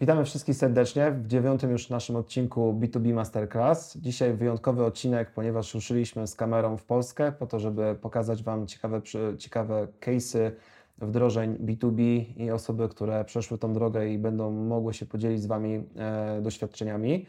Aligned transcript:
Witamy 0.00 0.24
wszystkich 0.24 0.56
serdecznie 0.56 1.10
w 1.10 1.26
dziewiątym 1.26 1.70
już 1.70 1.90
naszym 1.90 2.16
odcinku 2.16 2.74
B2B 2.80 3.14
Masterclass. 3.14 3.96
Dzisiaj 3.96 4.34
wyjątkowy 4.34 4.84
odcinek, 4.84 5.30
ponieważ 5.30 5.74
ruszyliśmy 5.74 6.26
z 6.26 6.34
kamerą 6.34 6.76
w 6.76 6.84
Polskę 6.84 7.32
po 7.32 7.46
to, 7.46 7.60
żeby 7.60 7.96
pokazać 8.00 8.42
Wam 8.42 8.66
ciekawe, 8.66 9.02
ciekawe 9.38 9.88
case'y 10.00 10.50
wdrożeń 10.98 11.56
B2B 11.56 12.24
i 12.36 12.50
osoby, 12.50 12.88
które 12.88 13.24
przeszły 13.24 13.58
tą 13.58 13.72
drogę 13.72 14.08
i 14.08 14.18
będą 14.18 14.50
mogły 14.50 14.94
się 14.94 15.06
podzielić 15.06 15.42
z 15.42 15.46
Wami 15.46 15.84
e, 15.96 16.40
doświadczeniami. 16.42 17.26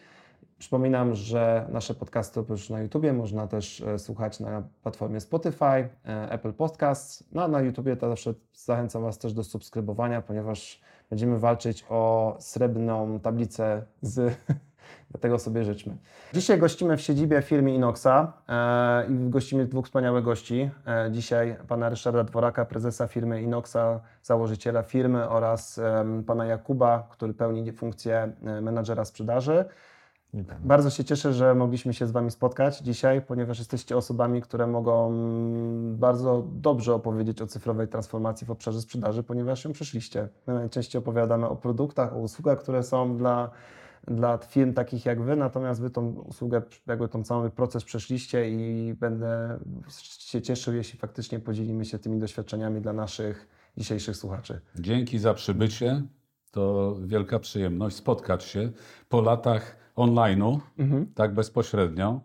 Przypominam, 0.57 1.15
że 1.15 1.67
nasze 1.71 1.93
podcasty 1.93 2.39
oprócz 2.39 2.69
na 2.69 2.81
YouTubie 2.81 3.13
można 3.13 3.47
też 3.47 3.81
e, 3.81 3.99
słuchać 3.99 4.39
na 4.39 4.63
platformie 4.83 5.19
Spotify, 5.19 5.65
e, 5.65 5.89
Apple 6.32 6.54
Podcasts. 6.54 7.24
No 7.32 7.43
a 7.43 7.47
na 7.47 7.61
YouTubie 7.61 7.96
to 7.96 8.10
zawsze 8.10 8.33
zachęcam 8.54 9.01
Was 9.04 9.18
też 9.18 9.33
do 9.33 9.43
subskrybowania, 9.43 10.21
ponieważ 10.21 10.82
będziemy 11.11 11.39
walczyć 11.39 11.86
o 11.89 12.36
srebrną 12.39 13.19
tablicę 13.19 13.83
z 14.02 14.19
Dlatego 15.11 15.39
sobie 15.39 15.64
życzmy. 15.64 15.97
Dzisiaj 16.33 16.60
gościmy 16.60 16.97
w 16.97 17.02
siedzibie 17.02 17.42
firmy 17.42 17.74
Inoxa 17.74 18.33
e, 18.50 19.06
i 19.07 19.29
gościmy 19.29 19.66
dwóch 19.66 19.86
wspaniałych 19.86 20.24
gości. 20.24 20.69
E, 20.88 21.11
dzisiaj 21.11 21.55
pana 21.68 21.89
Ryszarda 21.89 22.24
Dworaka, 22.24 22.66
prezesa 22.66 23.07
firmy 23.07 23.42
Inoxa, 23.42 24.00
założyciela 24.24 24.83
firmy 24.83 25.29
oraz 25.29 25.79
pana 26.25 26.46
Jakuba, 26.46 27.07
który 27.10 27.33
pełni 27.33 27.71
funkcję 27.71 28.33
e, 28.43 28.61
menadżera 28.61 29.05
sprzedaży. 29.05 29.66
Bardzo 30.63 30.89
się 30.89 31.03
cieszę, 31.03 31.33
że 31.33 31.55
mogliśmy 31.55 31.93
się 31.93 32.08
z 32.08 32.11
Wami 32.11 32.31
spotkać 32.31 32.80
dzisiaj, 32.80 33.21
ponieważ 33.21 33.59
jesteście 33.59 33.97
osobami, 33.97 34.41
które 34.41 34.67
mogą 34.67 35.13
bardzo 35.97 36.47
dobrze 36.52 36.94
opowiedzieć 36.94 37.41
o 37.41 37.47
cyfrowej 37.47 37.88
transformacji 37.88 38.47
w 38.47 38.51
obszarze 38.51 38.81
sprzedaży, 38.81 39.23
ponieważ 39.23 39.65
ją 39.65 39.71
przeszliście. 39.71 40.27
My 40.47 40.53
najczęściej 40.53 40.99
opowiadamy 40.99 41.49
o 41.49 41.55
produktach, 41.55 42.13
o 42.13 42.17
usługach, 42.17 42.59
które 42.59 42.83
są 42.83 43.17
dla, 43.17 43.49
dla 44.07 44.38
firm 44.38 44.73
takich 44.73 45.05
jak 45.05 45.21
Wy, 45.21 45.35
natomiast 45.35 45.81
Wy 45.81 45.89
tą 45.89 46.11
usługę, 46.11 46.61
jakby 46.88 47.07
tą 47.07 47.23
cały 47.23 47.49
proces 47.49 47.83
przeszliście 47.83 48.49
i 48.49 48.93
będę 48.93 49.59
się 50.19 50.41
cieszył, 50.41 50.73
jeśli 50.73 50.99
faktycznie 50.99 51.39
podzielimy 51.39 51.85
się 51.85 51.99
tymi 51.99 52.19
doświadczeniami 52.19 52.81
dla 52.81 52.93
naszych 52.93 53.47
dzisiejszych 53.77 54.17
słuchaczy. 54.17 54.61
Dzięki 54.79 55.19
za 55.19 55.33
przybycie. 55.33 56.03
To 56.51 56.95
wielka 57.05 57.39
przyjemność 57.39 57.95
spotkać 57.95 58.43
się 58.43 58.71
po 59.09 59.21
latach 59.21 59.80
online'u, 59.95 60.59
tak 61.16 61.34
bezpośrednio. 61.34 62.22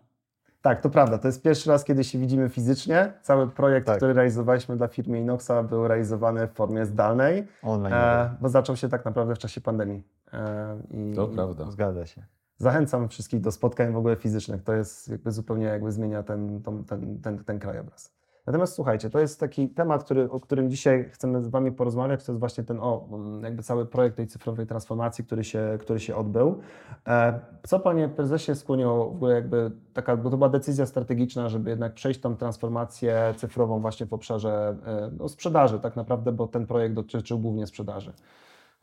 Tak, 0.61 0.81
to 0.81 0.89
prawda. 0.89 1.17
To 1.17 1.27
jest 1.27 1.41
pierwszy 1.41 1.69
raz, 1.69 1.83
kiedy 1.83 2.03
się 2.03 2.19
widzimy 2.19 2.49
fizycznie. 2.49 3.13
Cały 3.21 3.47
projekt, 3.47 3.87
Tak. 3.87 3.97
który 3.97 4.13
realizowaliśmy 4.13 4.77
dla 4.77 4.87
firmy 4.87 5.19
Inoxa, 5.19 5.63
był 5.69 5.87
realizowany 5.87 6.47
w 6.47 6.51
formie 6.53 6.85
zdalnej, 6.85 7.47
Online. 7.63 7.93
e, 7.93 8.35
bo 8.41 8.49
zaczął 8.49 8.75
się 8.75 8.89
tak 8.89 9.05
naprawdę 9.05 9.35
w 9.35 9.37
czasie 9.39 9.61
pandemii. 9.61 10.03
E, 10.33 10.77
i, 10.91 11.13
To 11.15 11.27
prawda. 11.27 11.71
Zgadza 11.71 12.05
się. 12.05 12.25
Zachęcam 12.57 13.09
wszystkich 13.09 13.41
do 13.41 13.51
spotkań 13.51 13.93
w 13.93 13.97
ogóle 13.97 14.15
fizycznych. 14.15 14.63
To 14.63 14.73
jest 14.73 15.09
jakby 15.09 15.31
zupełnie 15.31 15.65
jakby 15.65 15.91
zmienia 15.91 16.23
ten, 16.23 16.61
ten, 16.87 17.19
ten, 17.21 17.43
ten 17.43 17.59
krajobraz. 17.59 18.16
Natomiast 18.47 18.73
słuchajcie, 18.73 19.09
to 19.09 19.19
jest 19.19 19.39
taki 19.39 19.69
temat, 19.69 20.03
który, 20.03 20.31
o 20.31 20.39
którym 20.39 20.69
dzisiaj 20.69 21.09
chcemy 21.11 21.43
z 21.43 21.47
Wami 21.47 21.71
porozmawiać. 21.71 22.25
To 22.25 22.31
jest 22.31 22.39
właśnie 22.39 22.63
ten 22.63 22.79
o, 22.79 23.09
jakby 23.43 23.63
cały 23.63 23.85
projekt 23.85 24.17
tej 24.17 24.27
cyfrowej 24.27 24.67
transformacji, 24.67 25.23
który 25.23 25.43
się, 25.43 25.77
który 25.81 25.99
się 25.99 26.15
odbył. 26.15 26.59
E, 27.07 27.39
Co 27.63 27.79
Panie 27.79 28.09
Prezesie 28.09 28.55
skłoniło 28.55 29.09
w 29.09 29.15
ogóle 29.15 29.35
jakby 29.35 29.71
taka, 29.93 30.17
bo 30.17 30.29
to 30.29 30.37
była 30.37 30.49
decyzja 30.49 30.85
strategiczna, 30.85 31.49
żeby 31.49 31.69
jednak 31.69 31.93
przejść 31.93 32.19
tą 32.19 32.35
transformację 32.35 33.33
cyfrową 33.37 33.79
właśnie 33.79 34.05
w 34.05 34.13
obszarze 34.13 34.75
e, 34.85 35.11
no, 35.17 35.29
sprzedaży 35.29 35.79
tak 35.79 35.95
naprawdę, 35.95 36.31
bo 36.31 36.47
ten 36.47 36.67
projekt 36.67 36.95
dotyczył 36.95 37.39
głównie 37.39 37.67
sprzedaży. 37.67 38.13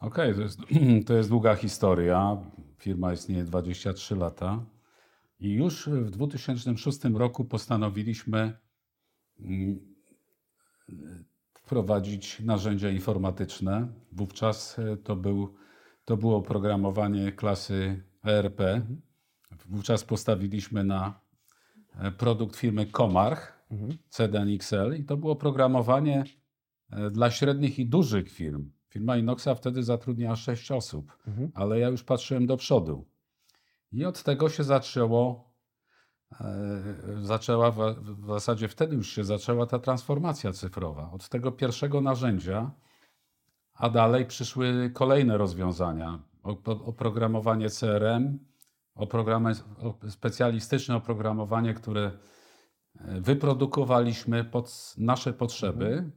Okej, 0.00 0.34
to, 0.34 0.40
jest, 0.40 0.60
to 1.06 1.14
jest 1.14 1.28
długa 1.28 1.54
historia. 1.54 2.36
Firma 2.78 3.12
istnieje 3.12 3.44
23 3.44 4.16
lata. 4.16 4.58
I 5.40 5.52
już 5.52 5.88
w 5.88 6.10
2006 6.10 7.04
roku 7.04 7.44
postanowiliśmy 7.44 8.63
wprowadzić 11.64 12.40
narzędzia 12.40 12.90
informatyczne. 12.90 13.88
Wówczas 14.12 14.78
e, 14.78 14.96
to, 14.96 15.16
był, 15.16 15.54
to 16.04 16.16
było 16.16 16.36
oprogramowanie 16.36 17.32
klasy 17.32 18.02
ERP. 18.24 18.60
Wówczas 19.66 20.04
postawiliśmy 20.04 20.84
na 20.84 21.20
e, 21.98 22.10
produkt 22.10 22.56
firmy 22.56 22.86
Comarch, 22.86 23.54
CDN-XL 24.10 24.96
i 24.98 25.04
to 25.04 25.16
było 25.16 25.36
programowanie 25.36 26.24
e, 26.90 27.10
dla 27.10 27.30
średnich 27.30 27.78
i 27.78 27.86
dużych 27.86 28.30
firm. 28.30 28.70
Firma 28.88 29.16
Inoxa 29.16 29.54
wtedy 29.56 29.82
zatrudniała 29.82 30.36
6 30.36 30.70
osób, 30.70 31.18
ale 31.54 31.78
ja 31.78 31.88
już 31.88 32.02
patrzyłem 32.02 32.46
do 32.46 32.56
przodu. 32.56 33.06
I 33.92 34.04
od 34.04 34.22
tego 34.22 34.48
się 34.48 34.64
zaczęło, 34.64 35.53
zaczęła, 37.22 37.70
w, 37.70 37.94
zasadzie 38.26 38.68
wtedy 38.68 38.96
już 38.96 39.08
się 39.08 39.24
zaczęła 39.24 39.66
ta 39.66 39.78
transformacja 39.78 40.52
cyfrowa. 40.52 41.10
Od 41.12 41.28
tego 41.28 41.52
pierwszego 41.52 42.00
narzędzia, 42.00 42.70
a 43.74 43.90
dalej 43.90 44.26
przyszły 44.26 44.90
kolejne 44.94 45.38
rozwiązania. 45.38 46.18
Op- 46.42 46.88
Oprogramowanie 46.88 47.70
CRM, 47.70 48.38
oprogramy, 48.94 49.52
specjalistyczne 50.08 50.96
oprogramowanie, 50.96 51.74
które 51.74 52.10
e, 52.98 53.20
wyprodukowaliśmy 53.20 54.44
pod 54.44 54.94
nasze 54.98 55.32
potrzeby. 55.32 56.10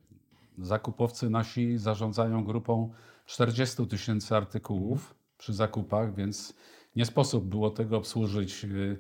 Zakupowcy 0.58 1.30
nasi 1.30 1.78
zarządzają 1.78 2.44
grupą 2.44 2.94
40 3.26 3.88
tysięcy 3.88 4.36
artykułów 4.36 5.16
przy 5.38 5.54
zakupach, 5.54 6.16
więc 6.16 6.54
nie 6.96 7.06
sposób 7.06 7.46
było 7.46 7.70
tego 7.70 7.98
obsłużyć 7.98 8.64
y, 8.66 8.98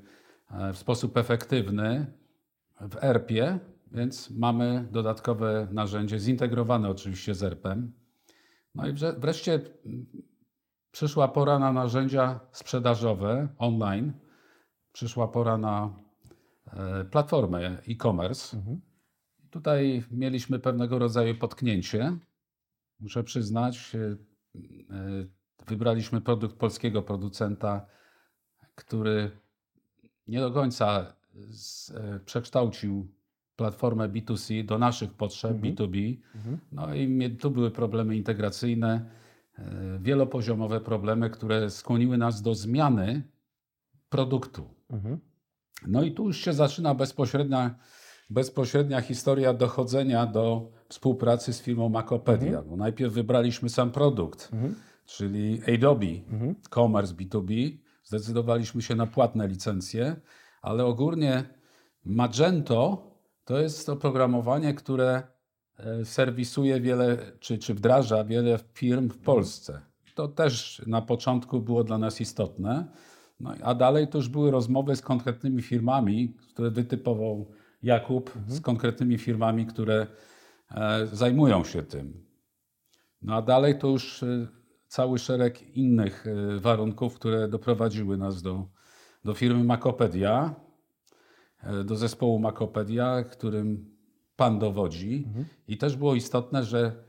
w 0.73 0.77
sposób 0.77 1.17
efektywny 1.17 2.13
w 2.81 3.03
ERP-ie, 3.03 3.59
więc 3.91 4.29
mamy 4.29 4.87
dodatkowe 4.91 5.67
narzędzie, 5.71 6.19
zintegrowane 6.19 6.89
oczywiście 6.89 7.35
z 7.35 7.43
ERP-em. 7.43 7.93
No 8.75 8.87
i 8.87 8.93
wreszcie 9.17 9.61
przyszła 10.91 11.27
pora 11.27 11.59
na 11.59 11.73
narzędzia 11.73 12.39
sprzedażowe 12.51 13.47
online. 13.57 14.13
Przyszła 14.91 15.27
pora 15.27 15.57
na 15.57 15.93
e, 16.67 17.05
platformę 17.05 17.81
e-commerce. 17.89 18.61
Tutaj 19.49 20.03
mieliśmy 20.11 20.59
pewnego 20.59 20.99
rodzaju 20.99 21.35
potknięcie. 21.35 22.17
Muszę 22.99 23.23
przyznać, 23.23 23.95
e, 23.95 23.99
e, 23.99 24.15
wybraliśmy 25.67 26.21
produkt 26.21 26.55
polskiego 26.55 27.01
producenta, 27.01 27.85
który 28.75 29.31
nie 30.27 30.39
do 30.39 30.51
końca 30.51 31.13
z, 31.51 31.91
e, 31.91 32.19
przekształcił 32.25 33.07
platformę 33.55 34.09
B2C 34.09 34.65
do 34.65 34.77
naszych 34.77 35.13
potrzeb 35.13 35.57
B2B. 35.57 36.17
No 36.71 36.93
i 36.95 37.35
tu 37.35 37.51
były 37.51 37.71
problemy 37.71 38.15
integracyjne, 38.15 39.09
e, 39.57 39.99
wielopoziomowe 40.01 40.81
problemy, 40.81 41.29
które 41.29 41.69
skłoniły 41.69 42.17
nas 42.17 42.41
do 42.41 42.55
zmiany 42.55 43.23
produktu. 44.09 44.69
No 45.87 46.03
i 46.03 46.11
tu 46.11 46.25
już 46.25 46.37
się 46.37 46.53
zaczyna 46.53 46.95
bezpośrednia, 46.95 47.75
bezpośrednia 48.29 49.01
historia 49.01 49.53
dochodzenia 49.53 50.25
do 50.25 50.71
współpracy 50.89 51.53
z 51.53 51.61
firmą 51.61 51.89
Macopedia. 51.89 52.61
Bo 52.61 52.75
najpierw 52.77 53.13
wybraliśmy 53.13 53.69
sam 53.69 53.91
produkt, 53.91 54.51
czyli 55.05 55.61
Adobe 55.75 56.05
Commerce 56.73 57.13
B2B. 57.13 57.77
Zdecydowaliśmy 58.07 58.81
się 58.81 58.95
na 58.95 59.07
płatne 59.07 59.47
licencje, 59.47 60.15
ale 60.61 60.85
ogólnie 60.85 61.43
Magento 62.05 63.11
to 63.45 63.59
jest 63.59 63.89
oprogramowanie, 63.89 64.73
które 64.73 65.23
e, 65.77 66.05
serwisuje 66.05 66.81
wiele, 66.81 67.17
czy, 67.39 67.57
czy 67.57 67.73
wdraża 67.73 68.23
wiele 68.23 68.59
firm 68.73 69.09
w 69.09 69.17
Polsce. 69.17 69.81
To 70.15 70.27
też 70.27 70.81
na 70.87 71.01
początku 71.01 71.61
było 71.61 71.83
dla 71.83 71.97
nas 71.97 72.21
istotne. 72.21 72.87
No, 73.39 73.53
a 73.63 73.75
dalej 73.75 74.07
to 74.07 74.17
już 74.17 74.29
były 74.29 74.51
rozmowy 74.51 74.95
z 74.95 75.01
konkretnymi 75.01 75.61
firmami, 75.61 76.33
które 76.53 76.71
wytypował 76.71 77.51
Jakub, 77.83 78.33
z 78.47 78.61
konkretnymi 78.61 79.17
firmami, 79.17 79.65
które 79.65 80.07
e, 80.71 81.07
zajmują 81.07 81.63
się 81.63 81.83
tym. 81.83 82.25
No 83.21 83.35
a 83.35 83.41
dalej 83.41 83.79
to 83.79 83.87
już 83.87 84.23
e, 84.23 84.47
cały 84.87 85.19
szereg 85.19 85.75
innych 85.75 86.27
e, 86.27 86.59
warunków, 86.59 87.15
które 87.15 87.47
doprowadziły 87.47 88.17
nas 88.17 88.41
do, 88.41 88.67
do 89.25 89.33
firmy 89.33 89.63
Macopedia, 89.63 90.55
e, 91.63 91.83
do 91.83 91.95
zespołu 91.95 92.39
Macopedia, 92.39 93.23
którym 93.23 93.97
Pan 94.35 94.59
dowodzi. 94.59 95.27
I 95.67 95.77
też 95.77 95.95
było 95.95 96.15
istotne, 96.15 96.63
że 96.63 97.03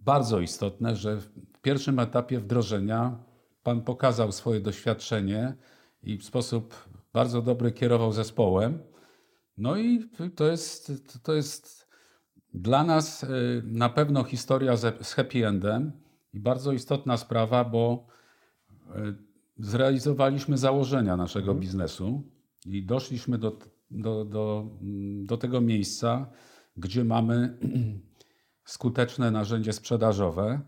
bardzo 0.00 0.40
istotne, 0.40 0.96
że 0.96 1.16
w 1.16 1.60
pierwszym 1.62 1.98
etapie 1.98 2.40
wdrożenia 2.40 3.24
Pan 3.62 3.82
pokazał 3.82 4.32
swoje 4.32 4.60
doświadczenie 4.60 5.54
i 6.02 6.18
w 6.18 6.24
sposób 6.24 6.88
bardzo 7.12 7.42
dobry 7.42 7.72
kierował 7.72 8.12
zespołem. 8.12 8.78
No 9.58 9.76
i 9.76 10.10
to 10.36 10.46
jest, 10.46 10.92
to 11.22 11.34
jest 11.34 11.88
dla 12.54 12.84
nas 12.84 13.22
y, 13.22 13.62
na 13.64 13.88
pewno 13.88 14.24
historia 14.24 14.76
z 14.76 15.12
happy 15.14 15.46
endem 15.46 15.92
i 16.32 16.40
bardzo 16.40 16.72
istotna 16.72 17.16
sprawa, 17.16 17.64
bo 17.64 18.06
zrealizowaliśmy 19.58 20.58
założenia 20.58 21.16
naszego 21.16 21.54
biznesu 21.54 22.22
i 22.66 22.86
doszliśmy 22.86 23.38
do, 23.38 23.58
do, 23.90 24.24
do, 24.24 24.70
do 25.24 25.36
tego 25.36 25.60
miejsca, 25.60 26.30
gdzie 26.76 27.04
mamy 27.04 27.58
skuteczne 28.64 29.30
narzędzie 29.30 29.72
sprzedażowe, 29.72 30.60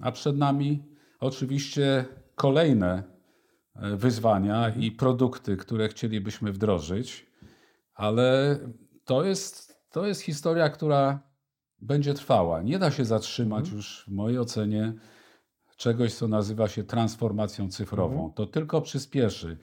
a 0.00 0.12
przed 0.12 0.36
nami 0.36 0.82
oczywiście 1.20 2.04
kolejne 2.34 3.02
e, 3.74 3.96
wyzwania 3.96 4.68
i 4.68 4.92
produkty, 4.92 5.56
które 5.56 5.88
chcielibyśmy 5.88 6.52
wdrożyć, 6.52 7.26
ale 7.94 8.58
to 9.04 9.24
jest, 9.24 9.76
to 9.90 10.06
jest 10.06 10.20
historia, 10.20 10.68
która 10.68 11.25
będzie 11.82 12.14
trwała. 12.14 12.62
Nie 12.62 12.78
da 12.78 12.90
się 12.90 13.04
zatrzymać 13.04 13.70
już 13.70 14.04
w 14.08 14.12
mojej 14.12 14.38
ocenie 14.38 14.92
czegoś, 15.76 16.14
co 16.14 16.28
nazywa 16.28 16.68
się 16.68 16.84
transformacją 16.84 17.70
cyfrową. 17.70 18.32
To 18.34 18.46
tylko 18.46 18.80
przyspieszy. 18.80 19.58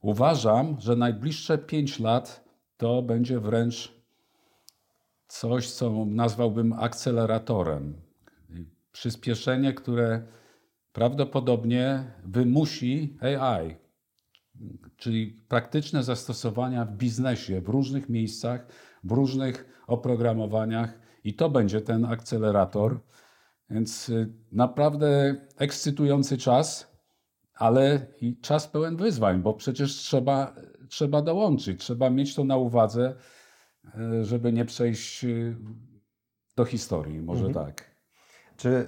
Uważam, 0.00 0.76
że 0.80 0.96
najbliższe 0.96 1.58
5 1.58 2.00
lat 2.00 2.44
to 2.76 3.02
będzie 3.02 3.40
wręcz 3.40 3.92
coś, 5.28 5.70
co 5.70 6.04
nazwałbym 6.06 6.72
akceleratorem. 6.72 7.94
Przyspieszenie, 8.92 9.72
które 9.74 10.22
prawdopodobnie 10.92 12.12
wymusi 12.24 13.16
AI, 13.20 13.76
czyli 14.96 15.26
praktyczne 15.48 16.02
zastosowania 16.02 16.84
w 16.84 16.96
biznesie, 16.96 17.60
w 17.60 17.68
różnych 17.68 18.08
miejscach, 18.08 18.66
w 19.04 19.12
różnych 19.12 19.82
oprogramowaniach, 19.86 21.07
i 21.28 21.34
to 21.34 21.50
będzie 21.50 21.80
ten 21.80 22.04
akcelerator. 22.04 23.00
Więc 23.70 24.08
y, 24.08 24.32
naprawdę 24.52 25.36
ekscytujący 25.56 26.38
czas, 26.38 26.92
ale 27.54 28.06
i 28.20 28.40
czas 28.40 28.68
pełen 28.68 28.96
wyzwań, 28.96 29.42
bo 29.42 29.54
przecież 29.54 29.92
trzeba, 29.96 30.54
trzeba 30.88 31.22
dołączyć, 31.22 31.80
trzeba 31.80 32.10
mieć 32.10 32.34
to 32.34 32.44
na 32.44 32.56
uwadze, 32.56 33.14
y, 33.84 34.24
żeby 34.24 34.52
nie 34.52 34.64
przejść 34.64 35.24
y, 35.24 35.56
do 36.56 36.64
historii, 36.64 37.22
może 37.22 37.46
Mhm. 37.46 37.66
tak. 37.66 37.98
Czy, 38.56 38.86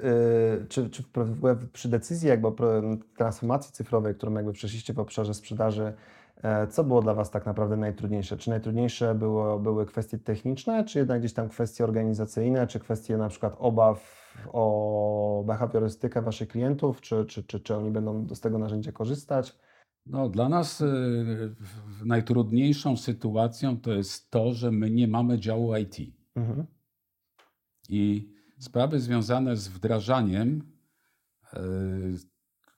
czy, 0.68 0.90
czy 0.90 1.02
przy 1.72 1.88
decyzji 1.88 2.28
jakby 2.28 2.48
transformacji 3.16 3.72
cyfrowej, 3.72 4.14
którą 4.14 4.34
jakby 4.34 4.52
przeszliście 4.52 4.94
w 4.94 4.98
obszarze 4.98 5.34
sprzedaży, 5.34 5.92
co 6.70 6.84
było 6.84 7.02
dla 7.02 7.14
Was 7.14 7.30
tak 7.30 7.46
naprawdę 7.46 7.76
najtrudniejsze? 7.76 8.36
Czy 8.36 8.50
najtrudniejsze 8.50 9.14
było, 9.14 9.58
były 9.58 9.86
kwestie 9.86 10.18
techniczne, 10.18 10.84
czy 10.84 10.98
jednak 10.98 11.20
gdzieś 11.20 11.32
tam 11.32 11.48
kwestie 11.48 11.84
organizacyjne, 11.84 12.66
czy 12.66 12.80
kwestie 12.80 13.16
na 13.16 13.28
przykład 13.28 13.56
obaw 13.58 14.20
o 14.52 15.44
behawiorystykę 15.46 16.22
Waszych 16.22 16.48
klientów, 16.48 17.00
czy, 17.00 17.24
czy, 17.24 17.42
czy, 17.44 17.60
czy 17.60 17.76
oni 17.76 17.90
będą 17.90 18.28
z 18.34 18.40
tego 18.40 18.58
narzędzia 18.58 18.92
korzystać? 18.92 19.58
No, 20.06 20.28
dla 20.28 20.48
nas 20.48 20.80
y, 20.80 21.54
najtrudniejszą 22.04 22.96
sytuacją 22.96 23.80
to 23.80 23.92
jest 23.92 24.30
to, 24.30 24.52
że 24.52 24.70
my 24.70 24.90
nie 24.90 25.08
mamy 25.08 25.38
działu 25.38 25.76
IT. 25.76 25.96
Mhm. 26.36 26.66
I 27.88 28.32
sprawy 28.58 29.00
związane 29.00 29.56
z 29.56 29.68
wdrażaniem 29.68 30.72
e, 31.52 31.60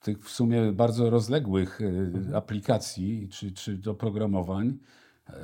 tych 0.02 0.24
w 0.24 0.30
sumie 0.30 0.72
bardzo 0.72 1.10
rozległych 1.10 1.80
e, 2.30 2.36
aplikacji 2.36 3.28
czy, 3.28 3.52
czy 3.52 3.80
oprogramowań, 3.90 4.78
e, 5.28 5.34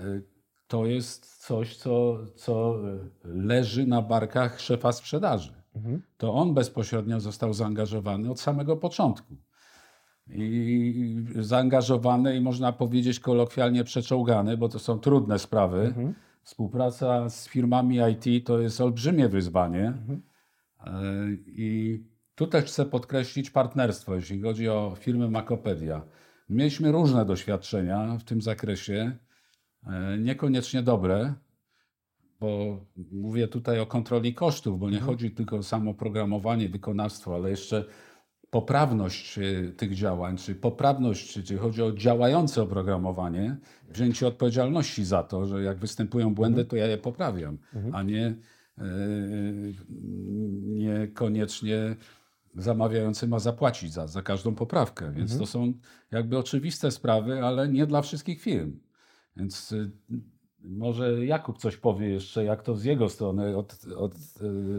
to 0.66 0.86
jest 0.86 1.36
coś, 1.46 1.76
co, 1.76 2.18
co 2.34 2.76
leży 3.24 3.86
na 3.86 4.02
barkach 4.02 4.60
szefa 4.60 4.92
sprzedaży. 4.92 5.52
Mhm. 5.76 6.02
To 6.16 6.34
on 6.34 6.54
bezpośrednio 6.54 7.20
został 7.20 7.54
zaangażowany 7.54 8.30
od 8.30 8.40
samego 8.40 8.76
początku. 8.76 9.36
I 10.30 11.24
zaangażowany 11.38 12.36
i 12.36 12.40
można 12.40 12.72
powiedzieć 12.72 13.20
kolokwialnie 13.20 13.84
przeczołgany, 13.84 14.56
bo 14.56 14.68
to 14.68 14.78
są 14.78 14.98
trudne 14.98 15.38
sprawy. 15.38 15.80
Mhm. 15.80 16.14
Współpraca 16.42 17.30
z 17.30 17.48
firmami 17.48 17.98
IT 18.12 18.46
to 18.46 18.60
jest 18.60 18.80
olbrzymie 18.80 19.28
wyzwanie. 19.28 19.86
Mhm. 19.86 20.22
E, 20.80 20.92
I 21.46 22.00
tu 22.38 22.46
też 22.46 22.64
chcę 22.64 22.86
podkreślić 22.86 23.50
partnerstwo, 23.50 24.14
jeśli 24.14 24.42
chodzi 24.42 24.68
o 24.68 24.96
firmę 25.00 25.30
Makopedia. 25.30 26.02
Mieliśmy 26.48 26.92
różne 26.92 27.24
doświadczenia 27.24 28.16
w 28.20 28.24
tym 28.24 28.42
zakresie, 28.42 29.16
e, 29.86 30.18
niekoniecznie 30.18 30.82
dobre, 30.82 31.34
bo 32.40 32.80
mówię 33.12 33.48
tutaj 33.48 33.80
o 33.80 33.86
kontroli 33.86 34.34
kosztów, 34.34 34.78
bo 34.78 34.90
nie 34.90 35.00
chodzi 35.00 35.30
tylko 35.30 35.56
o 35.56 35.62
samo 35.62 35.94
programowanie, 35.94 36.68
wykonawstwo, 36.68 37.34
ale 37.34 37.50
jeszcze 37.50 37.84
poprawność 38.50 39.38
e, 39.38 39.72
tych 39.72 39.94
działań, 39.94 40.36
czy 40.36 40.54
poprawność, 40.54 41.44
czy, 41.44 41.56
chodzi 41.56 41.82
o 41.82 41.92
działające 41.92 42.62
oprogramowanie, 42.62 43.56
wzięcie 43.88 44.26
odpowiedzialności 44.26 45.04
za 45.04 45.22
to, 45.22 45.46
że 45.46 45.62
jak 45.62 45.78
występują 45.78 46.34
błędy, 46.34 46.64
to 46.64 46.76
ja 46.76 46.86
je 46.86 46.98
poprawiam, 46.98 47.58
a 47.92 48.02
nie 48.02 48.26
e, 48.26 48.84
niekoniecznie 50.62 51.96
zamawiający 52.54 53.28
ma 53.28 53.38
zapłacić 53.38 53.92
za, 53.92 54.06
za 54.06 54.22
każdą 54.22 54.54
poprawkę. 54.54 55.12
Więc 55.12 55.38
to 55.38 55.46
są 55.46 55.72
jakby 56.10 56.38
oczywiste 56.38 56.90
sprawy, 56.90 57.44
ale 57.44 57.68
nie 57.68 57.86
dla 57.86 58.02
wszystkich 58.02 58.40
firm. 58.40 58.80
Więc 59.36 59.72
y, 59.72 59.90
może 60.62 61.26
Jakub 61.26 61.58
coś 61.58 61.76
powie 61.76 62.08
jeszcze, 62.08 62.44
jak 62.44 62.62
to 62.62 62.74
z 62.74 62.84
jego 62.84 63.08
strony 63.08 63.56
od, 63.56 63.86
od, 63.96 64.14
y, 64.14 64.18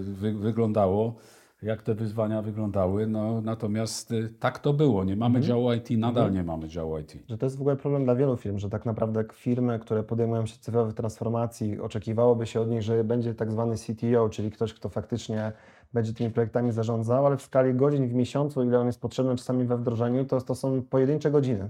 wy, 0.04 0.33
wyglądało, 0.33 1.16
jak 1.62 1.81
te 1.81 1.95
wyzwania 1.95 2.42
wyglądały. 2.42 3.07
No, 3.07 3.42
natomiast 3.42 4.12
y, 4.12 4.33
tak 4.39 4.60
to 4.60 4.74
było. 4.74 5.04
Nie 5.04 5.16
mamy 5.16 5.42
działu 5.42 5.74
IT, 5.74 5.89
nadal 5.89 6.31
nie 6.31 6.44
mamy 6.44 6.68
działu 6.68 7.00
IT. 7.00 7.18
Że 7.30 7.38
to 7.38 7.45
jest 7.45 7.57
w 7.57 7.62
ogóle 7.62 7.75
problem 7.75 8.04
dla 8.04 8.16
wielu 8.16 8.38
firm, 8.38 8.60
że 8.60 8.69
tak 8.69 8.86
naprawdę 8.86 9.24
firmy, 9.33 9.80
które 9.80 10.04
podejmują 10.04 10.45
się 10.45 10.57
cyfrowych 10.60 10.94
transformacji, 10.94 11.80
oczekiwałoby 11.80 12.45
się 12.45 12.62
od 12.62 12.69
nich, 12.69 12.81
że 12.81 13.04
będzie 13.04 13.36
tak 13.36 13.51
zwany 13.51 13.75
CTO, 13.75 14.30
czyli 14.30 14.51
ktoś, 14.51 14.74
kto 14.74 14.89
faktycznie 14.89 15.51
będzie 15.94 16.13
tymi 16.13 16.31
projektami 16.31 16.71
zarządzał, 16.71 17.25
ale 17.25 17.38
w 17.38 17.41
skali 17.41 17.74
godzin 17.74 18.07
w 18.07 18.13
miesiącu, 18.13 18.63
ile 18.63 18.80
on 18.80 18.88
jest 18.88 19.01
potrzebny 19.01 19.36
czasami 19.36 19.65
we 19.65 19.77
wdrożeniu, 19.77 20.25
to, 20.25 20.41
to 20.41 20.56
są 20.56 20.81
pojedyncze 20.81 21.31
godziny 21.31 21.69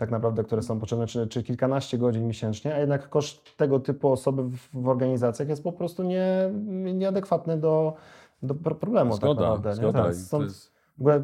tak 0.00 0.10
naprawdę, 0.10 0.44
które 0.44 0.62
są 0.62 0.80
potrzebne, 0.80 1.06
czy, 1.06 1.26
czy 1.26 1.42
kilkanaście 1.42 1.98
godzin 1.98 2.26
miesięcznie, 2.26 2.74
a 2.74 2.78
jednak 2.78 3.08
koszt 3.08 3.56
tego 3.56 3.80
typu 3.80 4.12
osoby 4.12 4.42
w, 4.42 4.68
w 4.72 4.88
organizacjach 4.88 5.48
jest 5.48 5.62
po 5.62 5.72
prostu 5.72 6.02
nie, 6.02 6.50
nieadekwatny 6.94 7.56
do, 7.58 7.94
do 8.42 8.54
pro- 8.54 8.74
problemu 8.74 9.10
tak 9.10 9.20
Zgoda, 9.20 9.40
naprawdę. 9.40 9.68
nie? 9.68 9.74
zgoda. 9.74 10.06
Jest, 10.06 10.70
w 10.98 11.00
ogóle 11.00 11.20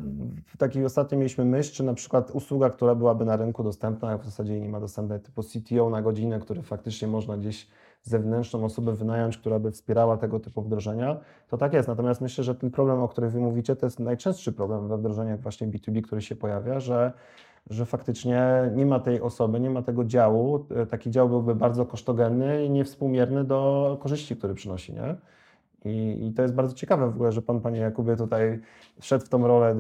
w 0.47 0.57
takiej 0.57 0.85
ostatnio 0.85 1.19
mieliśmy 1.19 1.45
myśl, 1.45 1.75
czy 1.75 1.85
na 1.85 1.95
przykład 1.95 2.31
usługa, 2.31 2.71
która 2.71 2.95
byłaby 2.95 3.25
na 3.25 3.37
rynku 3.37 3.63
dostępna, 3.63 4.11
a 4.11 4.19
w 4.19 4.25
zasadzie 4.25 4.61
nie 4.61 4.69
ma 4.69 4.81
dostępnej, 4.81 5.21
typu 5.21 5.43
CTO 5.43 5.91
na 5.91 6.03
godzinę, 6.03 6.39
który 6.41 6.63
faktycznie 6.63 7.09
można 7.09 7.37
gdzieś 7.37 7.69
zewnętrzną 8.07 8.65
osobę 8.65 8.93
wynająć, 8.93 9.39
która 9.39 9.59
by 9.59 9.71
wspierała 9.71 10.17
tego 10.17 10.41
typu 10.41 10.63
wdrożenia, 10.63 11.21
to 11.49 11.57
tak 11.57 11.73
jest. 11.73 11.89
Natomiast 11.89 12.21
myślę, 12.21 12.45
że 12.45 12.55
ten 12.55 12.71
problem, 12.71 13.03
o 13.03 13.09
którym 13.09 13.31
Wy 13.31 13.41
mówicie, 13.41 13.77
to 13.77 13.87
jest 13.87 14.01
najczęstszy 14.01 14.53
problem 14.53 14.89
we 14.89 14.99
wdrożeniach 14.99 15.41
właśnie 15.41 15.69
B2B, 15.69 16.03
który 16.03 16.23
się 16.23 16.37
pojawia, 16.37 16.81
że 16.81 17.13
że 17.71 17.87
faktycznie 17.87 18.71
nie 18.75 18.87
ma 18.87 19.01
tej 19.01 19.21
osoby, 19.21 19.61
nie 19.61 19.71
ma 19.71 19.83
tego 19.83 20.05
działu. 20.05 20.67
Taki 20.91 21.11
dział 21.11 21.29
byłby 21.29 21.55
bardzo 21.55 21.87
kosztogenny 21.87 22.65
i 22.65 22.71
niewspółmierny 22.71 23.45
do 23.45 23.99
korzyści, 24.03 24.37
który 24.37 24.55
przynosi, 24.55 24.93
nie? 24.93 25.17
I, 25.85 26.27
I 26.27 26.33
to 26.33 26.43
jest 26.43 26.55
bardzo 26.55 26.75
ciekawe 26.75 27.11
w 27.11 27.15
ogóle, 27.15 27.33
że 27.33 27.43
Pan, 27.43 27.61
Panie 27.61 27.81
Jakubie, 27.81 28.17
tutaj 28.17 28.61
wszedł 29.01 29.25
w 29.25 29.29
tą 29.29 29.47
rolę 29.47 29.77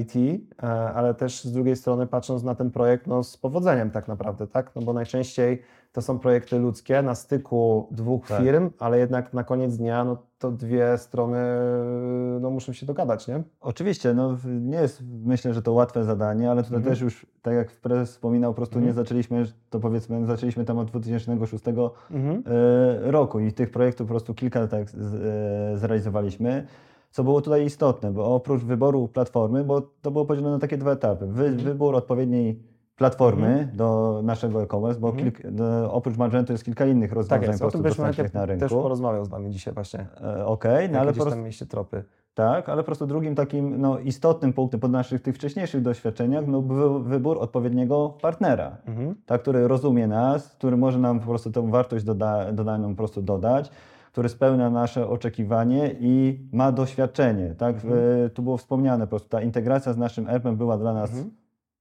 IT, 0.00 0.14
e, 0.62 0.66
ale 0.68 1.14
też 1.14 1.44
z 1.44 1.52
drugiej 1.52 1.76
strony 1.76 2.06
patrząc 2.06 2.42
na 2.42 2.54
ten 2.54 2.70
projekt 2.70 3.06
no, 3.06 3.22
z 3.24 3.36
powodzeniem 3.36 3.90
tak 3.90 4.08
naprawdę, 4.08 4.46
tak? 4.46 4.70
No 4.76 4.82
bo 4.82 4.92
najczęściej 4.92 5.62
to 5.92 6.02
są 6.02 6.18
projekty 6.18 6.58
ludzkie 6.58 7.02
na 7.02 7.14
styku 7.14 7.88
dwóch 7.90 8.28
Tak. 8.28 8.42
firm, 8.42 8.70
ale 8.78 8.98
jednak 8.98 9.32
na 9.34 9.44
koniec 9.44 9.76
dnia 9.76 10.04
no, 10.04 10.16
to 10.38 10.52
dwie 10.52 10.98
strony 10.98 11.38
no, 12.40 12.50
muszą 12.50 12.72
się 12.72 12.86
dogadać, 12.86 13.28
nie? 13.28 13.42
Oczywiście, 13.60 14.14
no, 14.14 14.36
nie 14.60 14.76
jest, 14.76 15.02
myślę, 15.24 15.54
że 15.54 15.62
to 15.62 15.72
łatwe 15.72 16.04
zadanie, 16.04 16.50
ale 16.50 16.62
tutaj 16.62 16.76
Mhm. 16.78 16.92
też 16.92 17.00
już, 17.00 17.26
tak 17.42 17.54
jak 17.54 17.70
prezes 17.70 18.10
wspominał, 18.10 18.52
po 18.52 18.56
prostu 18.56 18.74
Mhm. 18.78 18.86
nie 18.86 18.92
zaczęliśmy, 18.94 19.44
to 19.70 19.80
powiedzmy, 19.80 20.26
zaczęliśmy 20.26 20.64
tam 20.64 20.78
od 20.78 20.88
2006 20.90 21.64
Mhm. 22.10 22.42
e, 23.06 23.10
roku 23.10 23.40
i 23.40 23.52
tych 23.52 23.70
projektów 23.70 24.06
po 24.06 24.10
prostu 24.12 24.34
kilka 24.34 24.66
tak 24.66 24.82
e, 24.82 24.86
zrealizowaliśmy. 25.78 26.66
Co 27.10 27.24
było 27.24 27.40
tutaj 27.40 27.64
istotne, 27.66 28.12
bo 28.12 28.34
oprócz 28.34 28.62
wyboru 28.62 29.08
platformy, 29.08 29.64
bo 29.64 29.82
to 30.02 30.10
było 30.10 30.24
podzielone 30.26 30.54
na 30.54 30.60
takie 30.60 30.78
dwa 30.78 30.92
etapy. 30.92 31.26
Wy, 31.26 31.44
Mhm. 31.46 31.64
Wybór 31.64 31.94
odpowiedniej 31.94 32.62
platformy 33.02 33.68
do 33.74 34.20
naszego 34.24 34.62
e-commerce, 34.62 35.00
bo 35.00 35.08
Mhm. 35.08 35.24
kilk, 35.32 35.50
do, 35.52 35.92
oprócz 35.92 36.16
Magento 36.16 36.52
jest 36.52 36.64
kilka 36.64 36.86
innych 36.86 37.10
Tak 37.10 37.16
rozwiązań 37.16 37.48
jest, 37.48 37.62
po 37.62 37.70
prostu 37.70 37.82
dostępnych 37.82 38.34
na 38.34 38.46
rynku. 38.46 38.60
też 38.60 38.72
porozmawiał 38.72 39.24
z 39.24 39.28
Wami 39.28 39.50
dzisiaj 39.50 39.74
właśnie. 39.74 40.06
E, 40.24 40.46
Okej, 40.46 40.86
no 40.88 40.92
No, 40.94 41.00
ale 41.00 41.12
prostu 41.12 41.30
tam 41.30 41.38
mieliście 41.40 41.66
tropy. 41.66 42.04
tak, 42.34 42.68
ale 42.68 42.82
po 42.82 42.86
prostu 42.86 43.06
drugim 43.06 43.34
takim 43.34 43.80
no, 43.80 43.98
istotnym 43.98 44.52
punktem 44.52 44.80
po 44.80 44.88
naszych 44.88 45.22
tych 45.22 45.34
wcześniejszych 45.34 45.82
doświadczeniach 45.82 46.46
no, 46.46 46.62
był 46.62 47.02
wybór 47.02 47.38
odpowiedniego 47.40 48.14
partnera, 48.22 48.76
Mhm. 48.86 49.14
tak, 49.26 49.42
który 49.42 49.68
rozumie 49.68 50.06
nas, 50.06 50.48
który 50.48 50.76
może 50.76 50.98
nam 50.98 51.20
po 51.20 51.26
prostu 51.26 51.50
tą 51.50 51.70
wartość 51.70 52.04
doda, 52.04 52.52
dodaną 52.52 52.88
po 52.90 52.96
prostu 52.96 53.22
dodać, 53.22 53.70
który 54.12 54.28
spełnia 54.28 54.70
nasze 54.70 55.08
oczekiwanie 55.08 55.94
i 56.00 56.40
ma 56.52 56.72
doświadczenie. 56.72 57.54
Tak? 57.58 57.76
W- 57.84 58.30
Tu 58.34 58.42
było 58.42 58.56
wspomniane 58.56 59.04
po 59.06 59.10
prostu, 59.10 59.28
ta 59.28 59.40
integracja 59.42 59.92
z 59.92 59.96
naszym 59.96 60.28
ERP-em 60.28 60.56
była 60.56 60.78
dla 60.78 60.92
nas 60.94 61.10
Mhm. 61.10 61.30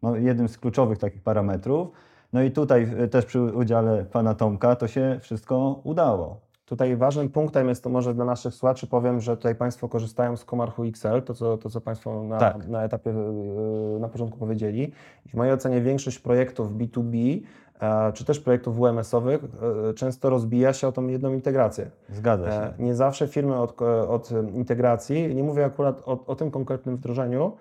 No, 0.02 0.16
jednym 0.16 0.48
z 0.48 0.58
kluczowych 0.58 0.98
takich 0.98 1.22
parametrów. 1.22 1.88
No 2.34 2.42
i 2.44 2.52
tutaj 2.52 2.88
y, 3.04 3.08
też 3.08 3.26
przy 3.26 3.42
udziale 3.42 4.06
pana 4.06 4.36
Tomka 4.36 4.76
to 4.76 4.88
się 4.88 5.18
wszystko 5.22 5.80
udało. 5.84 6.52
Tutaj 6.66 6.96
ważnym 6.96 7.30
punktem 7.30 7.70
jest 7.70 7.84
to 7.84 7.90
może 7.90 8.14
dla 8.14 8.26
naszych 8.26 8.54
słuchaczy 8.54 8.88
powiem, 8.88 9.22
że 9.22 9.38
tutaj 9.38 9.56
Państwo 9.56 9.90
korzystają 9.90 10.38
z 10.38 10.46
Komarchu 10.46 10.84
XL, 10.84 11.22
to 11.26 11.34
co, 11.34 11.58
to 11.58 11.70
co 11.70 11.82
Państwo 11.82 12.24
na, 12.24 12.38
Tak. 12.38 12.68
na 12.68 12.84
etapie, 12.84 13.10
yy, 13.94 14.00
na 14.00 14.08
początku 14.10 14.40
powiedzieli. 14.40 14.92
W 15.30 15.34
mojej 15.34 15.54
ocenie 15.54 15.82
większość 15.82 16.20
projektów 16.20 16.74
B2B, 16.74 17.42
e, 17.80 18.14
czy 18.14 18.26
też 18.26 18.40
projektów 18.40 18.78
WMS-owych 18.78 19.44
e, 19.90 19.94
często 19.94 20.30
rozbija 20.30 20.74
się 20.74 20.88
o 20.88 20.92
tą 20.92 21.08
jedną 21.08 21.34
integrację. 21.34 21.92
Zgadza 22.10 22.52
się. 22.52 22.58
E, 22.58 22.74
Nie 22.80 22.96
zawsze 22.96 23.28
firmy 23.28 23.58
od, 23.58 23.82
od 24.08 24.32
integracji, 24.54 25.36
nie 25.36 25.44
mówię 25.44 25.66
akurat 25.66 26.02
o, 26.06 26.26
o 26.28 26.36
tym 26.36 26.52
konkretnym 26.52 26.96
wdrożeniu, 26.96 27.52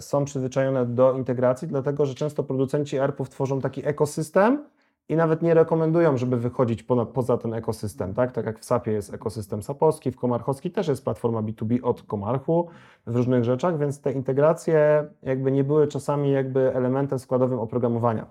są 0.00 0.24
przyzwyczajone 0.24 0.86
do 0.86 1.12
integracji, 1.12 1.68
dlatego 1.68 2.06
że 2.06 2.14
często 2.14 2.42
producenci 2.42 2.96
ERP-ów 2.96 3.30
tworzą 3.30 3.60
taki 3.60 3.86
ekosystem 3.86 4.64
i 5.08 5.16
nawet 5.16 5.42
nie 5.42 5.54
rekomendują, 5.54 6.16
żeby 6.16 6.36
wychodzić 6.36 6.82
poza, 7.14 7.36
ten 7.36 7.54
ekosystem. 7.54 8.14
Tak? 8.14 8.32
tak 8.32 8.46
jak 8.46 8.58
w 8.58 8.64
SAP-ie 8.64 8.96
jest 8.96 9.14
ekosystem 9.14 9.62
sapowski, 9.62 10.10
w 10.10 10.16
Komarchowski 10.16 10.70
też 10.70 10.88
jest 10.88 11.04
platforma 11.04 11.42
B2B 11.42 11.78
od 11.82 12.02
Komarchu 12.02 12.68
w 13.06 13.16
różnych 13.16 13.44
rzeczach, 13.44 13.78
więc 13.78 14.00
te 14.00 14.12
integracje 14.12 15.04
jakby 15.22 15.52
nie 15.52 15.64
były 15.64 15.88
czasami 15.88 16.30
jakby 16.30 16.74
elementem 16.74 17.18
składowym 17.18 17.58
oprogramowania. 17.58 18.26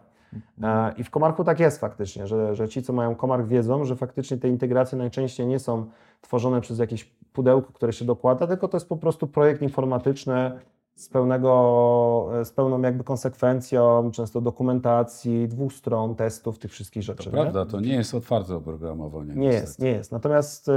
E, 0.63 0.93
I 0.97 1.03
w 1.03 1.09
Komarchu 1.09 1.43
tak 1.43 1.59
jest 1.59 1.79
faktycznie, 1.79 2.27
że, 2.27 2.55
że 2.55 2.69
ci, 2.69 2.83
co 2.83 2.93
mają 2.93 3.15
Komarch 3.15 3.47
wiedzą, 3.47 3.85
że 3.85 3.95
faktycznie 3.95 4.37
te 4.37 4.49
integracje 4.49 4.97
najczęściej 4.97 5.47
nie 5.47 5.59
są 5.59 5.85
tworzone 6.21 6.61
przez 6.61 6.79
jakieś 6.79 7.03
pudełko, 7.33 7.73
które 7.73 7.93
się 7.93 8.05
dokłada, 8.05 8.47
tylko 8.47 8.67
to 8.67 8.77
jest 8.77 8.89
po 8.89 8.97
prostu 8.97 9.27
projekt 9.27 9.61
informatyczny 9.61 10.51
z, 11.01 11.09
pełnego, 11.09 12.29
e, 12.41 12.45
z 12.45 12.51
pełną 12.51 12.81
jakby 12.81 13.03
konsekwencją, 13.03 14.11
często 14.11 14.41
dokumentacji, 14.41 15.47
dwóch 15.47 15.73
stron, 15.73 16.15
testów, 16.15 16.59
tych 16.59 16.71
wszystkich 16.71 17.03
rzeczy. 17.03 17.29
To 17.29 17.35
nie? 17.37 17.41
prawda, 17.41 17.65
to 17.65 17.79
nie 17.79 17.93
jest 17.95 18.15
otwarte 18.15 18.55
oprogramowanie. 18.55 19.33
Nie 19.35 19.47
jest, 19.47 19.79
nie 19.79 19.89
jest. 19.89 20.11
Natomiast 20.11 20.71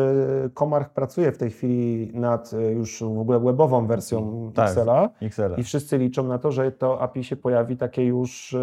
Komarch 0.54 0.90
pracuje 0.90 1.33
w 1.33 1.38
tej 1.38 1.50
chwili 1.50 2.11
nad 2.19 2.52
y, 2.52 2.73
już 2.73 3.02
w 3.02 3.19
ogóle 3.19 3.40
webową 3.40 3.87
wersją 3.87 4.50
Tak. 4.54 4.69
Excela 4.69 5.11
XL. 5.23 5.54
i 5.61 5.62
wszyscy 5.64 5.99
liczą 5.99 6.25
na 6.25 6.38
to, 6.38 6.52
że 6.52 6.73
to 6.73 7.00
API 7.00 7.25
się 7.25 7.37
pojawi 7.37 7.76
takie 7.76 8.04
już 8.04 8.57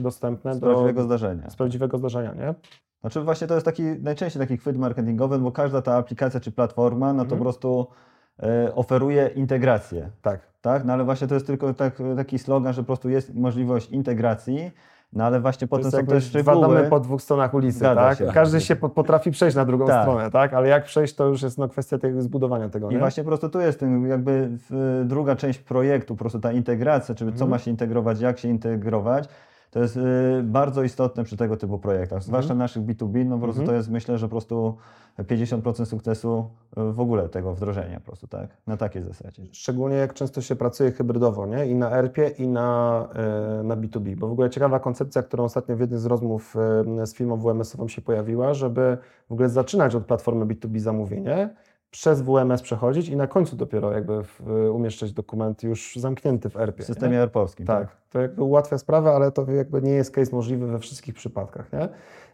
dostępne 0.00 0.54
Z 0.54 0.58
do 0.60 0.66
prawdziwego 0.66 1.02
zdarzenia. 1.02 1.50
z 1.50 1.56
prawdziwego 1.56 1.98
zdarzenia, 1.98 2.34
nie? 2.34 2.54
Znaczy 3.00 3.20
właśnie 3.20 3.46
to 3.46 3.54
jest 3.54 3.64
taki 3.66 3.82
najczęściej 3.82 4.40
taki 4.42 4.56
chwyt 4.56 4.78
marketingowy, 4.78 5.38
bo 5.38 5.52
każda 5.52 5.82
ta 5.82 5.96
aplikacja 5.96 6.40
czy 6.40 6.52
platforma, 6.52 7.12
no 7.12 7.18
to 7.18 7.22
Mhm. 7.24 7.38
po 7.38 7.44
prostu 7.44 7.86
e, 7.92 8.08
oferuje 8.74 9.26
integrację. 9.34 10.10
Tak. 10.22 10.40
Tak? 10.62 10.84
No 10.84 10.92
ale 10.92 11.04
właśnie 11.04 11.26
to 11.26 11.34
jest 11.34 11.46
tylko 11.46 11.74
tak, 11.74 11.94
taki 12.16 12.38
slogan, 12.38 12.72
że 12.72 12.82
po 12.82 12.86
prostu 12.86 13.08
jest 13.08 13.34
możliwość 13.34 13.90
integracji, 13.90 14.70
no 15.12 15.24
ale 15.24 15.40
właśnie 15.40 15.68
To 15.68 15.76
potem 15.76 15.90
są 15.90 15.98
też 16.06 16.30
dwa 16.30 16.40
szczegóły. 16.40 16.66
domy 16.66 16.90
po 16.90 17.00
dwóch 17.00 17.22
stronach 17.22 17.54
ulicy, 17.54 17.78
Zgadza 17.78 18.00
tak? 18.00 18.18
się. 18.18 18.26
Każdy 18.34 18.60
się 18.60 18.76
po- 18.76 18.88
potrafi 18.88 19.30
przejść 19.30 19.56
na 19.56 19.64
drugą 19.64 19.86
Tak. 19.86 20.02
stronę, 20.02 20.30
tak? 20.30 20.54
Ale 20.54 20.68
jak 20.68 20.84
przejść, 20.84 21.14
to 21.14 21.26
już 21.26 21.42
jest 21.42 21.58
no, 21.58 21.68
kwestia 21.68 21.98
tego 21.98 22.22
zbudowania 22.22 22.68
tego, 22.68 22.90
I 22.90 22.92
nie? 22.92 22.98
właśnie 22.98 23.22
po 23.22 23.28
prostu 23.28 23.48
tu 23.48 23.60
jest 23.60 23.80
ten, 23.80 24.06
jakby 24.08 24.50
druga 25.04 25.36
część 25.36 25.58
projektu, 25.58 26.14
po 26.14 26.18
prostu 26.18 26.40
ta 26.40 26.52
integracja, 26.52 27.14
czyli 27.14 27.30
co 27.30 27.34
Mhm. 27.34 27.50
ma 27.50 27.58
się 27.58 27.70
integrować, 27.70 28.20
jak 28.20 28.38
się 28.38 28.48
integrować. 28.48 29.28
To 29.70 29.80
jest 29.80 29.96
y, 29.96 30.00
bardzo 30.42 30.82
istotne 30.82 31.24
przy 31.24 31.36
tego 31.36 31.56
typu 31.56 31.78
projektach, 31.78 32.22
zwłaszcza 32.22 32.54
naszych 32.54 32.82
B2B, 32.82 33.26
no 33.26 33.36
po 33.36 33.42
prostu 33.42 33.60
Mhm. 33.60 33.66
to 33.66 33.74
jest 33.74 33.90
myślę, 33.90 34.18
że 34.18 34.26
po 34.26 34.30
prostu 34.30 34.76
50% 35.18 35.86
sukcesu 35.86 36.50
y, 36.78 36.92
w 36.92 37.00
ogóle 37.00 37.28
tego 37.28 37.54
wdrożenia 37.54 38.00
po 38.00 38.06
prostu, 38.06 38.26
tak? 38.26 38.48
Na 38.66 38.76
takiej 38.76 39.02
zasadzie. 39.02 39.42
Szczególnie 39.52 39.96
jak 39.96 40.14
często 40.14 40.40
się 40.40 40.56
pracuje 40.56 40.92
hybrydowo, 40.92 41.46
nie? 41.46 41.66
I 41.66 41.74
na 41.74 41.90
ERP-ie, 41.90 42.28
i 42.28 42.48
na, 42.48 43.08
e, 43.60 43.62
na 43.62 43.76
B2B. 43.76 44.16
Bo 44.16 44.28
w 44.28 44.32
ogóle 44.32 44.50
ciekawa 44.50 44.80
koncepcja, 44.80 45.22
którą 45.22 45.44
ostatnio 45.44 45.76
w 45.76 45.80
jednej 45.80 46.00
z 46.00 46.06
rozmów 46.06 46.56
z 47.04 47.14
firmą 47.14 47.36
WMS-ową 47.36 47.88
się 47.88 48.02
pojawiła, 48.02 48.54
żeby 48.54 48.98
w 49.28 49.32
ogóle 49.32 49.48
zaczynać 49.48 49.94
od 49.94 50.04
platformy 50.04 50.46
B2B 50.46 50.78
zamówienie, 50.78 51.54
przez 51.90 52.22
WMS 52.22 52.62
przechodzić 52.62 53.08
i 53.08 53.16
na 53.16 53.26
końcu 53.26 53.56
dopiero 53.56 53.92
jakby 53.92 54.24
w, 54.24 54.40
e, 54.40 54.72
umieszczać 54.72 55.12
dokument 55.12 55.62
już 55.62 55.96
zamknięty 55.96 56.50
w 56.50 56.56
ERP-ie. 56.56 56.84
W 56.84 56.86
systemie 56.86 57.22
ERP-owskim. 57.22 57.66
Tak, 57.66 57.96
to 58.10 58.20
jakby 58.20 58.42
ułatwia 58.42 58.78
sprawę, 58.78 59.10
ale 59.10 59.32
to 59.32 59.50
jakby 59.50 59.82
nie 59.82 59.92
jest 59.92 60.10
case 60.10 60.36
możliwy 60.36 60.66
we 60.66 60.78
wszystkich 60.78 61.14
przypadkach, 61.14 61.72
nie? 61.72 61.88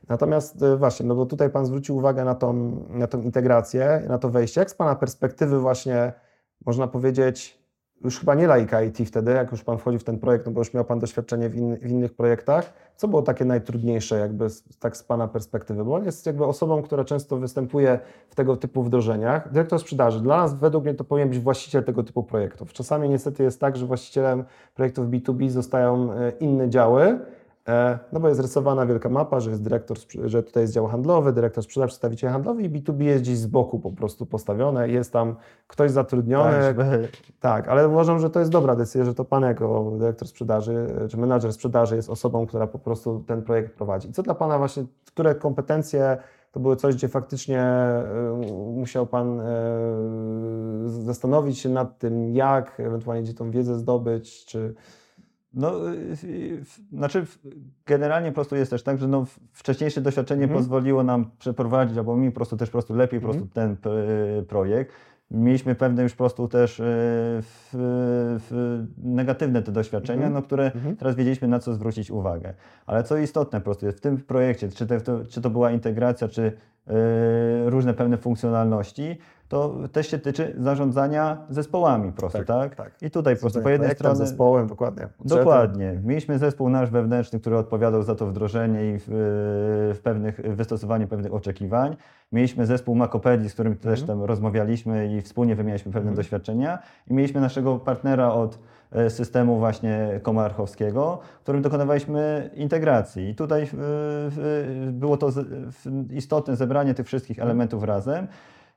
Natomiast 0.09 0.63
e, 0.63 0.77
właśnie, 0.77 1.07
no 1.07 1.15
bo 1.15 1.27
tutaj 1.27 1.51
Pan 1.51 1.67
zwrócił 1.67 1.97
uwagę 1.97 2.25
na 2.25 2.35
tą, 2.35 2.53
na 2.91 3.07
tą 3.07 3.23
integrację, 3.23 4.03
na 4.09 4.19
to 4.19 4.31
wejście. 4.31 4.61
Jak 4.61 4.71
z 4.71 4.75
Pana 4.75 4.95
perspektywy 4.95 5.61
właśnie, 5.61 6.13
można 6.67 6.87
powiedzieć, 6.87 7.64
już 8.05 8.19
chyba 8.19 8.35
nie 8.35 8.47
laika 8.47 8.83
IT 8.83 8.99
wtedy, 9.07 9.33
jak 9.33 9.53
już 9.53 9.65
Pan 9.65 9.79
wchodzi 9.79 9.99
w 9.99 10.05
ten 10.05 10.19
projekt, 10.19 10.47
no 10.47 10.53
bo 10.53 10.61
już 10.61 10.75
miał 10.75 10.85
Pan 10.85 10.99
doświadczenie 10.99 11.49
w, 11.49 11.57
in, 11.57 11.77
w 11.77 11.91
innych 11.91 12.15
projektach, 12.15 12.73
co 12.97 13.09
było 13.09 13.23
takie 13.23 13.45
najtrudniejsze 13.45 14.19
jakby 14.19 14.51
z, 14.51 14.79
tak 14.79 14.97
z 14.97 15.03
Pana 15.03 15.29
perspektywy? 15.29 15.85
Bo 15.85 15.95
on 15.95 16.05
jest 16.05 16.27
jakby 16.27 16.45
osobą, 16.45 16.83
która 16.83 17.05
często 17.05 17.37
występuje 17.37 17.99
w 18.29 18.35
tego 18.35 18.57
typu 18.57 18.83
wdrożeniach. 18.83 19.53
Dyrektor 19.53 19.81
sprzedaży, 19.81 20.21
dla 20.21 20.37
nas 20.37 20.55
według 20.55 20.85
mnie 20.85 20.95
to 20.95 21.05
powinien 21.05 21.29
być 21.29 21.39
właściciel 21.39 21.85
tego 21.85 22.03
typu 22.03 22.23
projektów. 22.23 22.73
Czasami 22.73 23.09
niestety 23.09 23.43
jest 23.43 23.61
tak, 23.61 23.77
że 23.77 23.87
właścicielem 23.87 24.45
projektów 24.75 25.07
B2B 25.07 25.49
zostają 25.49 26.13
e, 26.13 26.31
inne 26.31 26.71
działy, 26.71 27.19
no 28.13 28.21
bo 28.21 28.29
jest 28.29 28.41
rysowana 28.41 28.87
wielka 28.87 29.09
mapa, 29.09 29.41
że 29.41 29.51
jest 29.51 29.63
dyrektor, 29.63 29.97
że 30.25 30.43
tutaj 30.43 30.63
jest 30.63 30.73
dział 30.73 30.87
handlowy, 30.87 31.33
dyrektor 31.33 31.65
sprzedaży, 31.65 31.89
przedstawiciel 31.89 32.31
handlowy 32.31 32.63
i 32.63 32.71
B2B 32.71 33.03
jest 33.03 33.23
gdzieś 33.23 33.39
z 33.39 33.47
boku 33.47 33.81
po 33.81 33.91
prostu 33.91 34.27
postawione, 34.27 34.89
jest 34.89 35.13
tam 35.13 35.37
ktoś 35.67 35.91
zatrudniony, 35.91 36.53
Tak, 36.53 36.77
tak, 37.41 37.69
ale 37.69 37.89
uważam, 37.89 38.19
że 38.19 38.31
to 38.31 38.41
jest 38.41 38.53
dobra 38.53 38.77
decyzja, 38.77 39.05
że 39.05 39.15
to 39.15 39.25
Pan 39.25 39.43
jako 39.43 39.93
dyrektor 39.99 40.29
sprzedaży, 40.29 40.87
e, 41.05 41.09
czy 41.09 41.17
menadżer 41.17 41.53
sprzedaży 41.53 41.97
jest 41.97 42.11
osobą, 42.11 42.47
która 42.47 42.67
po 42.67 42.79
prostu 42.79 43.25
ten 43.27 43.43
projekt 43.43 43.77
prowadzi. 43.77 44.09
I 44.09 44.13
co 44.13 44.23
dla 44.23 44.35
Pana 44.35 44.59
właśnie, 44.59 44.85
które 45.07 45.35
kompetencje 45.35 46.19
to 46.53 46.61
były 46.61 46.77
coś, 46.77 46.95
gdzie 46.95 47.09
faktycznie 47.09 47.61
e, 47.61 48.05
musiał 48.75 49.07
Pan 49.07 49.41
e, 49.41 49.45
zastanowić 50.87 51.59
się 51.59 51.69
nad 51.69 51.99
tym, 51.99 52.35
jak, 52.35 52.81
ewentualnie 52.81 53.23
gdzie 53.23 53.35
tą 53.35 53.51
wiedzę 53.51 53.79
zdobyć, 53.79 54.45
czy... 54.45 54.75
No, 55.55 55.93
y, 55.93 55.97
y, 56.25 56.63
znaczy 56.93 57.27
generalnie 57.87 58.29
po 58.29 58.35
prostu 58.35 58.57
jest 58.57 58.71
też 58.71 58.83
tak, 58.83 58.99
że 58.99 59.09
no, 59.09 59.27
wcześniejsze 59.53 60.01
doświadczenie 60.01 60.43
Mhm. 60.43 60.61
pozwoliło 60.61 61.03
nam 61.03 61.31
przeprowadzić, 61.39 61.99
albo 61.99 62.17
mi 62.17 62.31
po 62.31 62.37
prostu 62.37 62.57
też 62.57 62.69
po 62.69 62.73
prostu 62.73 62.95
lepiej 62.95 63.21
po 63.21 63.27
prostu 63.29 63.47
ten 63.47 63.77
p- 63.77 63.91
projekt. 64.49 64.93
Mieliśmy 65.31 65.75
pewne 65.75 66.03
już 66.03 66.13
po 66.13 66.17
prostu 66.19 66.49
też 66.49 66.81
y, 66.81 66.85
w, 67.43 67.69
w 68.51 68.85
negatywne 69.05 69.63
te 69.63 69.73
doświadczenia, 69.73 70.27
Mhm. 70.27 70.33
no, 70.33 70.43
które 70.43 70.65
Mhm. 70.73 70.97
teraz 70.97 71.15
wiedzieliśmy 71.17 71.49
na 71.49 71.59
co 71.59 71.75
zwrócić 71.75 72.11
uwagę. 72.11 72.55
Ale 72.87 73.03
co 73.05 73.17
istotne 73.19 73.61
po 73.61 73.65
prostu 73.65 73.87
jest 73.87 73.99
w 73.99 74.01
tym 74.01 74.17
projekcie, 74.17 74.69
czy, 74.69 74.87
to, 74.87 75.25
czy 75.25 75.41
to 75.41 75.51
była 75.51 75.71
integracja, 75.71 76.29
czy 76.29 76.43
y, 76.43 76.53
różne 77.71 77.95
pewne 77.95 78.17
funkcjonalności, 78.17 79.19
to 79.55 79.75
też 79.93 80.09
się 80.11 80.19
tyczy 80.19 80.55
zarządzania 80.59 81.39
zespołami 81.51 82.13
po 82.13 82.19
prostu, 82.19 82.39
Tak, 82.39 82.47
tak? 82.47 82.75
tak. 82.75 83.03
I 83.03 83.11
tutaj 83.11 83.35
po 83.35 83.41
prostu 83.41 83.63
po 83.63 83.69
jednej 83.69 83.91
stronie... 83.91 84.17
zespołem, 84.17 84.67
dokładnie. 84.67 85.09
Budżetem. 85.19 85.45
Dokładnie. 85.45 86.01
Mieliśmy 86.05 86.39
zespół 86.39 86.69
nasz 86.69 86.91
wewnętrzny, 86.91 87.41
który 87.41 87.57
odpowiadał 87.57 88.03
za 88.03 88.15
to 88.15 88.27
wdrożenie 88.27 88.91
i 88.95 88.99
w, 88.99 89.05
w 89.95 90.01
pewnych, 90.03 90.41
w 90.41 90.57
wystosowaniu 90.57 91.09
pewnych 91.09 91.35
oczekiwań. 91.35 91.97
Mieliśmy 92.33 92.67
zespół 92.67 92.95
Makopedii, 92.95 93.49
z 93.51 93.55
którym 93.55 93.77
też 93.77 94.03
tam 94.03 94.23
rozmawialiśmy 94.23 95.15
i 95.17 95.21
wspólnie 95.23 95.57
wymienialiśmy 95.57 95.93
pewne 95.93 96.11
Mhm. 96.11 96.17
doświadczenia. 96.17 96.79
I 97.11 97.15
mieliśmy 97.15 97.41
naszego 97.41 97.79
partnera 97.79 98.33
od 98.33 98.59
e, 98.93 99.11
systemu 99.11 99.59
właśnie 99.59 100.21
komarchowskiego, 100.23 101.19
którym 101.43 101.63
dokonywaliśmy 101.63 102.51
integracji. 102.55 103.29
I 103.29 103.35
tutaj 103.35 103.69
w- 103.73 104.89
było 104.93 105.17
to 105.17 105.29
w- 105.33 106.13
istotne 106.13 106.57
zebranie 106.57 106.95
tych 106.95 107.07
wszystkich 107.07 107.39
elementów 107.39 107.83
razem. 107.85 108.27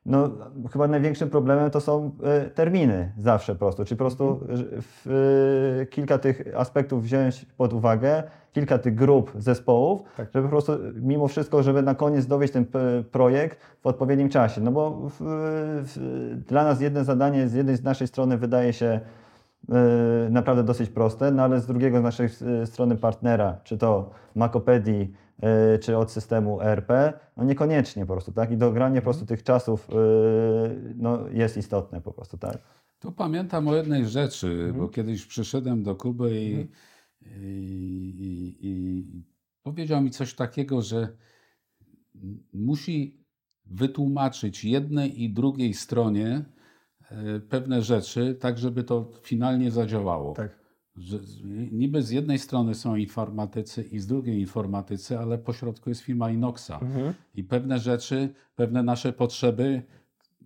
No, 0.08 0.30
chyba 0.72 0.88
największym 0.88 1.30
problemem 1.30 1.70
to 1.72 1.82
są 1.82 2.12
e, 2.24 2.50
terminy 2.50 3.12
zawsze 3.18 3.54
po 3.54 3.60
prostu, 3.60 3.86
czyli 3.86 3.98
po 3.98 4.04
prostu 4.04 4.40
że 4.50 4.64
w, 4.82 5.08
e, 5.82 5.86
kilka 5.86 6.18
tych 6.18 6.44
aspektów 6.56 7.04
wziąć 7.04 7.46
pod 7.58 7.74
uwagę, 7.74 8.24
kilka 8.54 8.78
tych 8.78 8.96
grup 8.96 9.32
zespołów, 9.38 10.02
Tak. 10.18 10.30
żeby 10.34 10.44
po 10.48 10.50
prostu 10.50 10.72
mimo 11.02 11.28
wszystko, 11.28 11.64
żeby 11.64 11.82
na 11.82 11.96
koniec 11.96 12.26
dowieść 12.26 12.54
ten 12.54 12.66
projekt 13.12 13.60
w 13.82 13.88
odpowiednim 13.88 14.30
czasie. 14.30 14.62
No 14.62 14.72
bo 14.72 14.92
w, 14.92 15.16
w, 15.20 16.44
dla 16.48 16.64
nas 16.64 16.82
jedno 16.82 17.04
zadanie 17.04 17.48
z 17.48 17.54
jednej 17.54 17.76
z 17.76 17.84
naszej 17.84 18.08
strony 18.08 18.38
wydaje 18.38 18.74
się 18.74 19.00
e, 19.70 20.30
naprawdę 20.30 20.64
dosyć 20.64 20.90
proste, 20.90 21.32
no 21.32 21.44
ale 21.44 21.60
z 21.60 21.66
drugiego 21.66 22.00
z 22.00 22.04
naszej 22.04 22.30
e, 22.62 22.66
strony 22.66 22.96
partnera, 22.96 23.58
czy 23.64 23.78
to 23.78 24.10
Makopedii, 24.36 25.14
e, 25.14 25.27
czy 25.82 25.98
od 25.98 26.12
systemu 26.12 26.62
ERP, 26.62 26.90
no 27.38 27.44
niekoniecznie 27.44 28.06
po 28.06 28.14
prostu, 28.14 28.32
tak? 28.32 28.52
I 28.52 28.58
dogranie 28.58 29.02
po 29.02 29.06
prostu 29.06 29.26
tych 29.26 29.44
czasów 29.44 29.90
e, 29.90 29.94
no, 30.96 31.28
jest 31.30 31.58
istotne 31.58 32.02
po 32.02 32.14
prostu, 32.14 32.38
tak? 32.38 32.58
Tu 33.00 33.12
pamiętam 33.12 33.68
o 33.68 33.76
jednej 33.76 34.06
rzeczy, 34.08 34.48
Mhm. 34.48 34.78
bo 34.78 34.88
kiedyś 34.90 35.26
przyszedłem 35.26 35.84
do 35.84 35.96
Kuby 35.96 36.42
i, 36.42 36.68
i, 37.22 38.58
i, 38.62 38.68
i 38.68 39.04
powiedział 39.64 40.02
mi 40.02 40.12
coś 40.12 40.34
takiego, 40.34 40.82
że 40.82 41.08
musi 42.54 43.26
wytłumaczyć 43.66 44.66
jednej 44.66 45.24
i 45.24 45.30
drugiej 45.34 45.74
stronie 45.74 46.46
e, 47.12 47.40
pewne 47.40 47.82
rzeczy, 47.82 48.36
tak 48.36 48.58
żeby 48.58 48.84
to 48.84 49.12
finalnie 49.24 49.72
zadziałało. 49.72 50.34
Tak. 50.34 50.67
Że 50.98 51.18
niby 51.72 52.02
z 52.04 52.10
jednej 52.10 52.40
strony 52.40 52.76
są 52.76 52.96
informatycy 52.96 53.84
i 53.84 54.00
z 54.00 54.08
drugiej 54.08 54.40
informatycy, 54.40 55.20
ale 55.20 55.38
pośrodku 55.38 55.90
jest 55.90 56.02
firma 56.02 56.30
Inoxa. 56.30 56.80
Mhm. 56.82 57.14
I 57.36 57.44
pewne 57.44 57.80
rzeczy, 57.80 58.30
pewne 58.56 58.84
nasze 58.84 59.14
potrzeby, 59.14 59.82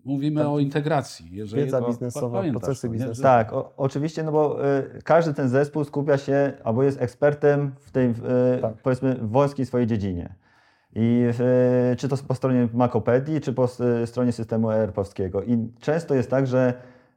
mówimy 0.06 0.50
o 0.50 0.60
integracji. 0.60 1.30
Jeżeli 1.32 1.64
Wiedza 1.64 1.80
to- 1.82 1.88
biznesowa, 1.88 2.44
procesy 2.52 2.90
biznesowe. 2.90 3.24
Tak, 3.24 3.54
o, 3.54 3.74
oczywiście, 3.78 4.24
no 4.24 4.32
bo 4.32 4.70
y, 4.78 5.02
każdy 5.04 5.34
ten 5.34 5.50
zespół 5.50 5.84
skupia 5.84 6.18
się 6.18 6.54
albo 6.64 6.84
jest 6.84 7.02
ekspertem 7.02 7.72
w 7.80 7.92
tej, 7.92 8.10
y, 8.10 8.14
Tak. 8.62 8.74
powiedzmy, 8.84 9.16
wąskiej 9.22 9.66
swojej 9.66 9.88
dziedzinie. 9.88 10.36
I 10.96 11.24
y, 11.92 11.96
czy 11.96 12.08
to 12.08 12.18
po 12.28 12.36
stronie 12.36 12.68
Makopedii, 12.74 13.42
czy 13.42 13.54
po 13.54 13.64
s- 13.64 13.82
stronie 14.06 14.32
systemu 14.32 14.72
ERP-owskiego. 14.72 15.44
I 15.44 15.70
często 15.80 16.16
jest 16.16 16.30
tak, 16.30 16.48
że 16.48 16.74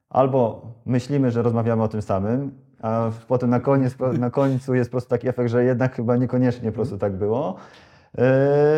albo 0.09 0.67
myślimy, 0.87 1.31
że 1.31 1.43
rozmawiamy 1.43 1.83
o 1.83 1.89
tym 1.89 2.03
samym, 2.03 2.51
a 2.85 3.11
potem 3.29 3.51
na, 3.51 3.61
koniec, 3.61 3.97
na 4.19 4.31
końcu 4.31 4.75
jest 4.75 4.91
po 4.91 4.93
prostu 4.93 5.11
taki 5.11 5.29
efekt, 5.29 5.51
że 5.51 5.65
jednak 5.65 5.95
chyba 5.95 6.17
niekoniecznie 6.17 6.71
po 6.71 6.75
prostu 6.75 6.99
tak 6.99 7.13
było. 7.13 7.57
Yy, 8.19 8.25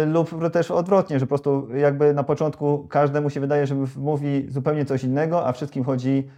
lub 0.06 0.50
też 0.52 0.70
odwrotnie, 0.70 1.18
że 1.18 1.26
po 1.26 1.28
prostu 1.28 1.68
jakby 1.74 2.14
na 2.14 2.22
początku 2.22 2.86
każdemu 2.88 3.30
się 3.30 3.40
wydaje, 3.40 3.66
że 3.66 3.74
mówi 3.96 4.46
zupełnie 4.48 4.84
coś 4.84 5.04
innego, 5.04 5.46
a 5.46 5.52
wszystkim 5.52 5.84
chodzi 5.84 6.28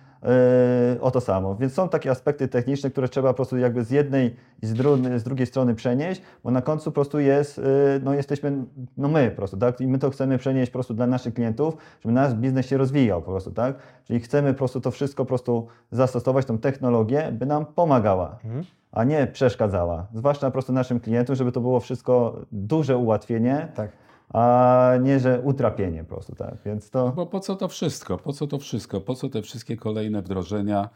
o 1.00 1.10
to 1.10 1.20
samo. 1.20 1.54
Więc 1.54 1.72
są 1.72 1.88
takie 1.88 2.10
aspekty 2.10 2.48
techniczne, 2.48 2.90
które 2.90 3.08
trzeba 3.08 3.28
po 3.28 3.34
prostu 3.34 3.56
jakby 3.58 3.84
z 3.84 3.90
jednej 3.90 4.36
i 4.62 4.66
z, 4.66 4.74
dru- 4.74 5.18
z 5.18 5.22
drugiej 5.22 5.46
strony 5.46 5.74
przenieść, 5.74 6.22
bo 6.44 6.50
na 6.50 6.62
końcu 6.62 6.84
po 6.90 6.94
prostu 6.94 7.18
jest, 7.20 7.58
yy, 7.58 7.64
no 8.02 8.14
jesteśmy, 8.14 8.52
no 8.96 9.08
my 9.08 9.30
po 9.30 9.36
prostu, 9.36 9.56
tak? 9.56 9.80
I 9.80 9.86
my 9.86 9.98
to 9.98 10.10
chcemy 10.10 10.38
przenieść 10.38 10.70
po 10.70 10.76
prostu 10.76 10.94
dla 10.94 11.06
naszych 11.06 11.34
klientów, 11.34 11.76
żeby 12.02 12.12
nasz 12.14 12.34
biznes 12.34 12.66
się 12.66 12.76
rozwijał 12.78 13.22
po 13.22 13.30
prostu, 13.30 13.50
tak? 13.50 13.76
Czyli 14.04 14.20
chcemy 14.20 14.52
po 14.52 14.58
prostu 14.58 14.80
to 14.80 14.90
wszystko 14.90 15.24
po 15.24 15.28
prostu 15.28 15.66
zastosować, 15.90 16.46
tą 16.46 16.58
technologię, 16.58 17.28
by 17.32 17.46
nam 17.46 17.66
pomagała 17.66 18.38
Mhm. 18.44 18.64
a 18.92 19.04
nie 19.04 19.26
przeszkadzała. 19.26 20.06
Zwłaszcza 20.14 20.46
po 20.46 20.52
prostu 20.52 20.72
naszym 20.72 21.00
klientom, 21.00 21.36
żeby 21.36 21.52
to 21.52 21.60
było 21.60 21.80
wszystko 21.80 22.36
duże 22.52 22.96
ułatwienie, 22.96 23.68
Tak. 23.74 23.90
A 24.28 24.92
nie, 25.02 25.20
że 25.20 25.40
utrapienie 25.40 26.04
po 26.04 26.08
prostu, 26.08 26.34
tak. 26.34 26.54
Więc 26.64 26.90
to. 26.90 27.12
Bo 27.16 27.26
po 27.26 27.40
co 27.40 27.56
to 27.56 27.68
wszystko? 27.68 28.18
Po 28.18 28.32
co 28.32 28.46
to 28.46 28.58
wszystko? 28.58 29.00
Po 29.00 29.14
co 29.14 29.28
te 29.28 29.42
wszystkie 29.42 29.76
kolejne 29.76 30.22
wdrożenia? 30.22 30.88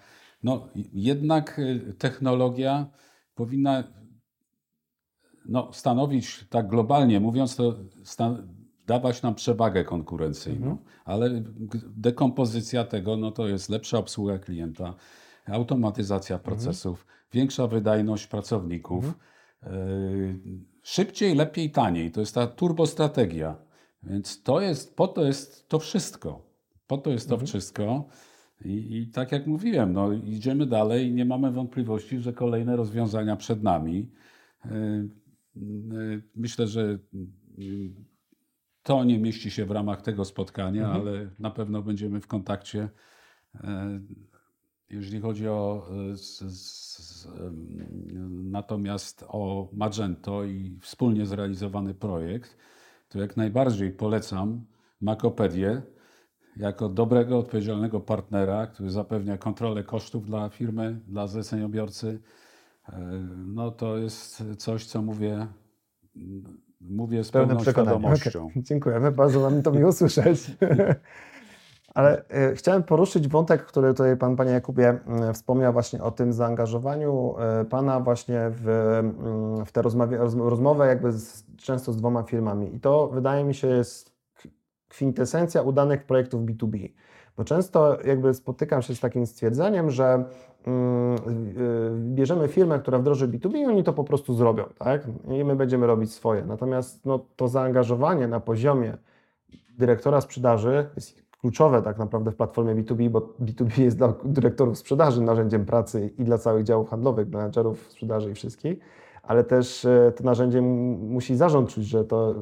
No, 0.42 0.68
jednak 0.92 1.58
y, 1.58 1.94
technologia 1.98 2.86
powinna 3.34 3.84
no, 5.48 5.72
stanowić, 5.72 6.46
tak 6.50 6.68
globalnie 6.68 7.20
mówiąc, 7.20 7.56
to 7.56 7.74
dawać 8.86 9.22
nam 9.22 9.34
przewagę 9.34 9.84
konkurencyjną, 9.84 10.76
ale 11.04 11.30
g- 11.40 11.80
dekompozycja 11.96 12.84
tego 12.84 13.16
no, 13.16 13.30
to 13.30 13.48
jest 13.48 13.68
lepsza 13.68 13.98
obsługa 13.98 14.38
klienta, 14.38 14.94
automatyzacja 15.46 16.38
procesów, 16.38 17.06
większa 17.32 17.66
wydajność 17.66 18.26
pracowników, 18.26 19.14
y, 19.62 19.68
szybciej, 20.82 21.34
lepiej, 21.34 21.70
taniej. 21.70 22.10
To 22.10 22.20
jest 22.20 22.34
ta 22.34 22.46
turbostrategia. 22.46 23.56
Więc 24.02 24.42
to 24.42 24.60
jest, 24.60 24.96
po 24.96 25.08
to 25.08 25.24
jest 25.24 25.68
to 25.68 25.78
wszystko. 25.78 26.42
Po 26.86 26.98
to 26.98 27.10
jest 27.10 27.28
to 27.28 27.38
wszystko. 27.38 28.08
I, 28.64 28.96
I 28.96 29.06
tak 29.06 29.32
jak 29.32 29.46
mówiłem, 29.46 29.92
no, 29.92 30.12
idziemy 30.12 30.66
dalej 30.66 31.06
i 31.06 31.12
nie 31.12 31.24
mamy 31.24 31.52
wątpliwości, 31.52 32.18
że 32.18 32.32
kolejne 32.32 32.76
rozwiązania 32.76 33.36
przed 33.36 33.62
nami. 33.62 34.10
Y, 34.66 34.70
y, 35.56 36.22
Myślę, 36.36 36.66
że 36.66 36.98
y, 37.58 37.92
to 38.82 39.04
nie 39.04 39.18
mieści 39.18 39.50
się 39.50 39.66
w 39.66 39.70
ramach 39.70 40.02
tego 40.02 40.24
spotkania, 40.24 40.88
ale 40.88 41.30
na 41.38 41.50
pewno 41.50 41.82
będziemy 41.82 42.20
w 42.20 42.26
kontakcie. 42.26 42.88
Jeżeli 44.92 45.20
chodzi 45.20 45.48
o 45.48 45.86
e, 46.12 46.16
z, 46.16 46.38
z, 46.40 47.28
natomiast 48.30 49.24
o 49.28 49.68
Magento 49.72 50.44
i 50.44 50.78
wspólnie 50.80 51.26
zrealizowany 51.26 51.94
projekt, 51.94 52.56
to 53.08 53.20
jak 53.20 53.36
najbardziej 53.36 53.90
polecam 53.90 54.64
Makopedię 55.00 55.82
jako 56.56 56.88
dobrego, 56.88 57.38
odpowiedzialnego 57.38 58.00
partnera, 58.00 58.66
który 58.66 58.90
zapewnia 58.90 59.38
kontrolę 59.38 59.84
kosztów 59.84 60.26
dla 60.26 60.48
firmy, 60.48 61.00
dla 61.08 61.26
zleceniobiorcy. 61.26 62.20
E, 62.88 62.98
No 63.46 63.70
to 63.70 63.98
jest 63.98 64.44
coś, 64.58 64.84
co 64.86 65.02
mówię, 65.02 65.46
mówię 66.80 67.24
z 67.24 67.30
pełną 67.30 67.56
przekonaniem. 67.56 68.00
świadomością. 68.00 68.46
Okej, 68.46 68.62
Dziękujemy, 68.62 69.12
bardzo 69.12 69.50
nam 69.50 69.62
to 69.62 69.72
miło 69.72 69.92
słyszeć. 70.02 70.50
Ale 71.94 72.24
e, 72.28 72.54
chciałem 72.54 72.82
poruszyć 72.82 73.28
wątek, 73.28 73.64
który 73.66 73.88
tutaj 73.88 74.16
Pan, 74.16 74.36
Panie 74.36 74.50
Jakubie, 74.50 74.88
m, 74.88 75.34
wspomniał 75.34 75.72
właśnie 75.72 76.02
o 76.02 76.10
tym 76.10 76.32
zaangażowaniu 76.32 77.34
e, 77.38 77.64
Pana 77.64 78.00
właśnie 78.00 78.40
w, 78.50 78.68
mm, 78.68 79.66
w 79.66 79.72
tę 79.72 79.82
rozmowę 80.36 80.86
jakby 80.86 81.12
z, 81.12 81.44
często 81.56 81.92
z 81.92 81.96
dwoma 81.96 82.22
firmami. 82.22 82.74
I 82.74 82.80
to 82.80 83.08
wydaje 83.08 83.44
mi 83.44 83.54
się 83.54 83.68
jest 83.68 84.12
kwintesencja 84.88 85.62
udanych 85.62 86.04
projektów 86.04 86.42
B2B. 86.42 86.88
Bo 87.36 87.44
często 87.44 87.98
jakby 88.04 88.34
spotykam 88.34 88.82
się 88.82 88.94
z 88.94 89.00
takim 89.00 89.26
stwierdzeniem, 89.26 89.90
że 89.90 90.24
mm, 90.66 91.16
y, 91.16 91.90
bierzemy 92.14 92.48
firmę, 92.48 92.78
która 92.78 92.98
wdroży 92.98 93.28
B2B 93.28 93.56
i 93.56 93.66
oni 93.66 93.84
to 93.84 93.92
po 93.92 94.04
prostu 94.04 94.34
zrobią, 94.34 94.64
tak? 94.78 95.06
I 95.28 95.44
my 95.44 95.56
będziemy 95.56 95.86
robić 95.86 96.12
swoje. 96.12 96.44
Natomiast 96.44 97.06
no, 97.06 97.26
to 97.36 97.48
zaangażowanie 97.48 98.28
na 98.28 98.40
poziomie 98.40 98.96
dyrektora 99.78 100.20
sprzedaży 100.20 100.90
jest 100.96 101.22
kluczowe 101.42 101.82
tak 101.82 101.98
naprawdę 101.98 102.30
w 102.30 102.36
platformie 102.36 102.74
B2B, 102.74 103.10
bo 103.10 103.20
B2B 103.20 103.80
jest 103.80 103.96
dla 103.96 104.14
dyrektorów 104.24 104.78
sprzedaży 104.78 105.22
narzędziem 105.22 105.66
pracy 105.66 106.10
i 106.18 106.24
dla 106.24 106.38
całych 106.38 106.64
działów 106.64 106.90
handlowych, 106.90 107.28
menadżerów 107.28 107.86
sprzedaży 107.90 108.30
i 108.30 108.34
wszystkich, 108.34 108.78
ale 109.22 109.44
też 109.44 109.84
e, 109.84 110.12
to 110.16 110.24
narzędzie 110.24 110.62
musi 110.62 111.36
zarząd 111.36 111.68
czuć, 111.68 111.84
że 111.84 112.04
to, 112.04 112.34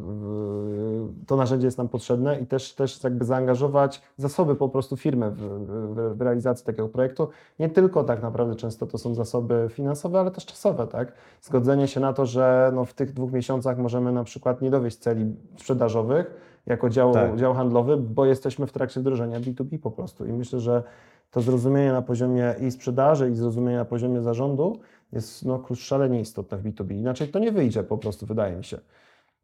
to 1.27 1.37
narzędzie 1.37 1.67
jest 1.67 1.79
nam 1.79 1.89
potrzebne 1.89 2.41
i 2.41 2.47
też, 2.47 2.75
też 2.75 3.05
jakby 3.05 3.25
zaangażować 3.25 4.03
zasoby 4.17 4.55
po 4.55 4.69
prostu 4.69 4.97
firmy 4.97 5.31
w, 5.31 5.37
w, 5.37 6.17
w 6.17 6.21
realizację 6.21 6.67
takiego 6.67 6.89
projektu. 6.89 7.29
Nie 7.59 7.69
tylko 7.69 8.05
tak 8.05 8.23
naprawdę 8.23 8.55
często 8.55 8.87
to 8.87 8.99
są 8.99 9.15
zasoby 9.15 9.67
finansowe, 9.71 10.21
ale 10.21 10.31
też 10.31 10.47
czasowe, 10.47 10.87
tak? 10.87 11.13
Zgodzenie 11.43 11.89
się 11.89 12.01
na 12.01 12.13
to, 12.13 12.27
że 12.27 12.73
no 12.75 12.85
w 12.85 12.95
tych 12.95 13.13
dwóch 13.13 13.33
miesiącach 13.33 13.79
możemy 13.79 14.13
na 14.13 14.25
przykład 14.25 14.63
nie 14.63 14.71
dowieść 14.71 14.97
celi 14.97 15.35
sprzedażowych 15.57 16.50
jako 16.67 16.89
dział, 16.91 17.13
Tak. 17.13 17.37
dział 17.37 17.55
handlowy, 17.55 17.97
bo 17.97 18.25
jesteśmy 18.27 18.67
w 18.67 18.73
trakcie 18.73 19.01
wdrożenia 19.01 19.41
B2B 19.41 19.79
po 19.79 19.91
prostu. 19.91 20.27
I 20.27 20.33
myślę, 20.33 20.61
że 20.61 20.83
to 21.31 21.41
zrozumienie 21.41 21.93
na 21.93 22.03
poziomie 22.03 22.55
i 22.61 22.71
sprzedaży, 22.71 23.31
i 23.31 23.35
zrozumienie 23.35 23.77
na 23.77 23.85
poziomie 23.85 24.23
zarządu 24.23 24.79
jest 25.13 25.45
no, 25.45 25.63
szalenie 25.75 26.21
istotne 26.21 26.59
w 26.59 26.63
B2B. 26.63 26.93
Inaczej 26.95 27.29
to 27.29 27.39
nie 27.39 27.53
wyjdzie 27.53 27.83
po 27.83 27.99
prostu, 27.99 28.27
wydaje 28.27 28.57
mi 28.57 28.65
się. 28.65 28.79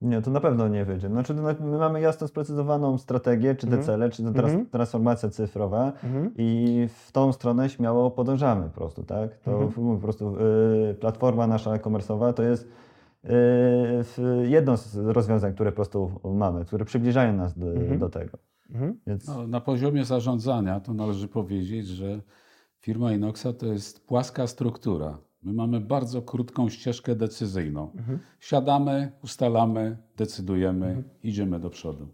Nie, 0.00 0.22
to 0.22 0.31
na 0.31 0.40
pewno 0.40 0.68
nie 0.68 0.85
wyjdzie. 0.85 1.09
Znaczy, 1.09 1.35
no, 1.35 1.42
my 1.61 1.79
mamy 1.79 2.00
jasno 2.00 2.29
sprecyzowaną 2.29 2.98
strategię, 2.98 3.55
czy 3.55 3.66
te 3.66 3.76
Mhm. 3.76 3.83
cele, 3.87 4.11
czy 4.11 4.22
trans- 4.22 4.37
Mhm. 4.50 4.66
transformacja 4.66 5.29
cyfrowa 5.29 5.92
Mhm. 6.05 6.31
i 6.37 6.88
w 7.07 7.12
tą 7.12 7.33
stronę 7.33 7.68
śmiało 7.68 8.11
podążamy 8.11 8.62
po 8.68 8.74
prostu, 8.74 9.02
tak? 9.02 9.37
To 9.38 9.50
Mhm. 9.50 9.72
mówię, 9.85 9.96
po 10.00 10.02
prostu 10.02 10.37
y, 10.90 10.94
platforma 10.94 11.46
nasza 11.46 11.70
e-commerce'owa 11.74 12.33
to 12.33 12.42
jest 12.42 12.68
jedno 14.45 14.77
z 14.77 14.97
rozwiązań, 14.97 15.55
które 15.55 15.73
po 15.73 15.77
prostu 15.77 16.21
mamy, 16.35 16.65
które 16.65 16.85
przybliżają 16.85 17.33
nas 17.33 17.59
do, 17.59 17.67
Mhm. 17.73 17.99
do 17.99 18.09
tego. 18.09 18.39
Mhm. 18.71 19.01
Więc 19.07 19.27
No, 19.29 19.47
na 19.47 19.61
poziomie 19.61 20.05
zarządzania 20.05 20.81
to 20.81 20.95
należy 20.95 21.29
powiedzieć, 21.29 21.87
że 21.89 22.21
firma 22.81 23.12
Inoxa 23.12 23.47
to 23.59 23.67
jest 23.67 24.07
płaska 24.07 24.47
struktura. 24.47 25.19
My 25.43 25.53
mamy 25.53 25.81
bardzo 25.81 26.23
krótką 26.23 26.69
ścieżkę 26.69 27.15
decyzyjną. 27.15 27.91
Mhm. 27.97 28.19
Siadamy, 28.41 29.12
ustalamy, 29.25 29.97
decydujemy, 30.17 31.03
idziemy 31.23 31.61
do 31.61 31.71
przodu. 31.71 32.09